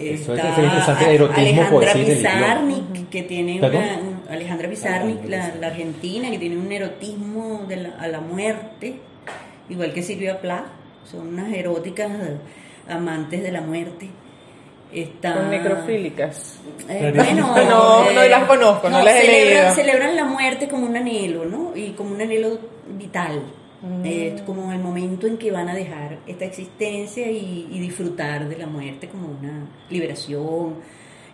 Eso 0.00 0.34
es- 0.34 0.40
interesante, 0.40 1.04
a- 1.04 1.10
erotismo, 1.10 1.42
Alejandra 1.42 1.90
y 1.90 1.92
religión. 1.94 2.16
Pizarnik, 2.16 3.08
que 3.10 3.22
tiene 3.22 3.58
una, 3.58 3.68
un- 3.68 4.16
Alejandra 4.30 4.68
Pizarnik, 4.70 5.28
la, 5.28 5.54
la 5.60 5.66
argentina, 5.66 6.30
que 6.30 6.38
tiene 6.38 6.56
un 6.56 6.72
erotismo 6.72 7.64
de 7.68 7.76
la- 7.76 7.96
a 8.00 8.08
la 8.08 8.20
muerte, 8.20 8.94
igual 9.68 9.92
que 9.92 10.02
Silvia 10.02 10.40
Plath, 10.40 10.66
son 11.04 11.28
unas 11.28 11.52
eróticas 11.52 12.10
eh, 12.10 12.36
amantes 12.88 13.42
de 13.42 13.52
la 13.52 13.60
muerte. 13.60 14.08
Está, 14.92 15.34
Son 15.34 15.50
necrofílicas. 15.50 16.60
eh, 16.88 17.12
bueno, 17.14 17.54
No, 17.68 18.10
no 18.12 18.22
eh, 18.22 18.28
las 18.28 18.44
conozco, 18.44 18.88
no 18.88 19.02
las 19.02 19.16
he 19.16 19.20
celebran, 19.26 19.62
leído. 19.62 19.74
celebran 19.74 20.16
la 20.16 20.24
muerte 20.24 20.68
como 20.68 20.86
un 20.86 20.96
anhelo, 20.96 21.44
¿no? 21.44 21.72
Y 21.76 21.90
como 21.90 22.14
un 22.14 22.20
anhelo 22.22 22.58
vital. 22.96 23.42
Mm. 23.82 24.06
Es 24.06 24.42
como 24.42 24.72
el 24.72 24.78
momento 24.78 25.26
en 25.26 25.36
que 25.38 25.50
van 25.50 25.68
a 25.68 25.74
dejar 25.74 26.18
esta 26.26 26.44
existencia 26.44 27.30
y, 27.30 27.68
y 27.70 27.78
disfrutar 27.80 28.48
de 28.48 28.56
la 28.56 28.66
muerte 28.66 29.08
como 29.08 29.28
una 29.28 29.66
liberación. 29.90 30.76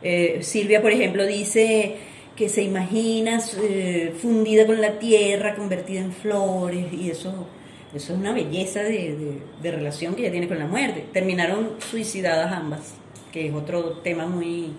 Eh, 0.03 0.39
Silvia, 0.41 0.81
por 0.83 0.91
ejemplo, 0.91 1.25
dice 1.27 1.97
que 2.35 2.49
se 2.49 2.63
imagina 2.63 3.39
eh, 3.63 4.15
fundida 4.21 4.67
con 4.67 4.81
la 4.81 4.99
tierra, 4.99 5.55
convertida 5.55 6.01
en 6.01 6.13
flores, 6.13 6.87
y 6.93 7.11
eso, 7.11 7.47
eso 7.95 8.13
es 8.15 8.19
una 8.19 8.33
belleza 8.33 8.81
de, 8.83 8.91
de- 9.17 9.39
de 9.63 9.71
relación 9.71 10.15
que 10.15 10.23
ella 10.23 10.31
tiene 10.33 10.49
con 10.49 10.59
la 10.59 10.67
muerte. 10.67 11.05
Terminaron 11.13 11.71
suicidadas 11.91 12.53
ambas, 12.53 12.95
que 13.33 13.49
es 13.49 13.55
otro 13.55 13.99
tema 14.03 14.27
muy 14.27 14.73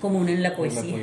común 0.00 0.28
en 0.28 0.42
la 0.42 0.50
La 0.50 0.56
poesía. 0.56 0.96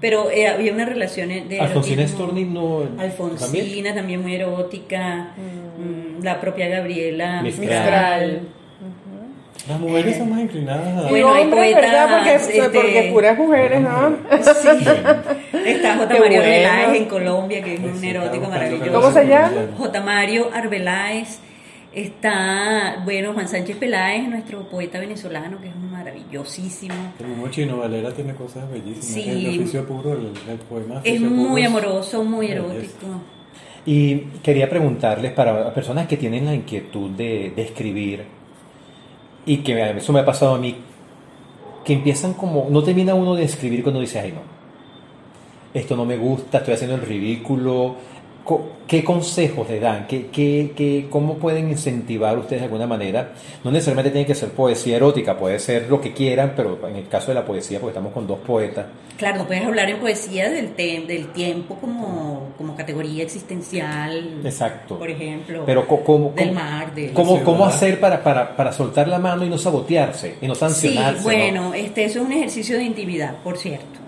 Pero 0.00 0.30
eh, 0.30 0.46
había 0.48 0.72
una 0.72 0.84
relación 0.84 1.28
de 1.48 1.60
Alfonsina. 1.60 2.06
Storni 2.06 2.44
no. 2.44 2.86
Alfonsina 2.98 3.94
también, 3.94 4.20
muy 4.22 4.34
erótica, 4.34 5.32
mm, 5.36 6.22
la 6.22 6.40
propia 6.40 6.68
Gabriela 6.68 7.42
Mistral. 7.42 7.66
Mistral. 7.68 8.40
Las 9.68 9.80
mujeres 9.80 10.16
son 10.16 10.30
más 10.30 10.40
inclinadas 10.40 11.04
a... 11.04 11.08
Bueno, 11.08 11.32
hay 11.34 11.42
hombres, 11.44 11.72
poetas, 11.72 11.82
¿verdad? 11.82 12.16
Porque, 12.16 12.34
este- 12.36 12.62
porque 12.70 13.10
puras 13.12 13.38
mujeres, 13.38 13.80
¿no? 13.80 14.16
Sí. 14.42 14.68
Está 15.66 15.96
J. 15.96 16.08
Qué 16.08 16.20
Mario 16.20 16.20
bueno. 16.20 16.36
Arbeláez 16.38 16.96
en 17.00 17.04
Colombia, 17.06 17.62
que 17.62 17.74
es 17.74 17.80
un 17.80 17.98
Sí, 17.98 18.08
erótico 18.10 18.48
maravilloso. 18.48 18.92
¿Cómo 18.92 19.10
se 19.12 19.26
llama? 19.26 19.52
J. 19.76 20.00
Mario 20.02 20.50
Arbeláez. 20.54 21.40
Está, 21.92 23.00
bueno, 23.04 23.32
Juan 23.32 23.48
Sánchez 23.48 23.78
Peláez, 23.78 24.28
nuestro 24.28 24.68
poeta 24.68 25.00
venezolano, 25.00 25.58
que 25.62 25.68
es 25.68 25.76
maravillosísimo. 25.76 26.94
El 27.18 27.26
mismo 27.28 27.48
Chino 27.48 27.78
Valera 27.78 28.10
tiene 28.12 28.34
cosas 28.34 28.70
bellísimas. 28.70 29.04
Sí. 29.06 29.46
El 29.46 29.60
oficio 29.60 29.86
puro, 29.88 30.12
el, 30.12 30.26
el 30.48 30.58
poema. 30.68 31.00
Es 31.02 31.20
muy 31.20 31.64
amoroso, 31.64 32.22
muy 32.22 32.48
erótico. 32.50 33.06
Y 33.86 34.16
quería 34.42 34.68
preguntarles 34.68 35.32
para 35.32 35.72
personas 35.72 36.06
que 36.06 36.18
tienen 36.18 36.44
la 36.44 36.54
inquietud 36.54 37.10
de, 37.12 37.52
de 37.56 37.62
escribir 37.62 38.24
y 39.46 39.58
que 39.58 39.90
eso 39.92 40.12
me 40.12 40.20
ha 40.20 40.24
pasado 40.24 40.54
a 40.54 40.58
mí, 40.58 40.76
que 41.84 41.94
empiezan 41.94 42.34
como, 42.34 42.66
no 42.68 42.82
termina 42.82 43.14
uno 43.14 43.36
de 43.36 43.44
escribir 43.44 43.82
cuando 43.82 44.00
dice, 44.00 44.18
ay 44.18 44.32
no, 44.32 44.40
esto 45.72 45.96
no 45.96 46.04
me 46.04 46.16
gusta, 46.16 46.58
estoy 46.58 46.74
haciendo 46.74 46.96
el 46.96 47.02
ridículo. 47.02 47.96
¿Qué 48.86 49.02
consejos 49.02 49.68
le 49.68 49.80
dan? 49.80 50.06
¿Qué, 50.06 50.28
qué, 50.28 50.72
qué, 50.76 51.08
¿Cómo 51.10 51.34
pueden 51.38 51.68
incentivar 51.68 52.38
ustedes 52.38 52.60
de 52.60 52.66
alguna 52.66 52.86
manera? 52.86 53.32
No 53.64 53.72
necesariamente 53.72 54.12
tiene 54.12 54.26
que 54.26 54.34
ser 54.36 54.50
poesía 54.50 54.96
erótica, 54.96 55.36
puede 55.36 55.58
ser 55.58 55.88
lo 55.90 56.00
que 56.00 56.12
quieran, 56.12 56.52
pero 56.54 56.78
en 56.88 56.94
el 56.94 57.08
caso 57.08 57.28
de 57.28 57.34
la 57.34 57.44
poesía, 57.44 57.80
porque 57.80 57.90
estamos 57.90 58.12
con 58.12 58.26
dos 58.26 58.38
poetas, 58.38 58.86
Claro, 59.16 59.40
tú 59.40 59.46
puedes 59.46 59.64
hablar 59.64 59.88
en 59.88 59.96
poesía 59.98 60.50
del, 60.50 60.76
del 60.76 61.28
tiempo 61.32 61.76
como, 61.76 62.52
como 62.58 62.76
categoría 62.76 63.22
existencial, 63.22 64.40
Exacto. 64.44 64.98
por 64.98 65.08
ejemplo, 65.08 65.62
Pero 65.64 65.86
¿cómo, 65.86 66.32
del 66.36 66.52
mar, 66.52 66.94
de... 66.94 67.12
¿Cómo, 67.12 67.38
Sí, 67.38 67.42
cómo 67.42 67.64
hacer 67.66 67.98
para, 67.98 68.22
para, 68.22 68.54
para 68.54 68.72
soltar 68.72 69.08
la 69.08 69.18
mano 69.18 69.44
y 69.44 69.48
no 69.48 69.56
sabotearse 69.56 70.36
y 70.40 70.46
no 70.46 70.54
Sí, 70.54 70.60
sancionarse? 70.60 71.18
¿no? 71.18 71.24
bueno, 71.24 71.74
este, 71.74 72.04
eso 72.04 72.20
es 72.20 72.26
un 72.26 72.32
ejercicio 72.32 72.76
de 72.76 72.84
intimidad, 72.84 73.36
por 73.42 73.56
cierto. 73.56 73.98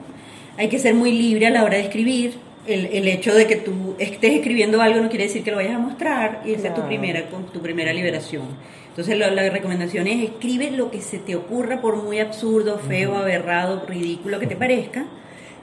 Hay 0.58 0.68
que 0.68 0.78
ser 0.78 0.94
muy 0.94 1.12
libre 1.12 1.46
a 1.46 1.50
la 1.50 1.64
hora 1.64 1.78
de 1.78 1.84
escribir. 1.84 2.34
El, 2.68 2.86
el 2.86 3.08
hecho 3.08 3.34
de 3.34 3.46
que 3.46 3.56
tú 3.56 3.96
estés 3.98 4.34
escribiendo 4.34 4.80
algo 4.82 5.00
no 5.00 5.08
quiere 5.08 5.24
decir 5.24 5.42
que 5.42 5.50
lo 5.50 5.56
vayas 5.56 5.74
a 5.74 5.78
mostrar 5.78 6.42
y 6.44 6.52
esa 6.52 6.68
es 6.68 6.74
tu 6.74 6.86
primera, 6.86 7.24
tu 7.52 7.60
primera 7.60 7.92
liberación. 7.92 8.44
Entonces 8.90 9.16
la, 9.16 9.30
la 9.30 9.48
recomendación 9.48 10.06
es 10.06 10.22
escribe 10.22 10.70
lo 10.70 10.90
que 10.90 11.00
se 11.00 11.18
te 11.18 11.34
ocurra 11.34 11.80
por 11.80 11.96
muy 11.96 12.18
absurdo, 12.18 12.78
feo, 12.78 13.16
aberrado, 13.16 13.86
ridículo 13.86 14.38
que 14.38 14.46
te 14.46 14.56
parezca 14.56 15.06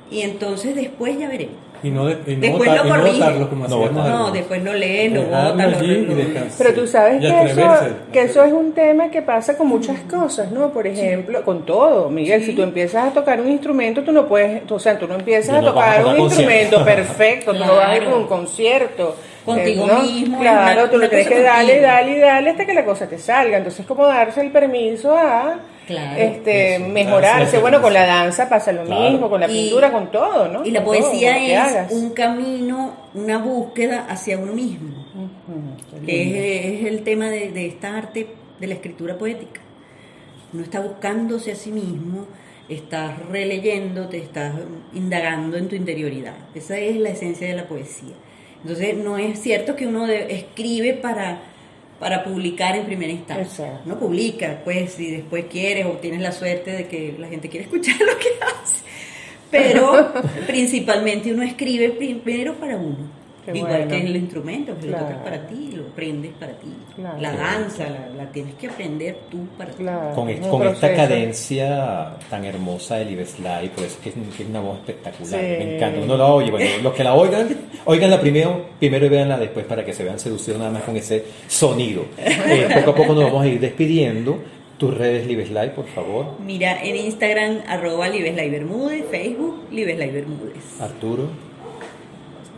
y 0.10 0.22
entonces 0.22 0.76
después 0.76 1.18
ya 1.20 1.28
veremos. 1.28 1.56
Y 1.86 1.92
no, 1.92 2.06
de, 2.08 2.18
y 2.26 2.36
no, 2.36 2.42
Después 2.42 2.70
votar- 2.70 2.78
lo 2.84 2.88
y 2.88 2.90
no 2.90 2.98
corrige. 2.98 3.20
votarlo 3.20 3.50
como 3.50 3.68
No 3.68 3.76
hacíamos. 3.76 4.10
No, 4.10 4.32
después 4.32 4.64
lo 4.64 4.74
lo 4.74 5.70
lo, 5.72 5.78
allí 5.78 5.92
y 5.92 6.06
lo- 6.06 6.16
descansar. 6.16 6.52
Pero 6.58 6.74
tú 6.74 6.88
sabes 6.88 7.22
que 7.22 7.28
eso, 7.46 7.62
que 8.12 8.22
eso 8.24 8.44
es 8.44 8.54
un 8.54 8.72
tema 8.74 9.10
que 9.12 9.22
pasa 9.22 9.56
con 9.58 9.68
muchas 9.68 10.00
cosas, 10.10 10.52
¿no? 10.52 10.70
Por 10.72 10.88
ejemplo, 10.88 11.44
con 11.44 11.64
todo. 11.66 12.10
Miguel, 12.10 12.44
si 12.44 12.54
tú 12.54 12.64
empiezas 12.64 13.10
a 13.10 13.12
tocar 13.14 13.40
un 13.40 13.50
instrumento, 13.52 14.02
tú 14.04 14.12
no 14.12 14.26
puedes, 14.28 14.64
o 14.72 14.80
sea, 14.80 14.98
tú 14.98 15.08
no 15.08 15.14
empiezas 15.16 15.56
a 15.58 15.62
no 15.62 15.68
tocar 15.74 16.04
un 16.06 16.20
instrumento 16.20 16.84
perfecto, 16.84 17.54
tú 17.54 17.60
no 17.64 17.76
vas 17.76 17.90
a 17.90 17.96
ir 17.98 18.02
Claro. 18.02 18.16
a 18.16 18.20
un 18.20 18.28
concierto. 18.28 19.16
Contigo 19.46 19.84
eh, 19.86 19.88
¿no? 19.88 20.02
mismo, 20.02 20.40
Claro, 20.40 20.82
una- 20.82 20.90
tú 20.92 20.98
le 20.98 21.08
tienes 21.08 21.28
que 21.28 21.40
darle, 21.44 21.80
darle 21.80 22.18
y 22.18 22.20
darle 22.20 22.50
hasta 22.50 22.66
que 22.66 22.74
la 22.74 22.84
cosa 22.84 23.08
te 23.08 23.20
salga. 23.20 23.58
Entonces, 23.58 23.86
como 23.86 24.08
darse 24.08 24.42
el 24.42 24.50
permiso 24.50 25.16
a 25.16 25.58
Claro, 25.88 26.20
este, 26.22 26.76
eso, 26.78 26.86
mejorarse. 26.88 27.60
Bueno, 27.60 27.82
con 27.82 27.94
la 27.94 28.06
danza 28.06 28.50
pasa 28.50 28.72
lo 28.72 28.84
Claro. 28.86 29.10
mismo, 29.12 29.30
con 29.30 29.40
la 29.42 29.48
Y- 29.50 29.64
pintura, 29.66 29.92
con 29.92 30.12
todo, 30.12 30.48
¿no? 30.48 30.66
Y 30.66 30.72
la 30.72 30.84
Con 30.84 30.98
poesía 30.98 31.38
es 31.86 31.92
un 31.92 32.10
camino, 32.12 32.96
una 33.14 33.38
búsqueda 33.38 34.06
hacia 34.10 34.38
uno 34.38 34.54
mismo, 34.54 35.06
que 36.06 36.74
es, 36.76 36.82
es 36.82 36.88
el 36.88 37.04
tema 37.04 37.30
de, 37.30 37.52
de 37.52 37.68
esta 37.68 37.98
arte 37.98 38.28
de 38.60 38.68
la 38.68 38.74
escritura 38.74 39.18
poética. 39.18 39.62
Uno 40.54 40.64
está 40.64 40.80
buscándose 40.80 41.52
a 41.52 41.56
sí 41.56 41.72
mismo, 41.72 42.26
estás 42.70 43.20
releyendo, 43.30 44.08
te 44.08 44.18
estás 44.18 44.54
indagando 44.94 45.58
en 45.58 45.68
tu 45.68 45.76
interioridad. 45.76 46.34
Esa 46.56 46.78
es 46.80 46.96
la 46.98 47.10
esencia 47.10 47.48
de 47.48 47.54
la 47.56 47.68
poesía. 47.68 48.14
Entonces, 48.62 48.96
no 48.98 49.18
es 49.20 49.40
cierto 49.40 49.76
que 49.76 49.86
uno 49.86 50.08
de- 50.08 50.34
escribe 50.34 50.94
para, 50.94 51.40
para 52.00 52.24
publicar 52.24 52.76
en 52.76 52.86
primera 52.86 53.12
instancia. 53.12 53.66
Exacto. 53.66 53.90
No 53.90 54.00
publica, 54.00 54.62
pues, 54.64 54.94
si 54.94 55.12
después 55.12 55.46
quieres 55.50 55.86
o 55.86 55.92
tienes 55.92 56.22
la 56.22 56.32
suerte 56.32 56.72
de 56.72 56.88
que 56.88 57.16
la 57.18 57.28
gente 57.28 57.50
quiere 57.50 57.66
escuchar 57.66 57.96
lo 58.00 58.18
que 58.18 58.30
hace. 58.42 58.84
Pero 59.52 60.14
principalmente 60.48 61.34
uno 61.34 61.44
escribe 61.44 61.90
primero 61.90 62.56
para 62.56 62.78
uno. 62.78 63.25
Qué 63.46 63.56
Igual 63.58 63.72
bueno. 63.74 63.88
que 63.90 64.02
el 64.02 64.16
instrumento, 64.16 64.74
que 64.80 64.88
lo 64.88 64.92
Claro. 64.94 65.06
tocas 65.06 65.24
para 65.24 65.48
ti, 65.48 65.70
lo 65.76 65.84
aprendes 65.84 66.32
para 66.40 66.54
ti. 66.54 66.74
Claro. 66.96 67.22
La 67.22 67.32
danza 67.36 67.84
la, 67.90 68.10
la 68.24 68.32
tienes 68.32 68.56
que 68.56 68.68
aprender 68.68 69.18
tú 69.30 69.38
para 69.58 69.70
ti. 69.72 69.84
Claro, 69.84 70.16
Con, 70.16 70.30
es 70.30 70.40
con 70.48 70.66
esta 70.68 70.94
cadencia 70.96 72.16
tan 72.30 72.44
hermosa 72.46 72.96
de 72.98 73.06
Live 73.06 73.26
Slide, 73.26 73.70
pues 73.76 73.98
que 74.02 74.10
es, 74.10 74.16
que 74.36 74.44
es 74.44 74.50
una 74.50 74.62
voz 74.62 74.80
espectacular, 74.80 75.30
Sí. 75.30 75.36
me 75.36 75.76
encanta. 75.76 76.00
Uno 76.02 76.18
la 76.18 76.26
oye, 76.26 76.50
bueno, 76.52 76.70
los 76.82 76.94
que 76.94 77.04
la 77.04 77.14
oigan, 77.14 77.48
oiganla 77.86 78.20
primero, 78.20 78.66
primero 78.80 79.06
y 79.06 79.10
véanla 79.10 79.38
después 79.38 79.66
para 79.66 79.86
que 79.86 79.94
se 79.94 80.04
vean 80.04 80.20
seducidos 80.20 80.58
nada 80.60 80.72
más 80.72 80.84
con 80.84 80.96
ese 80.96 81.24
sonido. 81.48 82.06
Eh, 82.18 82.68
poco 82.76 82.92
a 82.92 82.96
poco 82.96 83.14
nos 83.14 83.26
vamos 83.26 83.44
a 83.44 83.48
ir 83.48 83.60
despidiendo. 83.60 84.40
Tus 84.78 84.94
redes 84.94 85.26
Live 85.26 85.46
Slide, 85.46 85.70
por 85.70 85.86
favor. 85.88 86.32
Mira, 86.46 86.84
en 86.84 86.98
Instagram, 86.98 87.60
arroba 87.66 88.10
Libeslay 88.10 88.50
Bermúdez, 88.50 89.06
Facebook, 89.10 89.68
Libeslay 89.72 90.12
Bermúdez. 90.12 90.82
Arturo. 90.82 91.30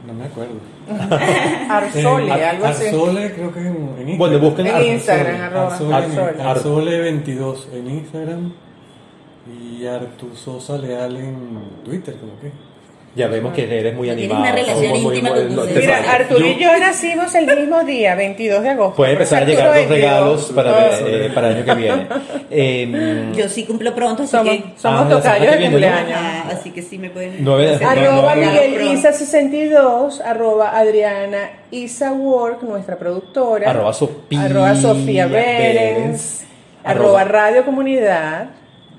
No 0.07 0.13
me 0.13 0.23
acuerdo. 0.25 0.53
Arsole, 1.69 2.27
Eh, 2.33 2.45
algo 2.45 2.65
así. 2.65 2.85
Arsole 2.87 3.33
creo 3.33 3.53
que 3.53 3.59
es 3.59 3.65
en, 3.67 3.75
en 3.75 4.09
Instagram. 4.09 4.17
Bueno, 4.17 4.39
busquen 4.39 4.67
En 4.67 4.75
Ar- 4.75 4.83
Instagram, 4.83 5.41
arroba. 5.41 5.67
Arsole, 5.73 5.95
Arsole. 5.95 6.41
Arsole 6.43 6.99
22 7.01 7.67
en 7.73 7.89
Instagram 7.89 8.53
y 9.79 9.85
Artur 9.85 10.35
Sosa 10.35 10.77
Leal 10.77 11.17
en 11.17 11.59
Twitter, 11.83 12.15
como 12.15 12.39
que. 12.39 12.51
Ya 13.17 13.27
vemos 13.27 13.51
que 13.53 13.63
eres 13.63 13.95
muy 13.95 14.07
Tienes 14.09 14.25
animado. 14.25 14.41
una 14.43 14.51
relación 14.51 14.89
muy- 14.91 14.99
muy- 15.01 15.15
íntima 15.17 15.29
muy- 15.35 15.39
con 15.47 15.55
no, 15.55 15.61
tus 15.63 15.73
te 15.73 15.79
Mira. 15.79 15.97
Arturo 16.13 16.45
y 16.47 16.59
Yo- 16.59 16.79
nacimos 16.79 17.35
el 17.35 17.45
mismo 17.47 17.83
día, 17.83 18.13
22 18.15 18.61
de 18.63 18.69
agosto. 18.69 18.95
Puede 18.95 19.11
empezar 19.13 19.41
a 19.41 19.45
llegar 19.47 19.65
los 19.65 19.73
22. 19.73 19.99
regalos 19.99 20.51
para, 20.53 20.99
eh, 20.99 21.31
para 21.33 21.47
el 21.49 21.55
año 21.55 21.65
que 21.65 21.73
viene. 21.75 22.07
Eh, 22.49 23.31
Yo 23.35 23.49
sí 23.49 23.65
cumplo 23.65 23.93
pronto, 23.93 24.23
así 24.23 24.31
Somos, 24.31 24.53
que. 24.55 24.63
somos 24.77 25.01
Ah, 25.05 25.09
tocayos 25.09 25.51
de 25.59 25.61
cumpleaños. 25.65 26.11
Ah, 26.15 26.43
así 26.53 26.71
que 26.71 26.81
sí 26.81 26.97
me 26.97 27.09
pueden. 27.09 27.43
Arroba 27.83 28.35
Miguel. 28.35 28.81
Isa 28.93 29.11
62, 29.11 30.21
arroba 30.21 30.77
Adriana 30.77 31.49
Isa 31.71 32.13
Work, 32.13 32.63
nuestra 32.63 32.97
productora. 32.97 33.69
Arroba 33.69 33.93
Sofía 33.93 34.43
Arroba 34.43 34.75
Sofía. 34.75 35.25
Arroba 35.25 37.21
Arroba- 37.21 37.23
Radio 37.25 37.65
Comunidad. 37.65 38.49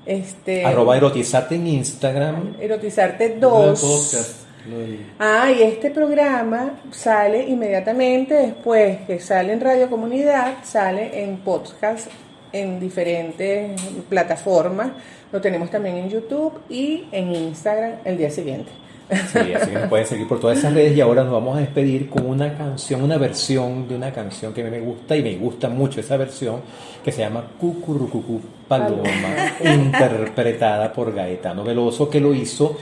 Este, 0.05 0.65
arroba 0.65 0.97
erotizarte 0.97 1.55
en 1.55 1.67
Instagram. 1.67 2.55
Erotizarte 2.59 3.29
Lo 3.39 3.59
del 3.61 3.69
2. 3.69 3.81
podcast, 3.81 4.35
lo 4.69 4.79
del- 4.79 5.05
Ah, 5.19 5.51
y 5.51 5.61
este 5.61 5.91
programa 5.91 6.79
sale 6.91 7.47
inmediatamente 7.47 8.33
después 8.33 8.99
que 9.07 9.19
sale 9.19 9.53
en 9.53 9.61
Radio 9.61 9.89
Comunidad, 9.89 10.55
sale 10.63 11.23
en 11.23 11.37
podcast 11.37 12.07
en 12.51 12.79
diferentes 12.79 13.79
plataformas. 14.09 14.89
Lo 15.31 15.39
tenemos 15.41 15.69
también 15.69 15.97
en 15.97 16.09
YouTube 16.09 16.59
y 16.69 17.07
en 17.11 17.31
Instagram 17.35 17.95
el 18.05 18.17
día 18.17 18.31
siguiente. 18.31 18.71
Sí, 19.09 19.53
así 19.53 19.71
que 19.71 19.79
nos 19.79 19.89
pueden 19.89 20.05
seguir 20.05 20.27
por 20.27 20.39
todas 20.39 20.59
esas 20.59 20.73
redes 20.73 20.95
y 20.95 21.01
ahora 21.01 21.23
nos 21.23 21.33
vamos 21.33 21.57
a 21.57 21.61
despedir 21.61 22.09
con 22.09 22.27
una 22.27 22.55
canción, 22.55 23.01
una 23.01 23.17
versión 23.17 23.87
de 23.87 23.95
una 23.95 24.11
canción 24.11 24.53
que 24.53 24.61
a 24.61 24.65
mí 24.65 24.69
me 24.69 24.79
gusta 24.79 25.15
y 25.15 25.23
me 25.23 25.35
gusta 25.35 25.67
mucho 25.67 25.99
esa 25.99 26.15
versión 26.15 26.61
que 27.03 27.11
se 27.11 27.21
llama 27.21 27.43
Cucurucucú 27.59 28.39
Paloma, 28.67 29.03
interpretada 29.63 30.93
por 30.93 31.13
Gaetano 31.13 31.63
Veloso 31.63 32.07
que 32.07 32.19
lo 32.19 32.35
hizo 32.35 32.77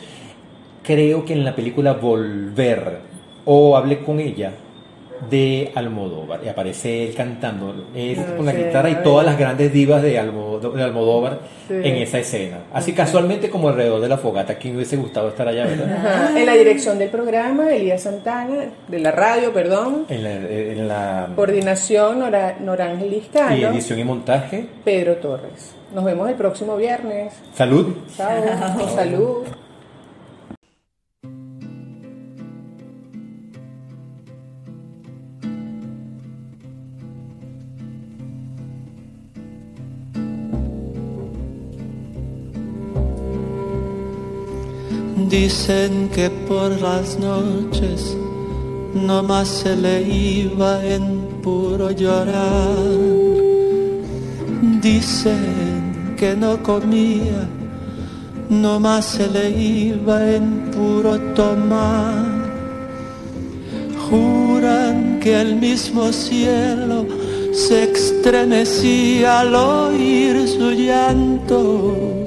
creo 0.83 1.23
que 1.23 1.33
en 1.33 1.45
la 1.45 1.55
película 1.55 1.93
Volver 1.93 2.99
o 3.45 3.77
Hablé 3.77 3.99
con 4.03 4.19
ella 4.19 4.51
de 5.29 5.71
Almodóvar 5.75 6.41
y 6.45 6.47
aparece 6.49 7.07
él 7.07 7.15
cantando 7.15 7.73
él 7.95 8.17
Ah, 8.19 8.33
con 8.37 8.45
la 8.45 8.53
guitarra 8.53 8.89
y 8.89 8.95
todas 9.03 9.25
las 9.25 9.37
grandes 9.37 9.71
divas 9.73 10.01
de, 10.01 10.17
Almo- 10.19 10.59
de 10.59 10.83
Almodóvar 10.83 11.39
Sí. 11.67 11.73
en 11.83 11.95
esa 11.97 12.19
escena 12.19 12.59
así 12.73 12.93
casualmente 12.93 13.49
como 13.49 13.67
alrededor 13.69 13.99
de 13.99 14.07
la 14.07 14.17
fogata 14.17 14.55
¿quién 14.55 14.75
hubiese 14.77 14.95
gustado 14.95 15.27
estar 15.29 15.47
allá 15.47 15.65
verdad? 15.65 15.97
Ajá. 15.97 16.39
En 16.39 16.45
la 16.45 16.53
dirección 16.53 16.97
del 16.97 17.09
programa, 17.09 17.69
Elías 17.73 18.03
Santana, 18.03 18.65
de 18.87 18.99
la 18.99 19.11
radio, 19.11 19.51
perdón. 19.51 20.05
en 20.07 20.23
la, 20.23 20.31
en 20.33 20.87
la 20.87 21.29
Coordinación, 21.35 22.19
Nora, 22.19 22.55
y 22.59 23.63
edición 23.63 23.99
y 23.99 24.03
montaje 24.03 24.65
Pedro 24.85 25.15
Torres. 25.17 25.73
Nos 25.93 26.03
vemos 26.05 26.29
el 26.29 26.35
próximo 26.35 26.75
viernes. 26.77 27.33
salud 27.55 27.95
Chao. 28.15 28.89
Salud. 28.95 29.66
Dicen 45.29 46.09
que 46.15 46.29
por 46.29 46.79
las 46.79 47.19
noches 47.19 48.15
no 48.93 49.21
más 49.23 49.49
se 49.49 49.75
le 49.75 50.01
iba 50.01 50.81
en 50.85 51.27
puro 51.43 51.91
llorar. 51.91 52.77
Dicen 54.81 56.15
que 56.17 56.33
no 56.33 56.63
comía, 56.63 57.45
no 58.49 58.79
más 58.79 59.03
se 59.03 59.27
le 59.27 59.49
iba 59.49 60.33
en 60.33 60.71
puro 60.71 61.19
tomar. 61.33 62.25
Juran 64.09 65.19
que 65.19 65.41
el 65.41 65.57
mismo 65.57 66.13
cielo 66.13 67.05
se 67.51 67.91
estremecía 67.91 69.41
al 69.41 69.55
oír 69.55 70.47
su 70.47 70.71
llanto. 70.71 72.26